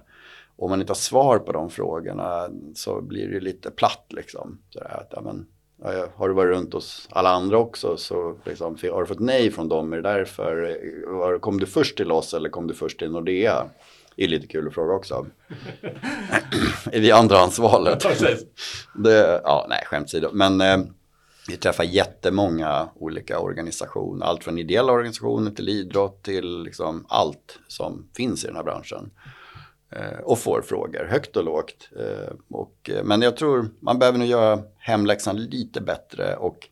Om 0.55 0.69
man 0.69 0.79
inte 0.81 0.91
har 0.91 0.95
svar 0.95 1.39
på 1.39 1.51
de 1.51 1.69
frågorna 1.69 2.49
så 2.75 3.01
blir 3.01 3.27
det 3.27 3.39
lite 3.39 3.71
platt 3.71 4.05
liksom. 4.09 4.61
Så 4.69 4.79
att, 4.79 5.07
ja, 5.11 5.21
men, 5.21 5.47
har 6.15 6.27
du 6.27 6.33
varit 6.33 6.55
runt 6.55 6.73
hos 6.73 7.07
alla 7.11 7.29
andra 7.29 7.57
också 7.57 7.97
så 7.97 8.37
liksom, 8.45 8.77
har 8.91 9.01
du 9.01 9.07
fått 9.07 9.19
nej 9.19 9.51
från 9.51 9.69
dem? 9.69 9.93
Är 9.93 9.97
det 9.97 10.09
därför? 10.09 11.39
Kom 11.39 11.59
du 11.59 11.65
först 11.65 11.97
till 11.97 12.11
oss 12.11 12.33
eller 12.33 12.49
kom 12.49 12.67
du 12.67 12.73
först 12.73 12.99
till 12.99 13.11
Nordea? 13.11 13.65
Det 14.15 14.23
är 14.23 14.27
lite 14.27 14.47
kul 14.47 14.67
att 14.67 14.73
fråga 14.73 14.93
också. 14.93 15.27
är 16.91 16.99
vi 16.99 17.11
andrahandsvalet? 17.11 18.03
det, 18.95 19.41
ja, 19.43 19.65
nej, 19.69 19.83
skämt 19.85 20.05
åsido. 20.05 20.29
Men 20.33 20.61
eh, 20.61 20.77
vi 21.47 21.57
träffar 21.57 21.83
jättemånga 21.83 22.89
olika 22.95 23.39
organisationer. 23.39 24.25
Allt 24.25 24.43
från 24.43 24.57
ideella 24.57 24.93
organisationer 24.93 25.51
till 25.51 25.69
idrott 25.69 26.23
till 26.23 26.63
liksom 26.63 27.05
allt 27.09 27.59
som 27.67 28.09
finns 28.15 28.43
i 28.43 28.47
den 28.47 28.55
här 28.55 28.63
branschen. 28.63 29.11
Eh, 29.89 30.19
och 30.23 30.39
får 30.39 30.61
frågor, 30.61 31.05
högt 31.05 31.35
och 31.35 31.43
lågt. 31.43 31.89
Eh, 31.99 32.33
och, 32.49 32.89
eh, 32.89 33.03
men 33.03 33.21
jag 33.21 33.37
tror 33.37 33.69
man 33.79 33.99
behöver 33.99 34.19
nog 34.19 34.27
göra 34.27 34.63
hemläxan 34.77 35.37
lite 35.37 35.81
bättre 35.81 36.35
och 36.35 36.69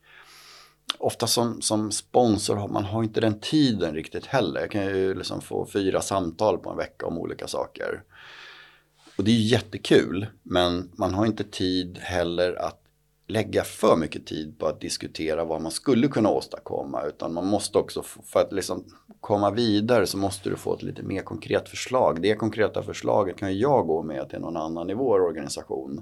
ofta 0.98 1.26
som, 1.26 1.62
som 1.62 1.92
sponsor 1.92 2.56
har 2.56 2.68
man 2.68 2.84
har 2.84 3.02
inte 3.02 3.20
den 3.20 3.40
tiden 3.40 3.94
riktigt 3.94 4.26
heller. 4.26 4.60
Jag 4.60 4.70
kan 4.70 4.84
ju 4.84 5.14
liksom 5.14 5.40
få 5.40 5.66
fyra 5.66 6.00
samtal 6.00 6.58
på 6.58 6.70
en 6.70 6.76
vecka 6.76 7.06
om 7.06 7.18
olika 7.18 7.46
saker. 7.48 8.02
Och 9.18 9.24
det 9.24 9.30
är 9.30 9.40
jättekul, 9.40 10.26
men 10.42 10.90
man 10.94 11.14
har 11.14 11.26
inte 11.26 11.44
tid 11.44 11.98
heller 11.98 12.54
att 12.54 12.82
lägga 13.28 13.64
för 13.64 13.96
mycket 13.96 14.26
tid 14.26 14.58
på 14.58 14.66
att 14.66 14.80
diskutera 14.80 15.44
vad 15.44 15.62
man 15.62 15.72
skulle 15.72 16.08
kunna 16.08 16.28
åstadkomma. 16.28 17.02
Utan 17.02 17.34
man 17.34 17.46
måste 17.46 17.78
också, 17.78 18.02
för 18.02 18.40
att 18.40 18.52
liksom 18.52 18.84
komma 19.26 19.50
vidare 19.50 20.06
så 20.06 20.18
måste 20.18 20.50
du 20.50 20.56
få 20.56 20.74
ett 20.74 20.82
lite 20.82 21.02
mer 21.02 21.22
konkret 21.22 21.68
förslag. 21.68 22.22
Det 22.22 22.34
konkreta 22.34 22.82
förslaget 22.82 23.36
kan 23.36 23.58
jag 23.58 23.86
gå 23.86 24.02
med 24.02 24.28
till 24.28 24.38
någon 24.38 24.56
annan 24.56 24.90
i 24.90 24.94
vår 24.94 25.20
organisation. 25.20 26.00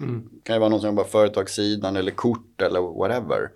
Mm. 0.00 0.28
Det 0.32 0.40
kan 0.42 0.56
ju 0.56 0.60
vara 0.60 0.70
någon 0.70 0.80
som 0.80 0.88
jobbar 0.88 1.02
på 1.02 1.08
företagssidan 1.10 1.96
eller 1.96 2.10
kort 2.10 2.62
eller 2.62 2.80
whatever. 2.80 3.50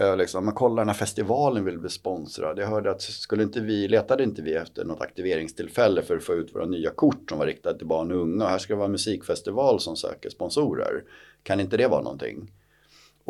Uh, 0.00 0.16
liksom, 0.16 0.44
men 0.44 0.54
kolla 0.54 0.80
den 0.80 0.88
här 0.88 0.94
festivalen 0.94 1.64
vill 1.64 1.78
bli 1.78 1.90
sponsrad. 1.90 2.58
Jag 2.58 2.66
hörde 2.66 2.90
att 2.90 3.02
skulle 3.02 3.42
inte 3.42 3.60
vi, 3.60 3.88
letade 3.88 4.24
inte 4.24 4.42
vi 4.42 4.54
efter 4.54 4.84
något 4.84 5.00
aktiveringstillfälle 5.00 6.02
för 6.02 6.16
att 6.16 6.24
få 6.24 6.34
ut 6.34 6.54
våra 6.54 6.66
nya 6.66 6.90
kort 6.90 7.28
som 7.28 7.38
var 7.38 7.46
riktade 7.46 7.78
till 7.78 7.86
barn 7.86 8.12
och 8.12 8.18
unga. 8.18 8.46
Här 8.46 8.58
ska 8.58 8.72
det 8.72 8.78
vara 8.78 8.88
musikfestival 8.88 9.80
som 9.80 9.96
söker 9.96 10.30
sponsorer. 10.30 11.04
Kan 11.42 11.60
inte 11.60 11.76
det 11.76 11.88
vara 11.88 12.02
någonting? 12.02 12.50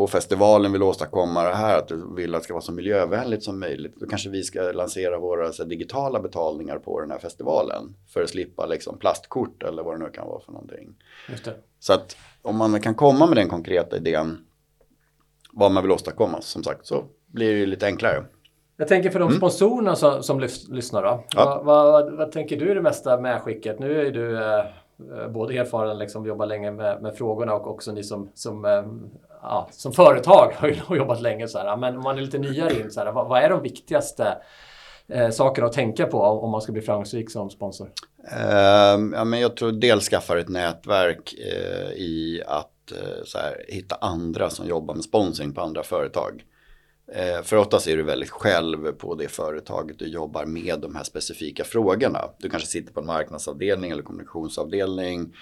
Och 0.00 0.10
festivalen 0.10 0.72
vill 0.72 0.82
åstadkomma 0.82 1.44
det 1.44 1.54
här, 1.54 1.78
att 1.78 1.88
du 1.88 2.14
vill 2.14 2.34
att 2.34 2.40
det 2.40 2.44
ska 2.44 2.54
vara 2.54 2.62
så 2.62 2.72
miljövänligt 2.72 3.42
som 3.42 3.60
möjligt. 3.60 3.94
Då 3.96 4.06
kanske 4.06 4.30
vi 4.30 4.42
ska 4.42 4.60
lansera 4.60 5.18
våra 5.18 5.52
så, 5.52 5.64
digitala 5.64 6.20
betalningar 6.20 6.78
på 6.78 7.00
den 7.00 7.10
här 7.10 7.18
festivalen. 7.18 7.94
För 8.08 8.22
att 8.22 8.30
slippa 8.30 8.66
liksom, 8.66 8.98
plastkort 8.98 9.62
eller 9.62 9.82
vad 9.82 9.94
det 9.94 10.04
nu 10.04 10.10
kan 10.10 10.26
vara 10.28 10.40
för 10.40 10.52
någonting. 10.52 10.94
Så 11.80 11.92
att 11.92 12.16
om 12.42 12.56
man 12.56 12.80
kan 12.80 12.94
komma 12.94 13.26
med 13.26 13.36
den 13.36 13.48
konkreta 13.48 13.96
idén 13.96 14.38
vad 15.52 15.72
man 15.72 15.82
vill 15.82 15.92
åstadkomma 15.92 16.40
som 16.40 16.62
sagt 16.62 16.86
så 16.86 17.04
blir 17.26 17.60
det 17.60 17.66
lite 17.66 17.86
enklare. 17.86 18.24
Jag 18.76 18.88
tänker 18.88 19.10
för 19.10 19.18
de 19.18 19.28
mm. 19.28 19.36
sponsorerna 19.36 19.96
som, 19.96 20.22
som 20.22 20.40
lyssnar 20.68 21.02
då. 21.02 21.24
Ja. 21.36 21.62
Vad, 21.64 21.64
vad, 21.64 22.12
vad, 22.12 22.32
tänker 22.32 22.56
du 22.56 22.70
är 22.70 22.74
det 22.74 22.82
mesta 22.82 23.20
medskicket? 23.20 23.78
Nu 23.78 24.06
är 24.06 24.10
du 24.10 24.36
eh, 24.36 25.28
både 25.28 25.54
erfaren, 25.54 25.98
liksom, 25.98 26.26
jobbar 26.26 26.46
länge 26.46 26.70
med, 26.70 27.02
med, 27.02 27.14
frågorna 27.14 27.54
och 27.54 27.70
också 27.70 27.92
ni 27.92 28.04
som, 28.04 28.30
som, 28.34 28.64
eh, 28.64 28.84
ja, 29.42 29.68
som 29.72 29.92
företag 29.92 30.52
har, 30.56 30.68
ju 30.68 30.76
jobbat 30.96 31.20
länge. 31.20 31.48
Så 31.48 31.58
här. 31.58 31.76
Men 31.76 31.96
om 31.96 32.02
man 32.02 32.18
är 32.18 32.22
lite 32.22 32.38
nyare 32.38 32.80
in, 32.80 32.90
så 32.90 33.00
här, 33.00 33.12
vad, 33.12 33.28
vad 33.28 33.42
är 33.42 33.50
de 33.50 33.62
viktigaste 33.62 34.36
eh, 35.08 35.30
sakerna 35.30 35.66
att 35.66 35.72
tänka 35.72 36.06
på 36.06 36.22
om 36.22 36.50
man 36.50 36.60
ska 36.60 36.72
bli 36.72 36.82
framgångsrik 36.82 37.30
som 37.30 37.50
sponsor? 37.50 37.90
Uh, 38.32 39.14
ja, 39.14 39.24
men 39.24 39.40
jag 39.40 39.56
tror 39.56 39.72
dels 39.72 40.08
skaffar 40.08 40.36
ett 40.36 40.48
nätverk 40.48 41.34
uh, 41.38 41.92
i 41.92 42.42
att 42.46 42.92
uh, 42.92 43.24
så 43.24 43.38
här, 43.38 43.64
hitta 43.68 43.94
andra 44.00 44.50
som 44.50 44.66
jobbar 44.66 44.94
med 44.94 45.04
sponsring 45.04 45.54
på 45.54 45.60
andra 45.60 45.82
företag. 45.82 46.42
Eh, 47.12 47.42
för 47.42 47.56
oftast 47.56 47.86
är 47.88 47.96
du 47.96 48.02
väldigt 48.02 48.30
själv 48.30 48.92
på 48.92 49.14
det 49.14 49.28
företaget 49.28 49.98
du 49.98 50.06
jobbar 50.06 50.44
med 50.44 50.80
de 50.80 50.94
här 50.94 51.04
specifika 51.04 51.64
frågorna. 51.64 52.30
Du 52.38 52.50
kanske 52.50 52.68
sitter 52.68 52.92
på 52.92 53.00
en 53.00 53.06
marknadsavdelning 53.06 53.90
eller 53.90 54.02
kommunikationsavdelning 54.02 55.34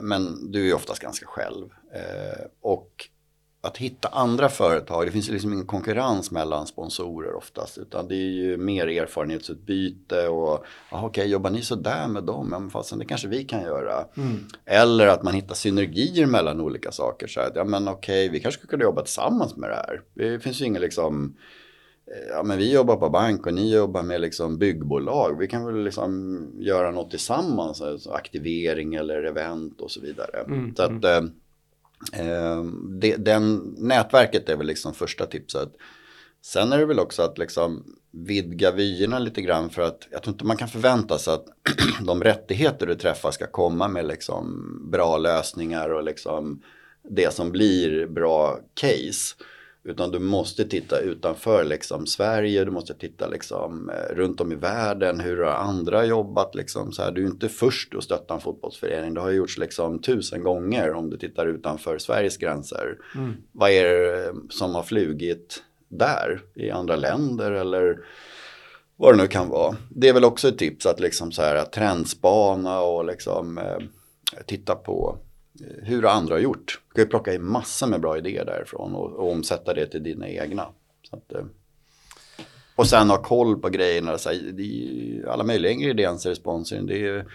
men 0.00 0.52
du 0.52 0.70
är 0.70 0.74
oftast 0.74 1.02
ganska 1.02 1.26
själv. 1.26 1.68
och 2.60 3.08
att 3.60 3.76
hitta 3.76 4.08
andra 4.08 4.48
företag, 4.48 5.06
det 5.06 5.12
finns 5.12 5.28
liksom 5.28 5.52
ingen 5.52 5.66
konkurrens 5.66 6.30
mellan 6.30 6.66
sponsorer 6.66 7.34
oftast. 7.34 7.78
Utan 7.78 8.08
det 8.08 8.14
är 8.14 8.30
ju 8.30 8.56
mer 8.56 8.86
erfarenhetsutbyte 8.86 10.28
och, 10.28 10.64
okej, 10.90 11.06
okay, 11.06 11.26
jobbar 11.26 11.50
ni 11.50 11.62
sådär 11.62 12.08
med 12.08 12.24
dem? 12.24 12.48
Ja, 12.52 12.58
men 12.58 12.70
fastän 12.70 12.98
det 12.98 13.04
kanske 13.04 13.28
vi 13.28 13.44
kan 13.44 13.62
göra. 13.62 14.04
Mm. 14.16 14.46
Eller 14.64 15.06
att 15.06 15.22
man 15.22 15.34
hittar 15.34 15.54
synergier 15.54 16.26
mellan 16.26 16.60
olika 16.60 16.92
saker. 16.92 17.26
Så 17.26 17.40
att, 17.40 17.52
ja 17.56 17.64
men 17.64 17.88
okej, 17.88 18.28
vi 18.28 18.40
kanske 18.40 18.58
skulle 18.58 18.70
kunna 18.70 18.84
jobba 18.84 19.02
tillsammans 19.02 19.56
med 19.56 19.70
det 19.70 19.76
här. 19.76 20.02
Det 20.14 20.40
finns 20.40 20.60
ju 20.60 20.64
ingen 20.64 20.82
liksom, 20.82 21.24
eh, 21.24 21.57
ja 22.30 22.42
men 22.42 22.58
vi 22.58 22.72
jobbar 22.72 22.96
på 22.96 23.08
bank 23.08 23.46
och 23.46 23.54
ni 23.54 23.74
jobbar 23.74 24.02
med 24.02 24.20
liksom 24.20 24.58
byggbolag. 24.58 25.38
Vi 25.38 25.48
kan 25.48 25.66
väl 25.66 25.84
liksom 25.84 26.44
göra 26.58 26.90
något 26.90 27.10
tillsammans, 27.10 27.82
alltså 27.82 28.10
aktivering 28.10 28.94
eller 28.94 29.22
event 29.22 29.80
och 29.80 29.90
så 29.90 30.00
vidare. 30.00 30.38
Mm. 30.46 30.74
Så 30.74 30.82
att, 30.82 30.90
mm. 30.90 31.04
Eh, 31.04 31.30
Eh, 32.12 32.64
det, 33.00 33.16
den, 33.16 33.74
nätverket 33.78 34.48
är 34.48 34.56
väl 34.56 34.66
liksom 34.66 34.94
första 34.94 35.26
tipset. 35.26 35.72
Sen 36.42 36.72
är 36.72 36.78
det 36.78 36.86
väl 36.86 36.98
också 36.98 37.22
att 37.22 37.38
liksom 37.38 37.84
vidga 38.10 38.70
vyerna 38.70 39.18
lite 39.18 39.42
grann 39.42 39.70
för 39.70 39.82
att 39.82 40.08
jag 40.10 40.22
tror 40.22 40.34
inte 40.34 40.44
man 40.44 40.56
kan 40.56 40.68
förvänta 40.68 41.18
sig 41.18 41.34
att 41.34 41.46
de 42.06 42.24
rättigheter 42.24 42.86
du 42.86 42.94
träffar 42.94 43.30
ska 43.30 43.46
komma 43.46 43.88
med 43.88 44.06
liksom 44.06 44.78
bra 44.90 45.18
lösningar 45.18 45.88
och 45.88 46.04
liksom 46.04 46.62
det 47.10 47.34
som 47.34 47.50
blir 47.50 48.06
bra 48.06 48.58
case. 48.74 49.36
Utan 49.88 50.10
du 50.10 50.18
måste 50.18 50.64
titta 50.64 50.98
utanför 51.00 51.64
liksom 51.64 52.06
Sverige, 52.06 52.64
du 52.64 52.70
måste 52.70 52.94
titta 52.94 53.26
liksom 53.26 53.90
eh, 53.90 54.14
runt 54.14 54.40
om 54.40 54.52
i 54.52 54.54
världen, 54.54 55.20
hur 55.20 55.42
har 55.42 55.52
andra 55.52 56.04
jobbat 56.04 56.54
liksom 56.54 56.92
så 56.92 57.02
här. 57.02 57.12
Du 57.12 57.22
är 57.22 57.26
inte 57.26 57.48
först 57.48 57.94
att 57.94 58.04
stötta 58.04 58.34
en 58.34 58.40
fotbollsförening, 58.40 59.14
det 59.14 59.20
har 59.20 59.30
gjorts 59.30 59.58
liksom 59.58 59.98
tusen 59.98 60.42
gånger 60.42 60.94
om 60.94 61.10
du 61.10 61.16
tittar 61.16 61.46
utanför 61.46 61.98
Sveriges 61.98 62.36
gränser. 62.36 62.98
Mm. 63.14 63.34
Vad 63.52 63.70
är 63.70 63.84
det 63.84 64.34
som 64.50 64.74
har 64.74 64.82
flugit 64.82 65.62
där 65.88 66.40
i 66.54 66.70
andra 66.70 66.96
länder 66.96 67.52
eller 67.52 67.98
vad 68.96 69.12
det 69.12 69.22
nu 69.22 69.28
kan 69.28 69.48
vara. 69.48 69.76
Det 69.90 70.08
är 70.08 70.12
väl 70.12 70.24
också 70.24 70.48
ett 70.48 70.58
tips 70.58 70.86
att 70.86 71.00
liksom 71.00 71.32
så 71.32 71.42
här 71.42 71.56
att 71.56 71.72
trendspana 71.72 72.80
och 72.80 73.04
liksom 73.04 73.58
eh, 73.58 73.78
titta 74.46 74.74
på 74.74 75.18
hur 75.82 76.06
andra 76.06 76.34
har 76.34 76.40
gjort. 76.40 76.80
Du 76.88 76.94
kan 76.94 77.04
ju 77.04 77.10
plocka 77.10 77.34
i 77.34 77.38
massor 77.38 77.86
med 77.86 78.00
bra 78.00 78.18
idéer 78.18 78.44
därifrån 78.44 78.94
och, 78.94 79.12
och 79.12 79.32
omsätta 79.32 79.74
det 79.74 79.86
till 79.86 80.02
dina 80.02 80.28
egna. 80.28 80.66
Att, 81.10 81.32
eh, 81.32 81.44
och 82.76 82.86
sen 82.86 83.10
ha 83.10 83.22
koll 83.22 83.60
på 83.60 83.68
grejerna. 83.68 84.18
Så 84.18 84.30
här, 84.30 85.28
alla 85.28 85.44
möjliga 85.44 85.72
ingredienser 85.72 86.30
i 86.30 86.34
sponsring. 86.34 86.86
Det 86.86 87.06
är 87.06 87.26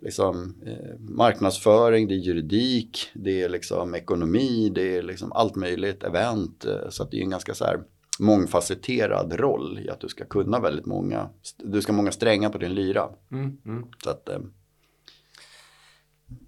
liksom, 0.00 0.54
eh, 0.66 0.98
marknadsföring, 0.98 2.08
det 2.08 2.14
är 2.14 2.18
juridik, 2.18 3.10
det 3.14 3.42
är 3.42 3.48
liksom 3.48 3.94
ekonomi, 3.94 4.72
det 4.74 4.96
är 4.96 5.02
liksom 5.02 5.32
allt 5.32 5.56
möjligt, 5.56 6.02
event. 6.02 6.64
Eh, 6.64 6.88
så 6.88 7.02
att 7.02 7.10
det 7.10 7.16
är 7.16 7.22
en 7.22 7.30
ganska 7.30 7.54
så 7.54 7.64
här 7.64 7.80
mångfacetterad 8.18 9.32
roll 9.32 9.78
i 9.78 9.90
att 9.90 10.00
du 10.00 10.08
ska 10.08 10.24
kunna 10.24 10.60
väldigt 10.60 10.86
många, 10.86 11.28
du 11.56 11.82
ska 11.82 11.92
ha 11.92 11.96
många 11.96 12.12
strängar 12.12 12.50
på 12.50 12.58
din 12.58 12.74
lyra. 12.74 13.08
Mm, 13.30 13.58
mm. 13.64 13.84
Så 14.04 14.10
att, 14.10 14.28
eh, 14.28 14.38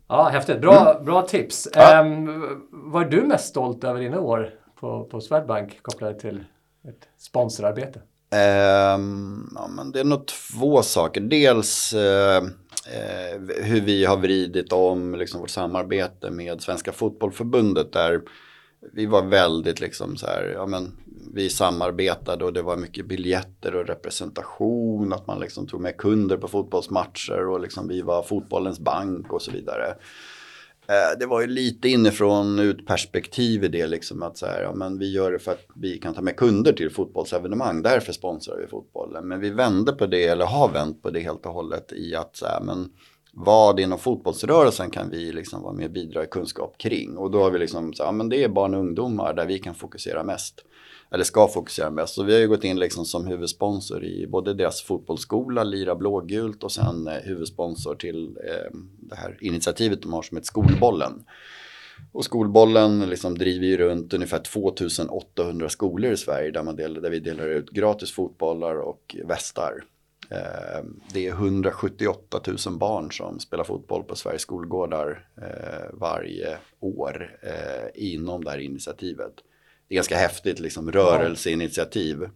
Ja, 0.09 0.29
häftigt. 0.29 0.61
Bra, 0.61 0.91
mm. 0.91 1.05
bra 1.05 1.23
tips. 1.23 1.69
Ja. 1.75 2.01
Um, 2.01 2.69
vad 2.71 3.07
är 3.07 3.11
du 3.11 3.23
mest 3.23 3.49
stolt 3.49 3.85
över 3.85 4.01
dina 4.01 4.21
år 4.21 4.51
på, 4.81 5.05
på 5.05 5.21
Swedbank 5.21 5.83
kopplat 5.83 6.19
till 6.19 6.45
ett 6.89 7.09
sponsorarbete? 7.19 7.99
Um, 7.99 9.53
ja, 9.55 9.69
men 9.69 9.93
det 9.93 10.01
är 10.01 10.05
nog 10.05 10.27
två 10.27 10.83
saker. 10.83 11.21
Dels 11.21 11.95
uh, 11.95 12.01
uh, 12.01 13.63
hur 13.63 13.81
vi 13.81 14.05
har 14.05 14.17
vridit 14.17 14.73
om 14.73 15.15
liksom, 15.15 15.41
vårt 15.41 15.51
samarbete 15.51 16.31
med 16.31 16.63
Svenska 16.63 16.93
Fotbollförbundet 16.93 17.93
där 17.93 18.21
vi 18.93 19.07
var 19.07 19.23
väldigt 19.23 19.81
liksom 19.81 20.17
så 20.17 20.27
här, 20.27 20.53
ja 20.55 20.67
men 20.67 20.93
vi 21.35 21.51
samarbetade 21.51 22.45
och 22.45 22.53
det 22.53 22.62
var 22.62 22.77
mycket 22.77 23.07
biljetter 23.07 23.75
och 23.75 23.87
representation, 23.87 25.12
att 25.12 25.27
man 25.27 25.41
liksom 25.41 25.66
tog 25.66 25.81
med 25.81 25.97
kunder 25.97 26.37
på 26.37 26.49
fotbollsmatcher 26.49 27.49
och 27.49 27.61
liksom 27.61 27.89
vi 27.89 28.03
var 28.03 28.23
fotbollens 28.23 28.81
bank 28.81 29.33
och 29.33 29.43
så 29.43 29.51
vidare. 29.51 29.95
Eh, 30.89 31.19
det 31.19 31.27
var 31.27 31.41
ju 31.41 31.47
lite 31.47 31.89
inifrån 31.89 32.59
ut 32.59 32.87
perspektiv 32.87 33.64
i 33.64 33.69
det 33.69 33.87
liksom 33.87 34.23
att 34.23 34.39
så 34.39 34.47
här, 34.47 34.62
ja, 34.62 34.75
men 34.75 34.99
vi 34.99 35.12
gör 35.12 35.33
det 35.33 35.39
för 35.39 35.53
att 35.53 35.66
vi 35.75 35.99
kan 35.99 36.14
ta 36.14 36.23
med 36.23 36.37
kunder 36.37 36.73
till 36.73 36.91
fotbollsevenemang, 36.91 37.83
därför 37.83 38.12
sponsrar 38.12 38.57
vi 38.57 38.66
fotbollen. 38.66 39.29
Men 39.29 39.41
vi 39.41 39.51
vände 39.51 39.93
på 39.93 40.07
det, 40.07 40.27
eller 40.27 40.47
har 40.47 40.69
vänt 40.69 41.03
på 41.03 41.11
det 41.11 41.21
helt 41.21 41.47
och 41.47 41.53
hållet 41.53 41.93
i 41.93 42.14
att 42.14 42.37
så 42.37 42.47
här, 42.47 42.61
men 42.61 42.89
vad 43.33 43.81
inom 43.81 43.99
fotbollsrörelsen 43.99 44.91
kan 44.91 45.11
vi 45.11 45.33
liksom 45.33 45.62
vara 45.62 45.73
med 45.73 45.85
och 45.85 45.91
bidra 45.91 46.25
i 46.25 46.27
kunskap 46.27 46.79
kring? 46.79 47.16
Och 47.16 47.31
då 47.31 47.43
har 47.43 47.51
vi 47.51 47.59
liksom 47.59 47.93
så 47.93 48.03
ja 48.03 48.12
men 48.12 48.29
det 48.29 48.45
är 48.45 48.49
barn 48.49 48.75
och 48.75 48.81
ungdomar 48.81 49.35
där 49.35 49.47
vi 49.47 49.59
kan 49.59 49.75
fokusera 49.75 50.25
mest 50.25 50.64
eller 51.11 51.25
ska 51.25 51.49
fokusera 51.49 51.91
mest. 51.91 52.15
Så 52.15 52.23
vi 52.23 52.33
har 52.33 52.41
ju 52.41 52.49
gått 52.49 52.65
in 52.65 52.79
liksom 52.79 53.05
som 53.05 53.27
huvudsponsor 53.27 54.05
i 54.05 54.27
både 54.27 54.55
deras 54.55 54.83
fotbollsskola, 54.83 55.65
Lira 55.65 55.95
blågult 55.95 56.65
och 56.65 56.73
sen 56.73 57.09
eh, 57.09 57.15
huvudsponsor 57.15 57.95
till 57.95 58.27
eh, 58.27 58.79
det 59.01 59.17
här 59.17 59.39
initiativet 59.41 60.03
de 60.03 60.13
har 60.13 60.23
som 60.23 60.37
heter 60.37 60.47
Skolbollen. 60.47 61.25
Och 62.13 62.25
Skolbollen 62.25 63.01
liksom 63.01 63.39
driver 63.39 63.67
ju 63.67 63.77
runt 63.77 64.15
ungefär 64.15 64.39
2800 64.39 65.69
skolor 65.69 66.13
i 66.13 66.17
Sverige 66.17 66.51
där, 66.51 66.63
man 66.63 66.77
delar, 66.77 67.01
där 67.01 67.11
vi 67.11 67.21
delar 67.21 67.49
ut 67.49 67.71
gratis 67.71 68.13
fotbollar 68.13 68.77
och 68.77 69.17
västar. 69.25 69.85
Eh, 70.31 70.85
det 71.13 71.27
är 71.27 71.33
178 71.33 72.41
000 72.67 72.79
barn 72.79 73.13
som 73.13 73.41
spelar 73.41 73.65
fotboll 73.65 74.05
på 74.05 74.17
Sveriges 74.17 74.43
skolgårdar 74.43 75.29
eh, 75.37 75.91
varje 75.93 76.59
år 76.81 77.39
eh, 77.43 77.89
inom 77.95 78.45
det 78.45 78.51
här 78.51 78.59
initiativet 78.59 79.33
det 79.89 79.95
är 79.95 79.97
ganska 79.97 80.16
häftigt 80.16 80.61
liksom 80.61 80.93
rörelseinitiativ. 80.93 82.28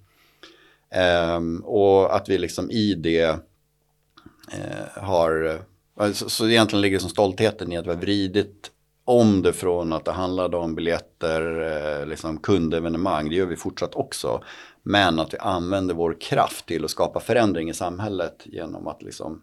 Um, 1.37 1.65
och 1.65 2.17
att 2.17 2.29
vi 2.29 2.39
liksom 2.39 2.71
i 2.71 2.95
det 2.95 3.29
uh, 3.29 5.03
har, 5.03 5.61
uh, 6.01 6.13
så, 6.13 6.29
så 6.31 6.49
egentligen 6.49 6.81
ligger 6.81 6.99
som 6.99 7.11
stoltheten 7.11 7.73
i 7.73 7.77
att 7.77 7.87
vi 7.87 7.91
har 7.91 7.97
vridit 7.97 8.71
om 9.05 9.43
det 9.43 9.53
från 9.53 9.93
att 9.93 10.05
det 10.05 10.13
handlade 10.13 10.57
om 10.57 10.75
biljetter, 10.75 11.61
uh, 11.61 12.07
liksom 12.07 12.39
kundevenemang, 12.39 13.29
det 13.29 13.35
gör 13.35 13.47
vi 13.47 13.57
fortsatt 13.57 13.95
också. 13.95 14.43
Men 14.83 15.19
att 15.19 15.35
vi 15.35 15.39
använder 15.39 15.95
vår 15.95 16.17
kraft 16.21 16.67
till 16.67 16.85
att 16.85 16.91
skapa 16.91 17.21
förändring 17.21 17.71
i 17.71 17.75
samhället 17.75 18.43
genom 18.45 18.89
att 18.89 19.03
liksom 19.03 19.43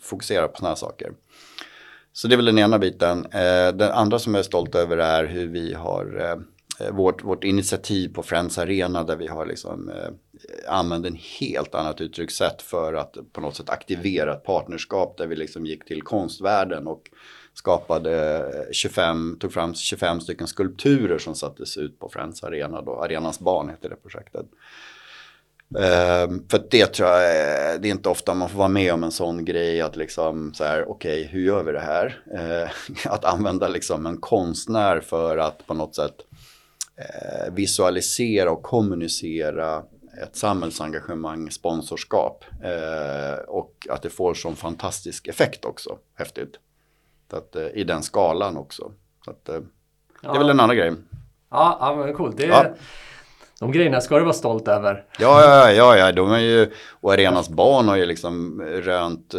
fokusera 0.00 0.48
på 0.48 0.56
sådana 0.56 0.68
här 0.68 0.76
saker. 0.76 1.12
Så 2.12 2.28
det 2.28 2.34
är 2.34 2.36
väl 2.36 2.44
den 2.46 2.58
ena 2.58 2.78
biten. 2.78 3.26
Eh, 3.26 3.72
den 3.74 3.90
andra 3.92 4.18
som 4.18 4.34
jag 4.34 4.38
är 4.38 4.44
stolt 4.44 4.74
över 4.74 4.96
är 4.96 5.24
hur 5.24 5.46
vi 5.46 5.74
har 5.74 6.20
eh, 6.20 6.36
Eh, 6.80 6.92
vårt, 6.92 7.24
vårt 7.24 7.44
initiativ 7.44 8.14
på 8.14 8.22
Friends 8.22 8.58
Arena 8.58 9.04
där 9.04 9.16
vi 9.16 9.26
har 9.26 9.46
liksom 9.46 9.88
eh, 9.88 10.10
använt 10.68 11.06
en 11.06 11.18
helt 11.40 11.74
annat 11.74 12.00
uttryckssätt 12.00 12.62
för 12.62 12.94
att 12.94 13.16
på 13.32 13.40
något 13.40 13.56
sätt 13.56 13.70
aktivera 13.70 14.32
ett 14.32 14.44
partnerskap 14.44 15.18
där 15.18 15.26
vi 15.26 15.36
liksom 15.36 15.66
gick 15.66 15.84
till 15.84 16.02
konstvärlden 16.02 16.86
och 16.86 17.10
skapade 17.54 18.36
eh, 18.36 18.72
25, 18.72 19.36
tog 19.40 19.52
fram 19.52 19.74
25 19.74 20.20
stycken 20.20 20.46
skulpturer 20.46 21.18
som 21.18 21.34
sattes 21.34 21.76
ut 21.76 21.98
på 21.98 22.08
Friends 22.08 22.44
Arena 22.44 22.82
då, 22.82 23.02
Arenans 23.02 23.40
barn 23.40 23.68
heter 23.68 23.88
det 23.88 23.96
projektet. 23.96 24.46
Uh, 25.74 26.40
för 26.50 26.66
det 26.70 26.86
tror 26.86 27.08
jag, 27.08 27.22
eh, 27.22 27.80
det 27.80 27.88
är 27.88 27.90
inte 27.90 28.08
ofta 28.08 28.34
man 28.34 28.48
får 28.48 28.58
vara 28.58 28.68
med 28.68 28.94
om 28.94 29.04
en 29.04 29.10
sån 29.10 29.44
grej 29.44 29.80
att 29.80 29.96
liksom 29.96 30.54
så 30.54 30.64
här, 30.64 30.90
okej, 30.90 31.20
okay, 31.20 31.32
hur 31.32 31.40
gör 31.40 31.62
vi 31.62 31.72
det 31.72 31.80
här? 31.80 32.22
Uh, 32.34 32.70
att 33.12 33.24
använda 33.24 33.68
liksom 33.68 34.06
en 34.06 34.16
konstnär 34.16 35.00
för 35.00 35.36
att 35.36 35.66
på 35.66 35.74
något 35.74 35.94
sätt 35.94 36.26
visualisera 37.52 38.50
och 38.50 38.62
kommunicera 38.62 39.82
ett 40.22 40.36
samhällsengagemang, 40.36 41.50
sponsorskap 41.50 42.44
och 43.46 43.86
att 43.90 44.02
det 44.02 44.10
får 44.10 44.34
sån 44.34 44.56
fantastisk 44.56 45.28
effekt 45.28 45.64
också, 45.64 45.98
häftigt. 46.14 46.58
Att, 47.32 47.56
I 47.74 47.84
den 47.84 48.02
skalan 48.02 48.56
också. 48.56 48.92
Så 49.24 49.30
att, 49.30 49.44
det 49.44 49.62
är 50.22 50.38
väl 50.38 50.50
en 50.50 50.60
annan 50.60 50.76
grej. 50.76 50.92
Ja, 51.50 51.76
ja 51.80 51.96
men 51.96 52.14
coolt. 52.14 52.36
Det 52.36 52.44
är... 52.44 52.48
Ja. 52.48 52.74
De 53.60 53.72
grejerna 53.72 54.00
ska 54.00 54.18
du 54.18 54.24
vara 54.24 54.32
stolt 54.32 54.68
över. 54.68 55.04
Ja, 55.18 55.42
ja, 55.42 55.72
ja, 55.72 55.96
ja. 55.96 56.12
De 56.12 56.32
är 56.32 56.38
ju, 56.38 56.70
och 56.90 57.12
Arenas 57.12 57.48
barn 57.48 57.88
har 57.88 57.96
ju 57.96 58.06
liksom 58.06 58.62
rönt 58.62 59.34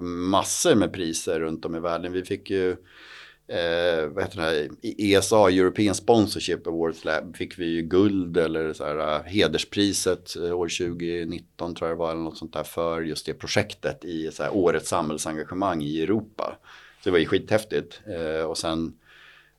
massor 0.00 0.74
med 0.74 0.92
priser 0.92 1.40
runt 1.40 1.64
om 1.64 1.76
i 1.76 1.80
världen. 1.80 2.12
Vi 2.12 2.22
fick 2.22 2.50
ju, 2.50 2.76
uh, 3.50 4.08
vad 4.08 4.24
heter 4.24 4.36
det 4.36 4.42
här, 4.42 4.68
ESA, 4.82 5.50
European 5.50 5.94
Sponsorship 5.94 6.66
Awards, 6.66 7.04
fick 7.34 7.58
vi 7.58 7.66
ju 7.66 7.82
guld 7.82 8.36
eller 8.36 8.72
så 8.72 8.84
här, 8.84 8.96
uh, 8.96 9.22
hederspriset 9.24 10.36
uh, 10.36 10.52
år 10.52 10.68
2019 10.68 11.74
tror 11.74 11.90
jag 11.90 11.98
det 11.98 12.00
var, 12.00 12.10
eller 12.10 12.22
något 12.22 12.38
sånt 12.38 12.52
där 12.52 12.64
för 12.64 13.02
just 13.02 13.26
det 13.26 13.34
projektet 13.34 14.04
i 14.04 14.30
så 14.32 14.42
här, 14.42 14.54
årets 14.56 14.88
samhällsengagemang 14.88 15.82
i 15.82 16.02
Europa. 16.02 16.56
Så 17.00 17.08
det 17.08 17.10
var 17.10 17.18
ju 17.18 17.26
skithäftigt. 17.26 18.00
Uh, 18.08 18.44
och 18.44 18.58
sen 18.58 18.94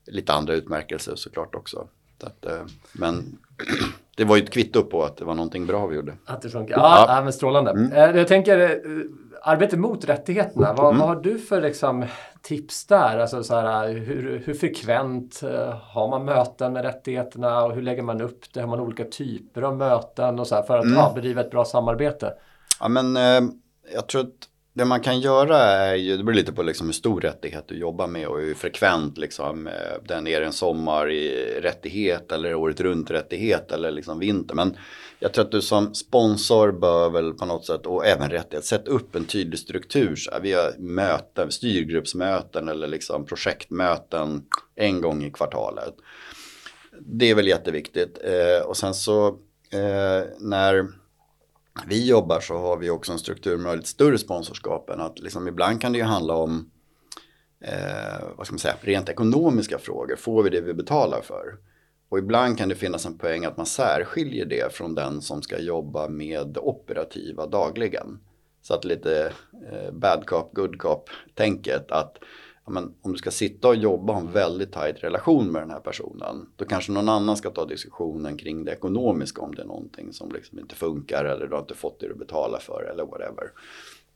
lite 0.05 0.33
andra 0.33 0.53
utmärkelser 0.53 1.15
såklart 1.15 1.55
också. 1.55 1.87
Att, 2.23 2.45
uh, 2.45 2.65
men 2.93 3.37
det 4.15 4.23
var 4.23 4.35
ju 4.35 4.43
ett 4.43 4.49
kvitto 4.49 4.83
på 4.83 5.03
att 5.03 5.17
det 5.17 5.25
var 5.25 5.35
någonting 5.35 5.65
bra 5.65 5.87
vi 5.87 5.95
gjorde. 5.95 6.13
Att 6.25 6.41
det 6.41 6.49
funkar. 6.49 6.77
Ja, 6.77 7.05
ja. 7.07 7.23
men 7.23 7.33
strålande. 7.33 7.71
Mm. 7.71 7.91
Eh, 7.91 8.17
jag 8.17 8.27
tänker, 8.27 8.59
eh, 8.59 8.69
arbete 9.45 9.77
mot 9.77 10.05
rättigheterna. 10.05 10.73
Vad, 10.73 10.87
mm. 10.87 10.99
vad, 10.99 11.07
har 11.07 11.15
du 11.23 11.39
för 11.39 11.61
liksom, 11.61 12.05
tips 12.41 12.85
där? 12.85 13.19
Alltså, 13.19 13.43
så 13.43 13.55
här, 13.55 13.87
hur, 13.87 14.43
hur 14.45 14.53
frekvent 14.53 15.41
har 15.81 16.09
man 16.09 16.25
möten 16.25 16.73
med 16.73 16.83
rättigheterna 16.85 17.63
och 17.63 17.75
hur 17.75 17.81
lägger 17.81 18.03
man 18.03 18.21
upp 18.21 18.53
det? 18.53 18.61
Har 18.61 18.67
man 18.67 18.79
olika 18.79 19.05
typer 19.05 19.61
av 19.61 19.77
möten 19.77 20.39
och 20.39 20.47
så 20.47 20.55
här, 20.55 20.63
för 20.63 20.77
att 20.77 20.85
mm. 20.85 20.97
ja, 20.97 21.11
bedriva 21.15 21.41
ett 21.41 21.51
bra 21.51 21.65
samarbete? 21.65 22.33
Ja, 22.79 22.87
men 22.87 23.17
eh, 23.17 23.41
jag 23.93 24.07
tror 24.07 24.21
att 24.21 24.49
det 24.73 24.85
man 24.85 25.01
kan 25.01 25.19
göra 25.19 25.57
är 25.57 25.95
ju, 25.95 26.17
det 26.17 26.23
beror 26.23 26.35
lite 26.35 26.53
på 26.53 26.63
liksom 26.63 26.87
hur 26.87 26.93
stor 26.93 27.21
rättighet 27.21 27.67
du 27.67 27.77
jobbar 27.77 28.07
med 28.07 28.27
och 28.27 28.39
hur 28.39 28.53
frekvent 28.53 29.17
liksom, 29.17 29.67
eh, 29.67 29.73
den 30.07 30.27
är 30.27 30.41
en 30.41 30.53
sommar 30.53 31.11
i 31.11 31.59
rättighet 31.61 32.31
eller 32.31 32.55
året 32.55 32.81
runt 32.81 33.11
rättighet 33.11 33.71
eller 33.71 33.91
liksom 33.91 34.19
vinter. 34.19 34.55
Men 34.55 34.77
jag 35.23 35.33
tror 35.33 35.45
att 35.45 35.51
du 35.51 35.61
som 35.61 35.93
sponsor 35.93 36.71
bör 36.71 37.09
väl 37.09 37.33
på 37.33 37.45
något 37.45 37.65
sätt 37.65 37.85
och 37.85 38.05
även 38.05 38.29
rättighet 38.29 38.65
sätta 38.65 38.91
upp 38.91 39.15
en 39.15 39.25
tydlig 39.25 39.59
struktur. 39.59 40.15
Så 40.15 40.31
här, 40.31 40.39
vi 40.39 40.53
har 40.53 40.73
möten, 40.79 41.51
styrgruppsmöten 41.51 42.69
eller 42.69 42.87
liksom 42.87 43.25
projektmöten 43.25 44.45
en 44.75 45.01
gång 45.01 45.23
i 45.23 45.31
kvartalet. 45.31 45.93
Det 46.99 47.29
är 47.29 47.35
väl 47.35 47.47
jätteviktigt. 47.47 48.17
Eh, 48.23 48.67
och 48.67 48.77
sen 48.77 48.93
så 48.93 49.27
eh, 49.71 50.23
när 50.39 50.87
vi 51.87 52.07
jobbar 52.07 52.39
så 52.39 52.57
har 52.57 52.77
vi 52.77 52.89
också 52.89 53.11
en 53.11 53.19
struktur 53.19 53.57
med 53.57 53.75
lite 53.75 53.89
större 53.89 54.17
sponsorskapen. 54.17 55.01
Att 55.01 55.19
liksom 55.19 55.47
ibland 55.47 55.81
kan 55.81 55.91
det 55.91 55.97
ju 55.97 56.05
handla 56.05 56.33
om 56.33 56.71
eh, 57.61 58.27
vad 58.35 58.45
ska 58.45 58.53
man 58.53 58.59
säga, 58.59 58.75
rent 58.81 59.09
ekonomiska 59.09 59.77
frågor. 59.77 60.15
Får 60.15 60.43
vi 60.43 60.49
det 60.49 60.61
vi 60.61 60.73
betalar 60.73 61.21
för? 61.21 61.57
Och 62.13 62.19
ibland 62.19 62.57
kan 62.57 62.69
det 62.69 62.75
finnas 62.75 63.05
en 63.05 63.17
poäng 63.17 63.45
att 63.45 63.57
man 63.57 63.65
särskiljer 63.65 64.45
det 64.45 64.73
från 64.73 64.95
den 64.95 65.21
som 65.21 65.41
ska 65.41 65.59
jobba 65.59 66.07
med 66.07 66.57
operativa 66.57 67.47
dagligen. 67.47 68.19
Så 68.61 68.73
att 68.73 68.85
lite 68.85 69.33
eh, 69.71 69.91
bad 69.91 70.25
cop, 70.25 70.53
good 70.53 70.79
cop 70.79 71.09
tänket 71.33 71.91
att 71.91 72.17
ja, 72.65 72.71
men, 72.71 72.93
om 73.01 73.11
du 73.11 73.17
ska 73.17 73.31
sitta 73.31 73.67
och 73.67 73.75
jobba 73.75 74.13
och 74.13 74.19
ha 74.19 74.27
en 74.27 74.33
väldigt 74.33 74.71
tajt 74.71 75.03
relation 75.03 75.51
med 75.51 75.61
den 75.61 75.71
här 75.71 75.79
personen. 75.79 76.49
Då 76.55 76.65
kanske 76.65 76.91
någon 76.91 77.09
annan 77.09 77.37
ska 77.37 77.49
ta 77.49 77.65
diskussionen 77.65 78.37
kring 78.37 78.65
det 78.65 78.71
ekonomiska 78.71 79.41
om 79.41 79.55
det 79.55 79.61
är 79.61 79.65
någonting 79.65 80.13
som 80.13 80.31
liksom 80.31 80.59
inte 80.59 80.75
funkar 80.75 81.25
eller 81.25 81.47
du 81.47 81.53
har 81.53 81.61
inte 81.61 81.75
fått 81.75 81.99
det 81.99 82.07
du 82.07 82.15
betalar 82.15 82.59
för 82.59 82.89
eller 82.91 83.05
whatever. 83.05 83.51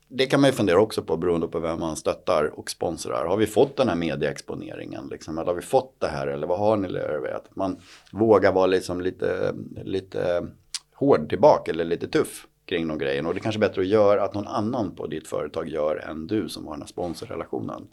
Det 0.08 0.26
kan 0.26 0.42
man 0.42 0.50
ju 0.50 0.54
fundera 0.54 0.82
också 0.82 1.04
på 1.04 1.18
beroende 1.18 1.48
på 1.48 1.60
vem 1.60 1.80
man 1.80 1.96
stöttar 1.96 2.60
och 2.60 2.70
sponsrar. 2.70 3.26
Har 3.26 3.38
vi 3.38 3.48
fått 3.48 3.78
den 3.78 3.90
här 3.90 3.96
medieexponeringen? 3.96 5.08
Liksom? 5.08 5.38
Eller 5.38 5.48
har 5.48 5.56
vi 5.56 5.62
fått 5.62 5.96
det 6.00 6.08
här? 6.08 6.28
Eller 6.28 6.48
vad 6.48 6.60
har 6.60 6.78
ni? 6.78 7.00
Att 7.30 7.56
man 7.56 7.78
vågar 8.12 8.52
vara 8.52 8.66
liksom 8.66 9.02
lite, 9.02 9.56
lite 9.84 10.48
hård 10.94 11.30
tillbaka 11.30 11.72
eller 11.72 11.86
lite 11.86 12.08
tuff 12.08 12.48
kring 12.66 12.88
någon 12.88 12.98
grejen. 12.98 13.26
Och 13.26 13.34
det 13.34 13.40
är 13.40 13.42
kanske 13.42 13.60
är 13.60 13.68
bättre 13.68 13.82
att 13.82 13.88
göra 13.88 14.24
att 14.24 14.34
någon 14.34 14.48
annan 14.48 14.96
på 14.96 15.08
ditt 15.08 15.28
företag 15.28 15.70
gör 15.70 15.96
än 15.96 16.28
du 16.28 16.50
som 16.50 16.66
har 16.66 16.74
den 16.74 16.82
här 16.82 16.88
sponsorrelationen 16.88 17.88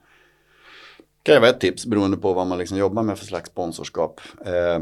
kan 1.24 1.34
ju 1.34 1.40
vara 1.40 1.50
ett 1.50 1.60
tips 1.60 1.86
beroende 1.86 2.16
på 2.16 2.32
vad 2.32 2.46
man 2.46 2.58
liksom 2.58 2.78
jobbar 2.78 3.02
med 3.02 3.18
för 3.18 3.26
slags 3.26 3.50
sponsorskap. 3.50 4.20
Eh, 4.46 4.80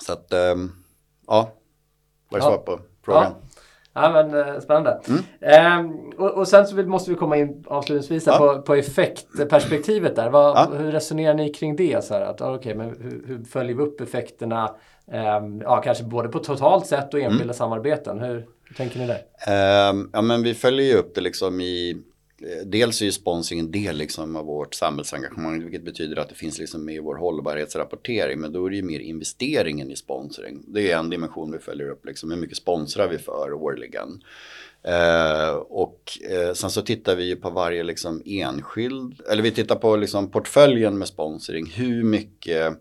så 0.00 0.12
att, 0.12 0.32
eh, 0.32 0.56
ja, 1.26 1.52
det 2.30 2.36
ja. 2.36 2.42
svar 2.42 2.58
på 2.58 2.80
frågan? 3.02 3.32
Ja. 3.40 3.45
Ja 3.96 4.12
men 4.12 4.34
eh, 4.34 4.60
spännande. 4.60 5.00
Mm. 5.08 5.22
Ehm, 5.40 6.10
och, 6.18 6.30
och, 6.30 6.48
sen 6.48 6.66
så 6.66 6.76
måste 6.76 7.10
vi 7.10 7.16
komma 7.16 7.36
in 7.36 7.64
avslutningsvis 7.66 8.26
ja. 8.26 8.38
på, 8.38 8.62
på 8.62 8.74
effektperspektivet 8.74 10.16
där. 10.16 10.30
Vad, 10.30 10.56
ja. 10.56 10.68
Hur 10.78 10.92
resonerar 10.92 11.34
ni 11.34 11.52
kring 11.52 11.76
det? 11.76 12.04
Så 12.04 12.14
här, 12.14 12.20
att, 12.20 12.40
okay, 12.40 12.74
men 12.74 12.86
hur, 12.86 13.24
hur 13.26 13.44
följer 13.44 13.74
vi 13.76 13.82
upp 13.82 14.00
effekterna? 14.00 14.70
Ehm, 15.12 15.60
ja, 15.60 15.80
kanske 15.80 16.04
både 16.04 16.28
på 16.28 16.38
totalt 16.38 16.86
sätt 16.86 17.14
och 17.14 17.20
enskilda 17.20 17.44
mm. 17.44 17.54
samarbeten. 17.54 18.20
Hur, 18.20 18.46
hur, 18.64 18.74
tänker 18.76 18.98
ni 18.98 19.06
där? 19.06 19.20
Ehm, 19.88 20.10
ja 20.12 20.22
men 20.22 20.42
vi 20.42 20.54
följer 20.54 20.86
ju 20.86 20.94
upp 20.94 21.14
det 21.14 21.20
liksom 21.20 21.60
i 21.60 22.02
Eh, 22.42 22.66
dels 22.66 23.00
är 23.00 23.04
ju 23.04 23.12
sponsring 23.12 23.60
en 23.60 23.70
del 23.70 23.96
liksom 23.96 24.36
av 24.36 24.44
vårt 24.44 24.74
samhällsengagemang, 24.74 25.62
vilket 25.62 25.84
betyder 25.84 26.16
att 26.16 26.28
det 26.28 26.34
finns 26.34 26.58
liksom 26.58 26.84
med 26.84 26.94
i 26.94 26.98
vår 26.98 27.16
hållbarhetsrapportering, 27.16 28.40
men 28.40 28.52
då 28.52 28.66
är 28.66 28.70
det 28.70 28.76
ju 28.76 28.82
mer 28.82 29.00
investeringen 29.00 29.90
i 29.90 29.96
sponsring. 29.96 30.64
Det 30.66 30.92
är 30.92 30.98
en 30.98 31.10
dimension 31.10 31.52
vi 31.52 31.58
följer 31.58 31.88
upp, 31.88 32.06
liksom, 32.06 32.30
hur 32.30 32.38
mycket 32.38 32.56
sponsrar 32.56 33.08
vi 33.08 33.18
för 33.18 33.52
årligen. 33.52 34.22
Eh, 34.82 35.54
och 35.54 36.18
eh, 36.30 36.52
sen 36.52 36.70
så 36.70 36.82
tittar 36.82 37.16
vi 37.16 37.24
ju 37.24 37.36
på 37.36 37.50
varje 37.50 37.82
liksom 37.82 38.22
enskild, 38.26 39.20
eller 39.30 39.42
vi 39.42 39.50
tittar 39.50 39.76
på 39.76 39.96
liksom 39.96 40.30
portföljen 40.30 40.98
med 40.98 41.08
sponsring, 41.08 41.66
hur 41.66 42.04
mycket 42.04 42.78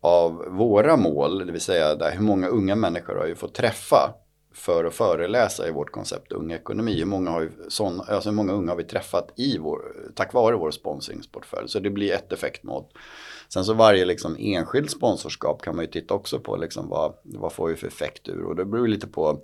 av 0.00 0.44
våra 0.48 0.96
mål, 0.96 1.46
det 1.46 1.52
vill 1.52 1.60
säga 1.60 1.94
där, 1.94 2.12
hur 2.12 2.22
många 2.22 2.48
unga 2.48 2.76
människor 2.76 3.16
har 3.16 3.26
ju 3.26 3.34
fått 3.34 3.54
träffa 3.54 4.14
för 4.56 4.84
att 4.84 4.94
föreläsa 4.94 5.68
i 5.68 5.70
vårt 5.70 5.90
koncept 5.90 6.32
Ung 6.32 6.52
Ekonomi. 6.52 6.98
Hur 6.98 7.04
många, 7.04 7.30
har 7.30 7.40
vi, 7.40 7.48
sån, 7.68 8.00
alltså 8.00 8.28
hur 8.28 8.36
många 8.36 8.52
unga 8.52 8.72
har 8.72 8.76
vi 8.76 8.84
träffat 8.84 9.32
i 9.36 9.58
vår, 9.58 9.80
tack 10.14 10.32
vare 10.32 10.56
vår 10.56 10.70
sponsringsportfölj? 10.70 11.68
Så 11.68 11.78
det 11.78 11.90
blir 11.90 12.12
ett 12.12 12.32
effektmått. 12.32 12.92
Sen 13.48 13.64
så 13.64 13.74
varje 13.74 14.04
liksom 14.04 14.36
enskild 14.38 14.90
sponsorskap 14.90 15.62
kan 15.62 15.76
man 15.76 15.84
ju 15.84 15.90
titta 15.90 16.14
också 16.14 16.40
på 16.40 16.56
liksom 16.56 16.88
vad, 16.88 17.14
vad 17.22 17.52
får 17.52 17.68
vi 17.68 17.76
för 17.76 17.86
effekt 17.86 18.28
ur 18.28 18.44
och 18.44 18.56
det 18.56 18.64
beror 18.64 18.88
lite 18.88 19.06
på 19.06 19.40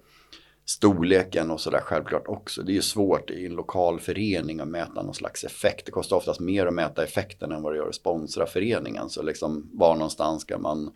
storleken 0.64 1.50
och 1.50 1.60
sådär 1.60 1.80
självklart 1.80 2.28
också. 2.28 2.62
Det 2.62 2.72
är 2.72 2.74
ju 2.74 2.82
svårt 2.82 3.30
i 3.30 3.46
en 3.46 3.54
lokal 3.54 4.00
förening 4.00 4.60
att 4.60 4.68
mäta 4.68 5.02
någon 5.02 5.14
slags 5.14 5.44
effekt. 5.44 5.86
Det 5.86 5.92
kostar 5.92 6.16
oftast 6.16 6.40
mer 6.40 6.66
att 6.66 6.74
mäta 6.74 7.04
effekten 7.04 7.52
än 7.52 7.62
vad 7.62 7.72
det 7.72 7.76
gör 7.76 7.88
att 7.88 7.94
sponsra 7.94 8.46
föreningen. 8.46 9.10
Så 9.10 9.22
liksom 9.22 9.70
var 9.72 9.94
någonstans 9.94 10.42
ska 10.42 10.58
man 10.58 10.92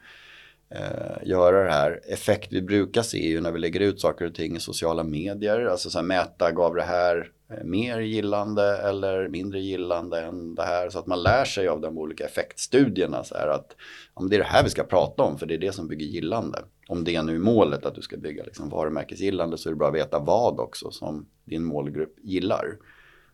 eh, 0.71 1.29
göra 1.29 1.64
det 1.64 1.71
här. 1.71 2.01
Effekt 2.09 2.53
vi 2.53 2.62
brukar 2.62 3.03
se 3.03 3.27
är 3.27 3.29
ju 3.29 3.41
när 3.41 3.53
vi 3.53 3.59
lägger 3.59 3.81
ut 3.81 4.01
saker 4.01 4.27
och 4.27 4.35
ting 4.35 4.57
i 4.57 4.61
sociala 4.61 5.05
medier. 5.05 5.67
Alltså 5.67 5.91
så 5.91 5.99
här, 5.99 6.05
mäta, 6.05 6.53
gav 6.53 6.75
det 6.75 6.83
här 6.83 7.31
eh, 7.51 7.64
mer 7.64 8.01
gillande 8.01 8.77
eller 8.77 9.29
mindre 9.29 9.61
gillande 9.61 10.21
än 10.21 10.55
det 10.55 10.62
här. 10.62 10.91
Så 10.91 10.99
att 10.99 11.07
man 11.07 11.23
lär 11.23 11.45
sig 11.45 11.69
av 11.69 11.81
de 11.81 11.99
olika 11.99 12.25
effektstudierna. 12.25 13.25
Så 13.25 13.35
här, 13.35 13.49
att 13.49 13.77
om 14.14 14.29
det 14.29 14.37
är 14.37 14.41
det 14.41 14.45
här 14.45 14.64
vi 14.64 14.71
ska 14.71 14.85
prata 14.85 15.23
om 15.23 15.39
för 15.39 15.47
det 15.47 15.55
är 15.55 15.59
det 15.59 15.73
som 15.73 15.89
bygger 15.89 16.07
gillande. 16.07 16.59
Om 16.89 17.05
det 17.05 17.17
är 17.17 17.23
nu 17.23 17.39
målet 17.39 17.87
att 17.87 17.95
du 17.95 18.03
ska 18.03 18.17
bygga 18.17 18.45
liksom, 18.45 18.69
varumärkesgillande 18.69 19.59
så 19.59 19.69
är 19.69 19.71
det 19.71 19.77
bra 19.77 19.89
att 19.89 19.95
veta 19.95 20.19
vad 20.19 20.61
också 20.61 20.91
som 20.91 21.27
din 21.45 21.64
målgrupp 21.64 22.14
gillar. 22.23 22.77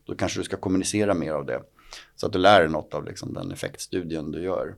Då 0.05 0.15
kanske 0.15 0.41
du 0.41 0.45
ska 0.45 0.57
kommunicera 0.57 1.15
mer 1.15 1.33
av 1.33 1.47
det. 1.47 1.63
Så 2.17 2.27
att 2.27 2.33
du 2.33 2.39
lär 2.39 2.61
dig 2.61 2.69
något 2.69 2.95
av 2.95 3.05
liksom, 3.05 3.35
den 3.35 3.53
effektstudien 3.53 4.33
du 4.33 4.43
gör. 4.43 4.75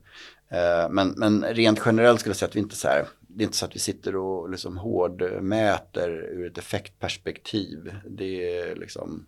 Eh, 0.49 0.89
men, 0.89 1.13
men 1.17 1.43
rent 1.43 1.81
generellt 1.85 2.19
skulle 2.19 2.31
jag 2.31 2.37
säga 2.37 2.49
att 2.49 2.55
vi 2.55 2.59
inte 2.59 2.75
så 2.75 2.87
här, 2.87 3.05
det 3.19 3.43
är 3.43 3.45
inte 3.45 3.57
så 3.57 3.65
att 3.65 3.75
vi 3.75 3.79
sitter 3.79 4.15
och 4.15 4.49
liksom 4.49 4.77
hårdmäter 4.77 6.09
ur 6.09 6.47
ett 6.47 6.57
effektperspektiv. 6.57 7.95
Det 8.09 8.59
är 8.59 8.75
liksom 8.75 9.25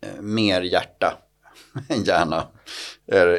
eh, 0.00 0.20
mer 0.20 0.62
hjärta 0.62 1.18
än 1.88 2.02
hjärna 2.02 2.48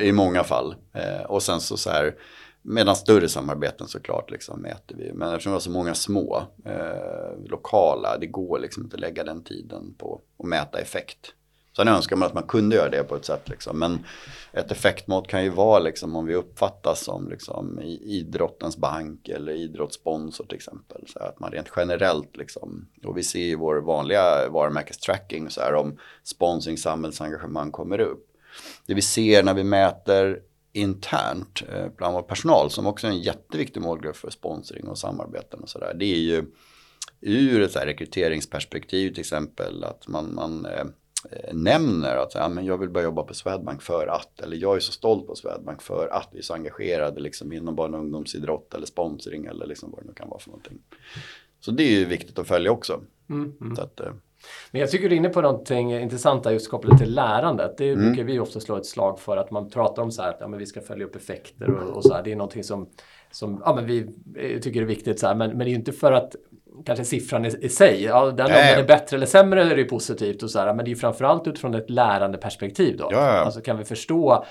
i 0.02 0.12
många 0.12 0.44
fall. 0.44 0.76
Eh, 0.94 1.22
och 1.22 1.44
sen 1.44 1.62
så 1.62 1.78
så 1.78 1.90
här 1.90 2.16
Medan 2.62 2.96
större 2.96 3.30
samarbeten 3.30 3.88
såklart 3.88 4.32
liksom 4.32 4.62
mäter 4.62 4.96
vi. 4.96 5.14
Men 5.14 5.30
eftersom 5.30 5.52
vi 5.52 5.56
har 5.56 5.60
så 5.60 5.72
många 5.72 5.96
små, 5.96 6.44
eh, 6.66 7.50
lokala, 7.50 8.18
det 8.18 8.28
går 8.28 8.60
liksom 8.60 8.84
inte 8.84 8.96
att 8.96 9.00
lägga 9.00 9.24
den 9.24 9.44
tiden 9.44 9.94
på 9.98 10.22
att 10.40 10.46
mäta 10.46 10.80
effekt. 10.80 11.34
Sen 11.80 11.88
önskar 11.88 12.15
man 12.15 12.25
att 12.25 12.34
man 12.34 12.43
kunde 12.43 12.75
göra 12.75 12.89
det 12.89 13.03
på 13.03 13.15
ett 13.15 13.25
sätt. 13.25 13.49
Liksom. 13.49 13.80
Men 13.80 14.05
ett 14.51 14.71
effektmått 14.71 15.27
kan 15.27 15.43
ju 15.43 15.49
vara 15.49 15.80
liksom, 15.80 16.15
om 16.15 16.25
vi 16.25 16.36
uppfattas 16.36 17.03
som 17.03 17.30
liksom, 17.30 17.80
idrottens 18.01 18.77
bank 18.77 19.30
eller 19.30 19.51
idrottssponsor 19.51 20.45
till 20.45 20.55
exempel. 20.55 21.03
Så 21.07 21.19
att 21.19 21.39
man 21.39 21.51
rent 21.51 21.71
generellt, 21.75 22.38
liksom, 22.38 22.88
och 23.03 23.17
vi 23.17 23.23
ser 23.23 23.39
i 23.39 23.55
vår 23.55 23.75
vanliga 23.75 24.49
varumärkestracking 24.49 25.49
så 25.49 25.61
här, 25.61 25.73
om 25.73 25.97
sponsring, 26.23 26.77
samhällsengagemang 26.77 27.71
kommer 27.71 27.99
upp. 27.99 28.27
Det 28.86 28.93
vi 28.93 29.01
ser 29.01 29.43
när 29.43 29.53
vi 29.53 29.63
mäter 29.63 30.39
internt 30.73 31.63
eh, 31.73 31.88
bland 31.97 32.13
vår 32.13 32.21
personal 32.21 32.71
som 32.71 32.88
också 32.88 33.07
är 33.07 33.11
en 33.11 33.21
jätteviktig 33.21 33.82
målgrupp 33.82 34.15
för 34.15 34.30
sponsring 34.30 34.88
och 34.88 34.97
samarbeten 34.97 35.59
och 35.59 35.69
sådär. 35.69 35.93
Det 35.99 36.05
är 36.05 36.19
ju 36.19 36.45
ur 37.21 37.61
ett 37.61 37.71
så 37.71 37.80
rekryteringsperspektiv 37.80 39.11
till 39.11 39.19
exempel 39.19 39.84
att 39.84 40.07
man, 40.07 40.36
man 40.36 40.65
Eh, 40.65 40.86
nämner 41.53 42.15
att 42.15 42.36
ja, 42.36 42.49
men 42.49 42.65
jag 42.65 42.78
vill 42.78 42.89
börja 42.89 43.05
jobba 43.05 43.24
på 43.24 43.34
Swedbank 43.34 43.82
för 43.82 44.07
att, 44.07 44.41
eller 44.41 44.57
jag 44.57 44.76
är 44.76 44.80
så 44.80 44.91
stolt 44.91 45.28
på 45.28 45.36
Swedbank 45.36 45.82
för 45.82 46.07
att 46.07 46.30
vi 46.32 46.38
är 46.38 46.43
så 46.43 46.53
engagerade 46.53 47.20
liksom 47.20 47.53
inom 47.53 47.76
barn 47.76 47.93
och 47.93 47.99
ungdomsidrott 47.99 48.74
eller 48.74 48.86
sponsring 48.86 49.45
eller 49.45 49.65
liksom 49.65 49.91
vad 49.91 50.01
det 50.01 50.07
nu 50.07 50.13
kan 50.13 50.30
vara 50.30 50.39
för 50.39 50.49
någonting. 50.49 50.80
Så 51.59 51.72
det 51.72 51.84
är 51.84 51.99
ju 51.99 52.05
viktigt 52.05 52.39
att 52.39 52.47
följa 52.47 52.72
också. 52.72 53.01
Mm, 53.30 53.53
mm. 53.61 53.74
Att, 53.74 53.99
eh, 53.99 54.11
men 54.72 54.82
jag 54.82 54.91
tycker 54.91 55.09
du 55.09 55.15
är 55.15 55.20
inne 55.20 55.30
på 55.30 55.41
någonting 55.41 55.93
intressant 55.93 56.43
där 56.43 56.51
just 56.51 56.70
kopplat 56.70 56.99
till 56.99 57.15
lärandet. 57.15 57.78
Det 57.78 57.89
mm. 57.89 58.05
brukar 58.05 58.24
vi 58.24 58.39
ofta 58.39 58.59
slå 58.59 58.78
ett 58.78 58.86
slag 58.86 59.20
för 59.20 59.38
att 59.38 59.51
man 59.51 59.70
pratar 59.70 60.03
om 60.03 60.11
så 60.11 60.22
här 60.22 60.30
att 60.30 60.38
ja, 60.39 60.47
men 60.47 60.59
vi 60.59 60.65
ska 60.65 60.82
följa 60.82 61.05
upp 61.05 61.15
effekter 61.15 61.70
och, 61.70 61.95
och 61.95 62.03
så 62.03 62.13
här. 62.13 62.24
Det 62.24 62.32
är 62.32 62.36
någonting 62.36 62.63
som, 62.63 62.89
som 63.32 63.61
ja, 63.65 63.75
men 63.75 63.86
vi 63.86 63.99
eh, 64.38 64.59
tycker 64.59 64.82
är 64.82 64.86
viktigt 64.86 65.19
så 65.19 65.27
här. 65.27 65.36
Men, 65.36 65.49
men 65.49 65.59
det 65.59 65.65
är 65.65 65.69
ju 65.69 65.75
inte 65.75 65.91
för 65.91 66.11
att 66.11 66.36
kanske 66.86 67.05
siffran 67.05 67.45
i, 67.45 67.55
i 67.61 67.69
sig. 67.69 68.03
Ja, 68.03 68.25
den, 68.25 68.45
om 68.45 68.51
den 68.51 68.80
är 68.80 68.84
bättre 68.84 69.17
eller 69.17 69.25
sämre 69.25 69.63
är 69.63 69.75
det 69.75 69.82
ju 69.82 69.88
positivt 69.88 70.43
och 70.43 70.51
så 70.51 70.59
här, 70.59 70.73
men 70.73 70.86
det 70.86 70.89
är 70.89 70.93
ju 70.93 70.95
framförallt 70.95 71.47
utifrån 71.47 71.75
ett 71.75 71.89
lärandeperspektiv 71.89 72.97
då. 72.97 73.07
Ja, 73.11 73.17
ja. 73.17 73.39
Alltså 73.39 73.61
kan 73.61 73.77
vi 73.77 73.86
förstå 73.86 74.45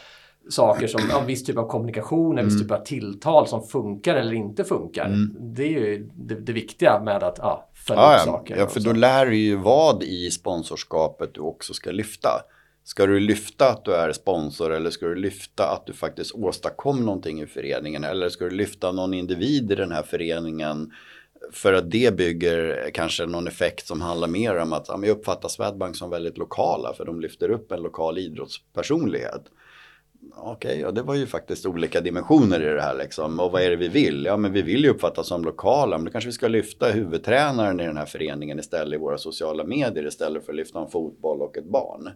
saker 0.49 0.87
som 0.87 1.01
en 1.21 1.27
viss 1.27 1.45
typ 1.45 1.59
av 1.59 1.69
kommunikation, 1.69 2.33
en 2.33 2.39
mm. 2.39 2.49
viss 2.49 2.63
typ 2.63 2.71
av 2.71 2.85
tilltal 2.85 3.47
som 3.47 3.63
funkar 3.63 4.15
eller 4.15 4.33
inte 4.33 4.65
funkar. 4.65 5.07
Mm. 5.07 5.37
Det 5.41 5.63
är 5.63 5.69
ju 5.69 6.11
det, 6.15 6.35
det, 6.35 6.53
viktiga 6.53 7.01
med 7.01 7.23
att 7.23 7.39
ja, 7.39 7.71
följa 7.75 8.03
ja, 8.03 8.17
upp 8.17 8.25
saker. 8.25 8.57
Ja, 8.57 8.67
för 8.67 8.81
då 8.81 8.93
lär 8.93 9.27
du 9.27 9.37
ju 9.37 9.57
vad 9.57 10.03
i 10.03 10.31
sponsorskapet 10.31 11.35
du 11.35 11.41
också 11.41 11.75
ska 11.75 11.91
lyfta. 11.91 12.29
Ska 12.89 13.07
du 13.07 13.21
lyfta 13.21 13.71
att 13.71 13.85
du 13.85 13.95
är 13.95 14.13
sponsor 14.13 14.73
eller 14.73 14.91
ska 14.91 15.07
du 15.07 15.15
lyfta 15.15 15.71
att 15.71 15.87
du 15.87 15.93
faktiskt 15.93 16.35
åstadkom 16.35 17.05
någonting 17.05 17.41
i 17.41 17.47
föreningen 17.47 18.05
eller 18.05 18.29
ska 18.29 18.45
du 18.45 18.51
lyfta 18.51 18.93
någon 18.93 19.15
individ 19.15 19.73
i 19.73 19.75
den 19.75 19.93
här 19.93 20.03
föreningen 20.03 20.93
för 21.53 21.73
att 21.73 21.91
det 21.91 22.17
bygger 22.17 22.91
kanske 22.95 23.27
någon 23.27 23.47
effekt 23.47 23.87
som 23.87 24.01
handlar 24.01 24.29
mer 24.29 24.57
om 24.57 24.73
att 24.73 24.89
ja, 24.89 25.01
jag 25.03 25.09
uppfattar 25.09 25.49
Swedbank 25.49 25.97
som 25.97 26.11
väldigt 26.11 26.39
lokala 26.39 26.95
för 26.95 27.05
de 27.05 27.21
lyfter 27.21 27.51
upp 27.51 27.73
en 27.73 27.83
lokal 27.83 28.19
idrottspersonlighet. 28.19 29.43
Okej, 30.37 30.71
okay, 30.71 30.81
ja, 30.81 30.91
det 30.91 31.03
var 31.03 31.15
ju 31.15 31.27
faktiskt 31.27 31.67
olika 31.67 32.01
dimensioner 32.01 32.61
i 32.61 32.75
det 32.75 32.83
här 32.83 32.99
liksom. 32.99 33.41
Och 33.41 33.53
vad 33.53 33.63
är 33.63 33.71
det 33.71 33.77
vi 33.77 33.89
vill? 33.89 34.25
Ja, 34.25 34.37
men 34.37 34.53
vi 34.53 34.63
vill 34.63 34.85
ju 34.85 34.91
uppfattas 34.91 35.27
som 35.27 35.45
lokala. 35.45 35.99
Men 35.99 36.05
då 36.05 36.13
kanske 36.13 36.29
vi 36.29 36.33
ska 36.33 36.49
lyfta 36.49 36.91
huvudtränaren 36.91 37.81
i 37.81 37.87
den 37.87 37.97
här 37.97 38.07
föreningen 38.07 38.59
istället 38.59 38.95
i 38.95 39.01
våra 39.01 39.19
sociala 39.19 39.65
medier 39.65 40.07
istället 40.07 40.45
för 40.45 40.53
att 40.53 40.57
lyfta 40.57 40.81
en 40.81 40.91
fotboll 40.91 41.43
och 41.43 41.57
ett 41.57 41.71
barn. 41.71 42.11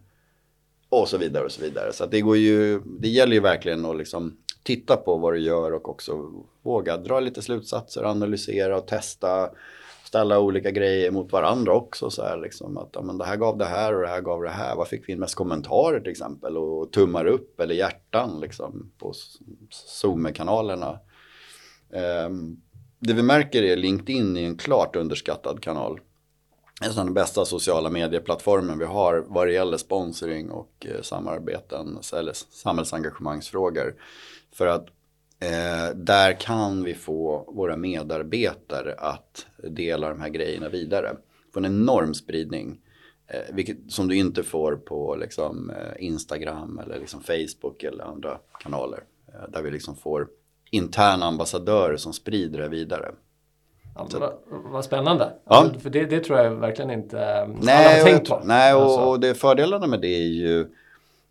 Och 0.92 1.08
så 1.08 1.18
vidare 1.18 1.44
och 1.44 1.52
så 1.52 1.62
vidare. 1.62 1.92
Så 1.92 2.06
det 2.06 2.20
går 2.20 2.36
ju, 2.36 2.80
det 2.84 3.08
gäller 3.08 3.32
ju 3.32 3.40
verkligen 3.40 3.84
att 3.84 3.96
liksom 3.96 4.36
titta 4.62 4.96
på 4.96 5.16
vad 5.16 5.32
du 5.32 5.40
gör 5.40 5.72
och 5.72 5.88
också 5.88 6.32
våga 6.62 6.96
dra 6.96 7.20
lite 7.20 7.42
slutsatser, 7.42 8.02
analysera 8.04 8.76
och 8.76 8.86
testa. 8.86 9.50
Ställa 10.04 10.38
olika 10.38 10.70
grejer 10.70 11.10
mot 11.10 11.32
varandra 11.32 11.72
också. 11.72 12.10
Så 12.10 12.22
här, 12.22 12.36
liksom, 12.36 12.76
att 12.76 12.90
ja, 12.92 13.02
men 13.02 13.18
det 13.18 13.24
här 13.24 13.36
gav 13.36 13.58
det 13.58 13.64
här 13.64 13.94
och 13.94 14.02
det 14.02 14.08
här 14.08 14.20
gav 14.20 14.42
det 14.42 14.50
här. 14.50 14.76
Vad 14.76 14.88
fick 14.88 15.08
vi 15.08 15.12
in 15.12 15.18
mest 15.18 15.34
kommentarer 15.34 16.00
till 16.00 16.10
exempel? 16.10 16.56
Och 16.56 16.92
tummar 16.92 17.26
upp 17.26 17.60
eller 17.60 17.74
hjärtan 17.74 18.40
liksom, 18.40 18.92
på 18.98 19.12
Zoom-kanalerna. 19.70 20.98
Um, 22.26 22.60
det 22.98 23.12
vi 23.12 23.22
märker 23.22 23.62
är 23.62 23.76
LinkedIn 23.76 24.36
är 24.36 24.46
en 24.46 24.56
klart 24.56 24.96
underskattad 24.96 25.60
kanal. 25.60 26.00
En 26.84 26.90
av 26.90 27.06
de 27.06 27.14
bästa 27.14 27.44
sociala 27.44 27.90
medieplattformen 27.90 28.78
vi 28.78 28.84
har 28.84 29.24
vad 29.28 29.46
det 29.46 29.52
gäller 29.52 29.76
sponsring 29.76 30.50
och 30.50 30.86
eh, 30.86 31.02
samarbeten 31.02 31.98
eller 32.12 32.32
samhällsengagemangsfrågor. 32.32 33.94
För 34.52 34.66
att 34.66 34.86
eh, 35.40 35.96
där 35.96 36.40
kan 36.40 36.84
vi 36.84 36.94
få 36.94 37.52
våra 37.54 37.76
medarbetare 37.76 38.94
att 38.98 39.46
dela 39.70 40.08
de 40.08 40.20
här 40.20 40.28
grejerna 40.28 40.68
vidare. 40.68 41.16
Få 41.54 41.58
en 41.60 41.64
enorm 41.64 42.14
spridning. 42.14 42.80
Eh, 43.26 43.54
vilket, 43.54 43.76
som 43.88 44.08
du 44.08 44.16
inte 44.16 44.42
får 44.42 44.76
på 44.76 45.16
liksom, 45.16 45.70
eh, 45.70 46.06
Instagram 46.06 46.78
eller 46.78 46.98
liksom 46.98 47.20
Facebook 47.22 47.82
eller 47.82 48.04
andra 48.04 48.38
kanaler. 48.60 49.04
Eh, 49.28 49.50
där 49.50 49.62
vi 49.62 49.70
liksom 49.70 49.96
får 49.96 50.28
interna 50.70 51.26
ambassadörer 51.26 51.96
som 51.96 52.12
sprider 52.12 52.58
det 52.58 52.68
vidare. 52.68 53.12
Ja, 53.94 54.08
vad, 54.12 54.32
vad 54.48 54.84
spännande. 54.84 55.32
Ja. 55.44 55.70
För 55.78 55.90
det, 55.90 56.04
det, 56.04 56.20
tror 56.20 56.38
jag 56.38 56.50
verkligen 56.50 56.90
inte 56.90 57.18
eh, 57.20 57.48
nej, 57.60 57.86
alla 57.86 57.96
har 57.96 58.10
tänkt 58.10 58.28
på. 58.28 58.40
Nej, 58.44 58.74
och, 58.74 58.82
alltså. 58.82 59.00
och 59.00 59.20
det 59.20 59.34
fördelarna 59.34 59.86
med 59.86 60.00
det 60.00 60.14
är 60.16 60.28
ju, 60.28 60.66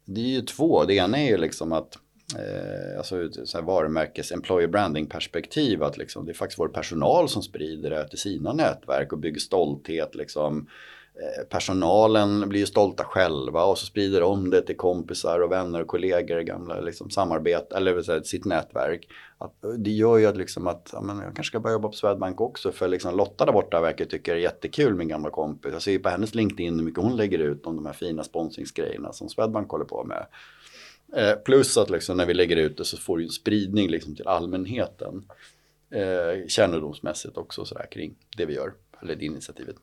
det 0.06 0.22
är 0.22 0.30
ju 0.30 0.42
två. 0.42 0.84
Det 0.86 0.94
ena 0.94 1.18
är 1.18 1.30
ju 1.30 1.38
liksom 1.38 1.72
att 1.72 1.98
eh, 2.38 2.98
alltså 2.98 3.30
så 3.46 3.62
varumärkes 3.62 4.32
employer 4.32 4.68
branding 4.68 5.06
perspektiv 5.06 5.84
att 5.84 5.98
liksom, 5.98 6.26
det 6.26 6.32
är 6.32 6.34
faktiskt 6.34 6.60
vår 6.60 6.68
personal 6.68 7.30
som 7.30 7.44
sprider 7.44 7.90
det 7.90 8.08
till 8.08 8.20
sina 8.20 8.54
nätverk 8.54 9.14
och 9.14 9.20
bygger 9.20 9.40
stolthet 9.40 10.16
liksom. 10.16 10.68
Eh, 11.14 11.44
personalen 11.50 12.50
blir 12.50 12.60
ju 12.60 12.66
stolta 12.66 13.04
själva 13.04 13.64
och 13.64 13.78
så 13.78 13.86
sprider 13.86 14.22
de 14.22 14.50
det 14.50 14.62
till 14.62 14.78
kompisar 14.78 15.40
och 15.40 15.52
vänner 15.52 15.82
och 15.82 15.88
kollegor, 15.88 16.40
gamla 16.40 16.80
liksom, 16.80 17.10
samarbete 17.10 17.76
eller 17.76 18.02
säga, 18.02 18.24
sitt 18.24 18.46
nätverk. 18.46 19.08
Att, 19.38 19.64
eh, 19.64 19.72
det 19.72 19.90
gör 19.90 20.18
ju 20.18 20.26
att, 20.26 20.38
liksom 20.38 20.68
att 20.68 20.90
ja, 20.94 21.02
men 21.02 21.18
jag 21.18 21.36
kanske 21.36 21.52
ska 21.52 21.60
börja 21.60 21.74
jobba 21.74 21.88
på 21.88 21.94
Swedbank 21.94 22.42
också 22.42 22.72
för 22.72 22.88
liksom, 22.88 23.18
Lotta 23.18 23.46
där 23.46 23.54
borta 23.54 23.82
verkar 23.82 24.06
tycka 24.06 24.34
det 24.34 24.40
är 24.40 24.42
jättekul 24.42 24.96
min 24.96 25.08
gamla 25.08 25.30
kompis. 25.30 25.74
Jag 25.74 25.82
ser 25.82 25.92
ju 25.92 26.00
på 26.00 26.10
hennes 26.10 26.36
LinkedIn 26.36 26.80
hur 26.80 26.86
mycket 26.86 27.04
hon 27.04 27.16
lägger 27.16 27.40
ut 27.40 27.66
om 27.66 27.76
de 27.76 27.86
här 27.86 27.94
fina 27.94 28.24
sponsringsgrejerna 28.24 29.14
som 29.14 29.30
Swedbank 29.30 29.70
håller 29.70 29.86
på 29.86 30.04
med. 30.04 30.26
Eh, 31.16 31.36
plus 31.36 31.78
att 31.78 31.90
liksom 31.90 32.18
när 32.18 32.26
vi 32.26 32.34
lägger 32.34 32.58
ut 32.58 32.78
det 32.78 32.86
så 32.86 32.98
får 32.98 33.18
det 33.18 33.24
en 33.24 33.30
spridning 33.30 33.90
liksom 33.90 34.16
till 34.16 34.28
allmänheten. 34.28 35.26
Eh, 35.90 36.48
kännedomsmässigt 36.48 37.38
också 37.38 37.66
sådär 37.66 37.88
kring 37.92 38.16
det 38.38 38.46
vi 38.46 38.54
gör, 38.54 38.74
eller 39.02 39.16
det 39.16 39.26
initiativet. 39.26 39.76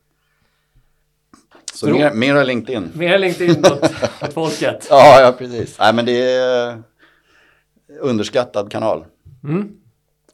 Så 1.73 1.85
Bro. 1.85 1.97
mer, 1.97 2.13
mera 2.13 2.43
LinkedIn. 2.43 2.91
Mera 2.93 3.17
LinkedIn 3.17 3.65
åt, 3.65 3.83
åt 4.21 4.33
folket. 4.33 4.87
ja, 4.89 5.21
ja, 5.21 5.31
precis. 5.37 5.79
Nej, 5.79 5.93
men 5.93 6.05
det 6.05 6.31
är 6.31 6.83
underskattad 8.01 8.71
kanal. 8.71 9.05
Mm. 9.43 9.69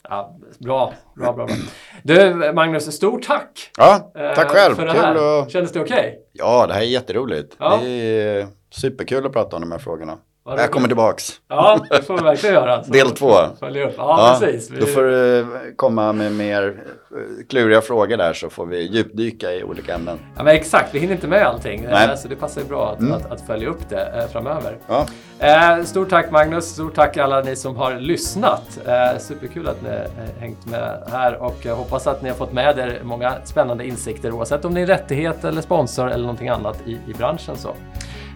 Ja, 0.10 0.38
bra, 0.60 0.94
bra, 1.16 1.34
bra, 1.34 1.46
bra. 1.46 1.56
Du 2.04 2.52
Magnus, 2.54 2.96
stort 2.96 3.24
tack! 3.24 3.72
Ja, 3.78 4.12
tack 4.14 4.46
eh, 4.46 4.54
själv. 4.54 4.76
För 4.76 4.86
det 4.86 4.92
här. 4.92 5.42
Och... 5.42 5.52
Kändes 5.52 5.72
det 5.72 5.82
okej? 5.82 5.98
Okay? 5.98 6.14
Ja, 6.32 6.68
det 6.68 6.74
här 6.74 6.82
är 6.82 6.86
jätteroligt. 6.86 7.56
Ja. 7.60 7.80
Det 7.84 7.90
är 7.90 8.48
superkul 8.72 9.26
att 9.26 9.34
prata 9.34 9.56
om 9.56 9.62
de 9.62 9.72
här 9.72 9.80
frågorna. 9.80 10.18
Jag 10.48 10.72
kommer 10.72 10.88
tillbaks. 10.88 11.42
Ja, 11.48 11.86
det 11.90 12.02
får 12.02 12.18
vi 12.18 12.24
verkligen 12.24 12.56
göra. 12.56 12.84
Så 12.84 12.92
Del 12.92 13.12
två. 13.12 13.34
Följa 13.60 13.88
upp. 13.88 13.94
Ja, 13.98 14.34
ja, 14.34 14.38
precis. 14.40 14.72
Vi... 14.72 14.80
Då 14.80 14.86
får 14.86 15.02
du 15.04 15.46
komma 15.76 16.14
med 16.14 16.32
mer 16.32 16.64
eh, 16.68 17.48
kluriga 17.50 17.82
frågor 17.82 18.18
där 18.18 18.34
så 18.34 18.50
får 18.50 18.66
vi 18.66 18.82
djupdyka 18.82 19.54
i 19.54 19.64
olika 19.64 19.96
ämnen. 19.96 20.20
Ja, 20.38 20.44
men 20.44 20.56
exakt. 20.56 20.96
Vi 20.96 21.00
hinner 21.00 21.14
inte 21.14 21.28
med 21.28 21.48
allting. 21.48 21.88
Nej. 21.90 22.18
Så 22.18 22.28
det 22.28 22.36
passar 22.36 22.62
ju 22.62 22.68
bra 22.68 22.92
att, 22.92 23.00
mm. 23.00 23.14
att, 23.14 23.32
att, 23.32 23.48
följa 23.48 23.70
upp 23.70 23.90
det 23.90 24.22
eh, 24.22 24.28
framöver. 24.32 24.78
Ja. 24.88 25.06
Eh, 25.40 25.84
stort 25.84 26.10
tack 26.10 26.32
Magnus. 26.32 26.66
Stort 26.66 26.96
tack 26.96 27.18
alla 27.18 27.42
ni 27.42 27.56
som 27.56 27.76
har 27.76 28.00
lyssnat. 28.00 28.80
Eh, 28.86 29.20
superkul 29.20 29.68
att 29.68 29.82
ni 29.82 29.90
har 29.90 30.08
hängt 30.40 30.66
med 30.66 31.04
här 31.12 31.36
och 31.36 31.58
jag 31.62 31.76
hoppas 31.76 32.08
att 32.08 32.22
ni 32.22 32.30
har 32.30 32.36
fått 32.36 32.54
med 32.54 32.78
er 32.80 33.00
många 33.04 33.34
spännande 33.44 33.88
insikter 33.88 34.32
oavsett 34.32 34.66
om 34.66 34.74
det 34.74 34.82
är 34.82 34.86
rättighet 34.86 35.44
eller 35.44 35.62
sponsor 35.62 36.08
eller 36.08 36.24
någonting 36.24 36.50
annat 36.50 36.78
i, 36.86 36.92
i 36.92 37.14
branschen. 37.18 37.58
Så. 37.58 37.70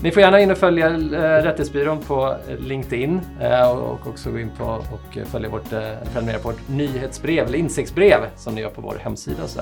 Ni 0.01 0.11
får 0.11 0.21
gärna 0.21 0.39
in 0.39 0.51
och 0.51 0.57
följa 0.57 0.87
eh, 0.87 1.43
Rättighetsbyrån 1.43 1.99
på 1.99 2.35
eh, 2.49 2.57
LinkedIn 2.57 3.21
eh, 3.41 3.71
och 3.71 4.07
också 4.07 4.31
gå 4.31 4.39
in 4.39 4.51
på 4.57 4.63
och 4.65 5.27
följa 5.27 5.49
vårt, 5.49 5.69
prenumerera 6.13 6.39
på 6.39 6.47
vårt 6.47 6.67
nyhetsbrev 6.67 7.47
eller 7.47 7.57
insiktsbrev 7.57 8.19
som 8.35 8.55
ni 8.55 8.61
gör 8.61 8.69
på 8.69 8.81
vår 8.81 8.97
hemsida. 9.03 9.47
Så, 9.47 9.61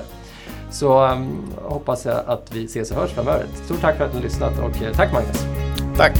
så 0.70 1.08
um, 1.08 1.52
hoppas 1.62 2.04
jag 2.04 2.22
att 2.26 2.54
vi 2.54 2.64
ses 2.64 2.90
och 2.90 2.96
hörs 2.96 3.10
framöver. 3.10 3.46
Stort 3.64 3.80
tack 3.80 3.96
för 3.96 4.04
att 4.04 4.12
ni 4.12 4.18
har 4.18 4.24
lyssnat 4.24 4.58
och 4.58 4.96
tack 4.96 5.12
Magnus! 5.12 5.46
Tack! 5.96 6.12